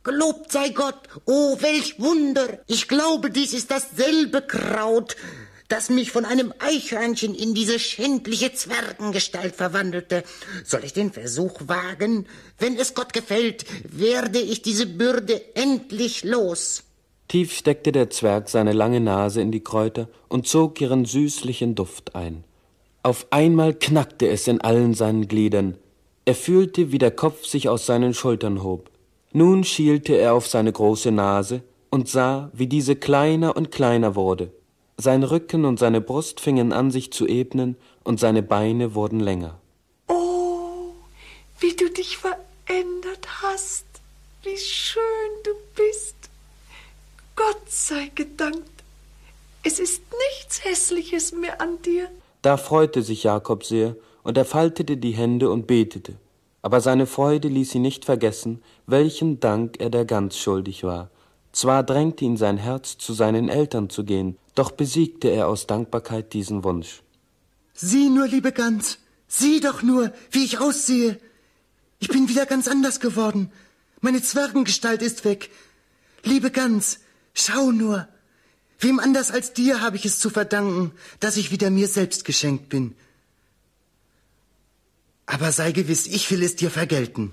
Gelobt 0.03 0.51
sei 0.51 0.71
Gott, 0.71 1.09
oh 1.27 1.57
welch 1.61 2.01
Wunder! 2.01 2.59
Ich 2.67 2.89
glaube, 2.89 3.31
dies 3.31 3.53
ist 3.53 3.71
dasselbe 3.71 4.41
Kraut, 4.41 5.15
das 5.73 5.89
mich 5.89 6.11
von 6.11 6.27
einem 6.27 6.53
Eichhörnchen 6.59 7.35
in 7.35 7.55
diese 7.55 7.79
schändliche 7.79 8.53
Zwergengestalt 8.53 9.57
verwandelte. 9.57 10.23
Soll 10.67 10.85
ich 10.85 10.93
den 10.93 11.11
Versuch 11.13 11.63
wagen? 11.67 12.27
Wenn 12.59 12.77
es 12.77 12.93
Gott 12.93 13.15
gefällt, 13.15 13.65
werde 13.91 14.39
ich 14.39 14.61
diese 14.61 14.85
Bürde 14.85 15.41
endlich 15.55 16.25
los. 16.25 16.83
Tief 17.27 17.55
steckte 17.55 17.91
der 17.91 18.11
Zwerg 18.11 18.51
seine 18.51 18.75
lange 18.75 19.01
Nase 19.01 19.41
in 19.41 19.51
die 19.51 19.65
Kräuter 19.65 20.11
und 20.29 20.47
zog 20.47 20.79
ihren 20.79 21.07
süßlichen 21.07 21.75
Duft 21.75 22.15
ein. 22.15 22.45
Auf 23.03 23.29
einmal 23.31 23.73
knackte 23.73 24.29
es 24.29 24.47
in 24.49 24.61
allen 24.61 24.93
seinen 24.93 25.27
Gliedern. 25.27 25.79
Er 26.27 26.35
fühlte, 26.35 26.93
wie 26.93 26.99
der 26.99 27.13
Kopf 27.13 27.47
sich 27.47 27.71
aus 27.71 27.87
seinen 27.87 28.13
Schultern 28.13 28.63
hob. 28.63 28.91
Nun 29.33 29.65
schielte 29.65 30.17
er 30.17 30.35
auf 30.35 30.47
seine 30.47 30.71
große 30.71 31.13
Nase 31.13 31.63
und 31.89 32.11
sah, 32.11 32.51
wie 32.53 32.67
diese 32.67 32.95
kleiner 32.95 33.57
und 33.57 33.71
kleiner 33.71 34.15
wurde. 34.15 34.53
Sein 35.03 35.25
Rücken 35.25 35.65
und 35.65 35.81
seine 35.81 36.01
Brust 36.01 36.39
fingen 36.39 36.73
an, 36.73 36.93
sich 36.93 37.13
zu 37.13 37.27
ebnen, 37.27 37.75
und 38.05 38.21
seine 38.21 38.41
Beine 38.41 38.95
wurden 38.95 39.19
länger. 39.19 39.59
Oh, 40.07 40.93
wie 41.59 41.75
du 41.75 41.91
dich 41.91 42.19
verändert 42.19 43.27
hast. 43.43 43.85
Wie 44.45 44.57
schön 44.57 45.33
du 45.43 45.51
bist. 45.75 46.15
Gott 47.35 47.69
sei 47.69 48.13
gedankt. 48.15 48.85
Es 49.65 49.81
ist 49.81 50.03
nichts 50.29 50.65
Hässliches 50.65 51.33
mehr 51.33 51.61
an 51.61 51.83
dir. 51.83 52.07
Da 52.43 52.57
freute 52.57 53.03
sich 53.03 53.25
Jakob 53.25 53.65
sehr, 53.65 53.97
und 54.23 54.39
er 54.39 54.45
faltete 54.45 54.97
die 54.97 55.17
Hände 55.17 55.51
und 55.51 55.67
betete. 55.67 56.15
Aber 56.63 56.81
seine 56.81 57.07
Freude 57.07 57.49
ließ 57.49 57.75
ihn 57.75 57.83
nicht 57.83 58.05
vergessen, 58.05 58.63
welchen 58.87 59.41
Dank 59.41 59.81
er 59.81 59.91
der 59.91 60.05
Gans 60.05 60.39
schuldig 60.39 60.85
war. 60.85 61.11
Zwar 61.51 61.83
drängte 61.83 62.25
ihn 62.25 62.37
sein 62.37 62.57
Herz, 62.57 62.99
zu 62.99 63.15
seinen 63.15 63.49
Eltern 63.49 63.91
zu 63.91 64.05
gehen, 64.05 64.39
doch 64.55 64.71
besiegte 64.71 65.29
er 65.29 65.49
aus 65.49 65.67
Dankbarkeit 65.67 66.33
diesen 66.33 66.65
Wunsch. 66.65 67.03
Sieh 67.75 68.11
nur, 68.11 68.27
liebe 68.27 68.53
Gans, 68.53 68.99
sieh 69.29 69.61
doch 69.61 69.83
nur, 69.83 70.13
wie 70.31 70.45
ich 70.45 70.59
aussehe. 70.59 71.19
Ich 71.99 72.09
bin 72.09 72.29
wieder 72.29 72.47
ganz 72.47 72.69
anders 72.69 73.01
geworden. 73.01 73.51
Meine 74.01 74.23
Zwergengestalt 74.23 75.03
ist 75.03 75.25
weg. 75.25 75.51
Liebe 76.23 76.51
Gans, 76.51 77.01
schau 77.35 77.71
nur. 77.71 78.09
Wem 78.79 78.99
anders 78.99 79.31
als 79.31 79.53
dir 79.53 79.81
habe 79.81 79.97
ich 79.97 80.05
es 80.05 80.19
zu 80.19 80.29
verdanken, 80.29 80.93
dass 81.21 81.37
ich 81.37 81.53
wieder 81.53 81.71
mir 81.71 81.89
selbst 81.89 82.25
geschenkt 82.25 82.69
bin. 82.69 82.95
Aber 85.25 85.53
sei 85.53 85.73
gewiss, 85.73 86.07
ich 86.07 86.31
will 86.31 86.43
es 86.43 86.57
dir 86.57 86.71
vergelten. 86.71 87.33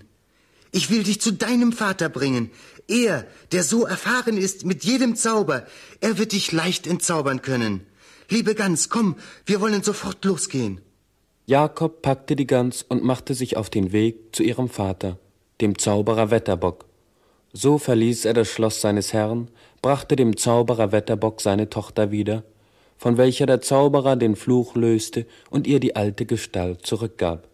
Ich 0.72 0.89
will 0.89 1.03
dich 1.03 1.20
zu 1.20 1.34
deinem 1.34 1.72
Vater 1.72 2.09
bringen. 2.09 2.51
Er, 2.88 3.26
der 3.51 3.63
so 3.63 3.86
erfahren 3.86 4.38
ist 4.38 4.65
mit 4.65 4.84
jedem 4.84 5.15
Zauber, 5.15 5.65
er 6.01 6.17
wird 6.17 6.32
dich 6.32 6.51
leicht 6.51 6.88
entzaubern 6.88 7.41
können. 7.41 7.86
Liebe 8.30 8.55
Gans, 8.55 8.89
komm, 8.89 9.15
wir 9.45 9.61
wollen 9.61 9.84
sofort 9.84 10.24
losgehen. 10.26 10.82
Jakob 11.45 12.03
packte 12.03 12.36
die 12.36 12.45
Gans 12.45 12.84
und 12.88 13.03
machte 13.03 13.34
sich 13.34 13.57
auf 13.57 13.72
den 13.72 13.91
Weg 13.91 14.36
zu 14.36 14.43
ihrem 14.43 14.70
Vater, 14.70 15.17
dem 15.61 15.80
Zauberer 15.80 16.30
Wetterbock. 16.30 16.86
So 17.53 17.80
verließ 17.80 18.26
er 18.26 18.34
das 18.34 18.49
Schloss 18.49 18.82
seines 18.82 19.13
Herrn, 19.13 19.49
brachte 19.82 20.15
dem 20.15 20.38
Zauberer 20.38 20.91
Wetterbock 20.91 21.41
seine 21.41 21.70
Tochter 21.70 22.11
wieder, 22.11 22.43
von 22.97 23.17
welcher 23.17 23.47
der 23.47 23.61
Zauberer 23.61 24.15
den 24.15 24.36
Fluch 24.36 24.76
löste 24.76 25.26
und 25.49 25.65
ihr 25.65 25.80
die 25.80 25.95
alte 25.95 26.28
Gestalt 26.28 26.86
zurückgab. 26.86 27.49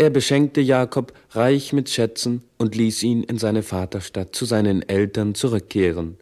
Er 0.00 0.10
beschenkte 0.10 0.60
Jakob 0.60 1.12
reich 1.30 1.72
mit 1.72 1.88
Schätzen 1.88 2.44
und 2.56 2.76
ließ 2.76 3.02
ihn 3.02 3.24
in 3.24 3.36
seine 3.36 3.64
Vaterstadt 3.64 4.32
zu 4.32 4.44
seinen 4.44 4.88
Eltern 4.88 5.34
zurückkehren. 5.34 6.18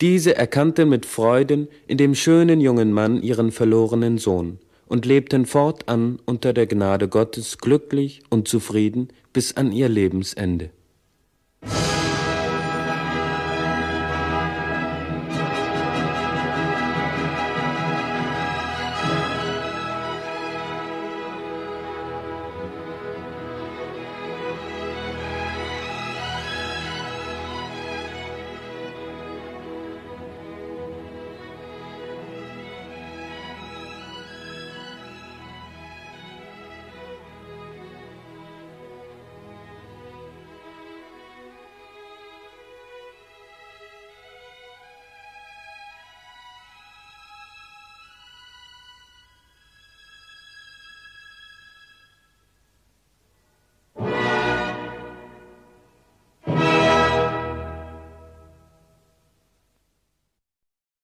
Diese 0.00 0.36
erkannten 0.36 0.88
mit 0.88 1.06
Freuden 1.06 1.66
in 1.88 1.98
dem 1.98 2.14
schönen 2.14 2.60
jungen 2.60 2.92
Mann 2.92 3.20
ihren 3.20 3.50
verlorenen 3.50 4.18
Sohn 4.18 4.60
und 4.86 5.06
lebten 5.06 5.44
fortan 5.44 6.20
unter 6.24 6.52
der 6.52 6.68
Gnade 6.68 7.08
Gottes 7.08 7.58
glücklich 7.58 8.22
und 8.30 8.46
zufrieden 8.46 9.08
bis 9.32 9.56
an 9.56 9.72
ihr 9.72 9.88
Lebensende. 9.88 10.70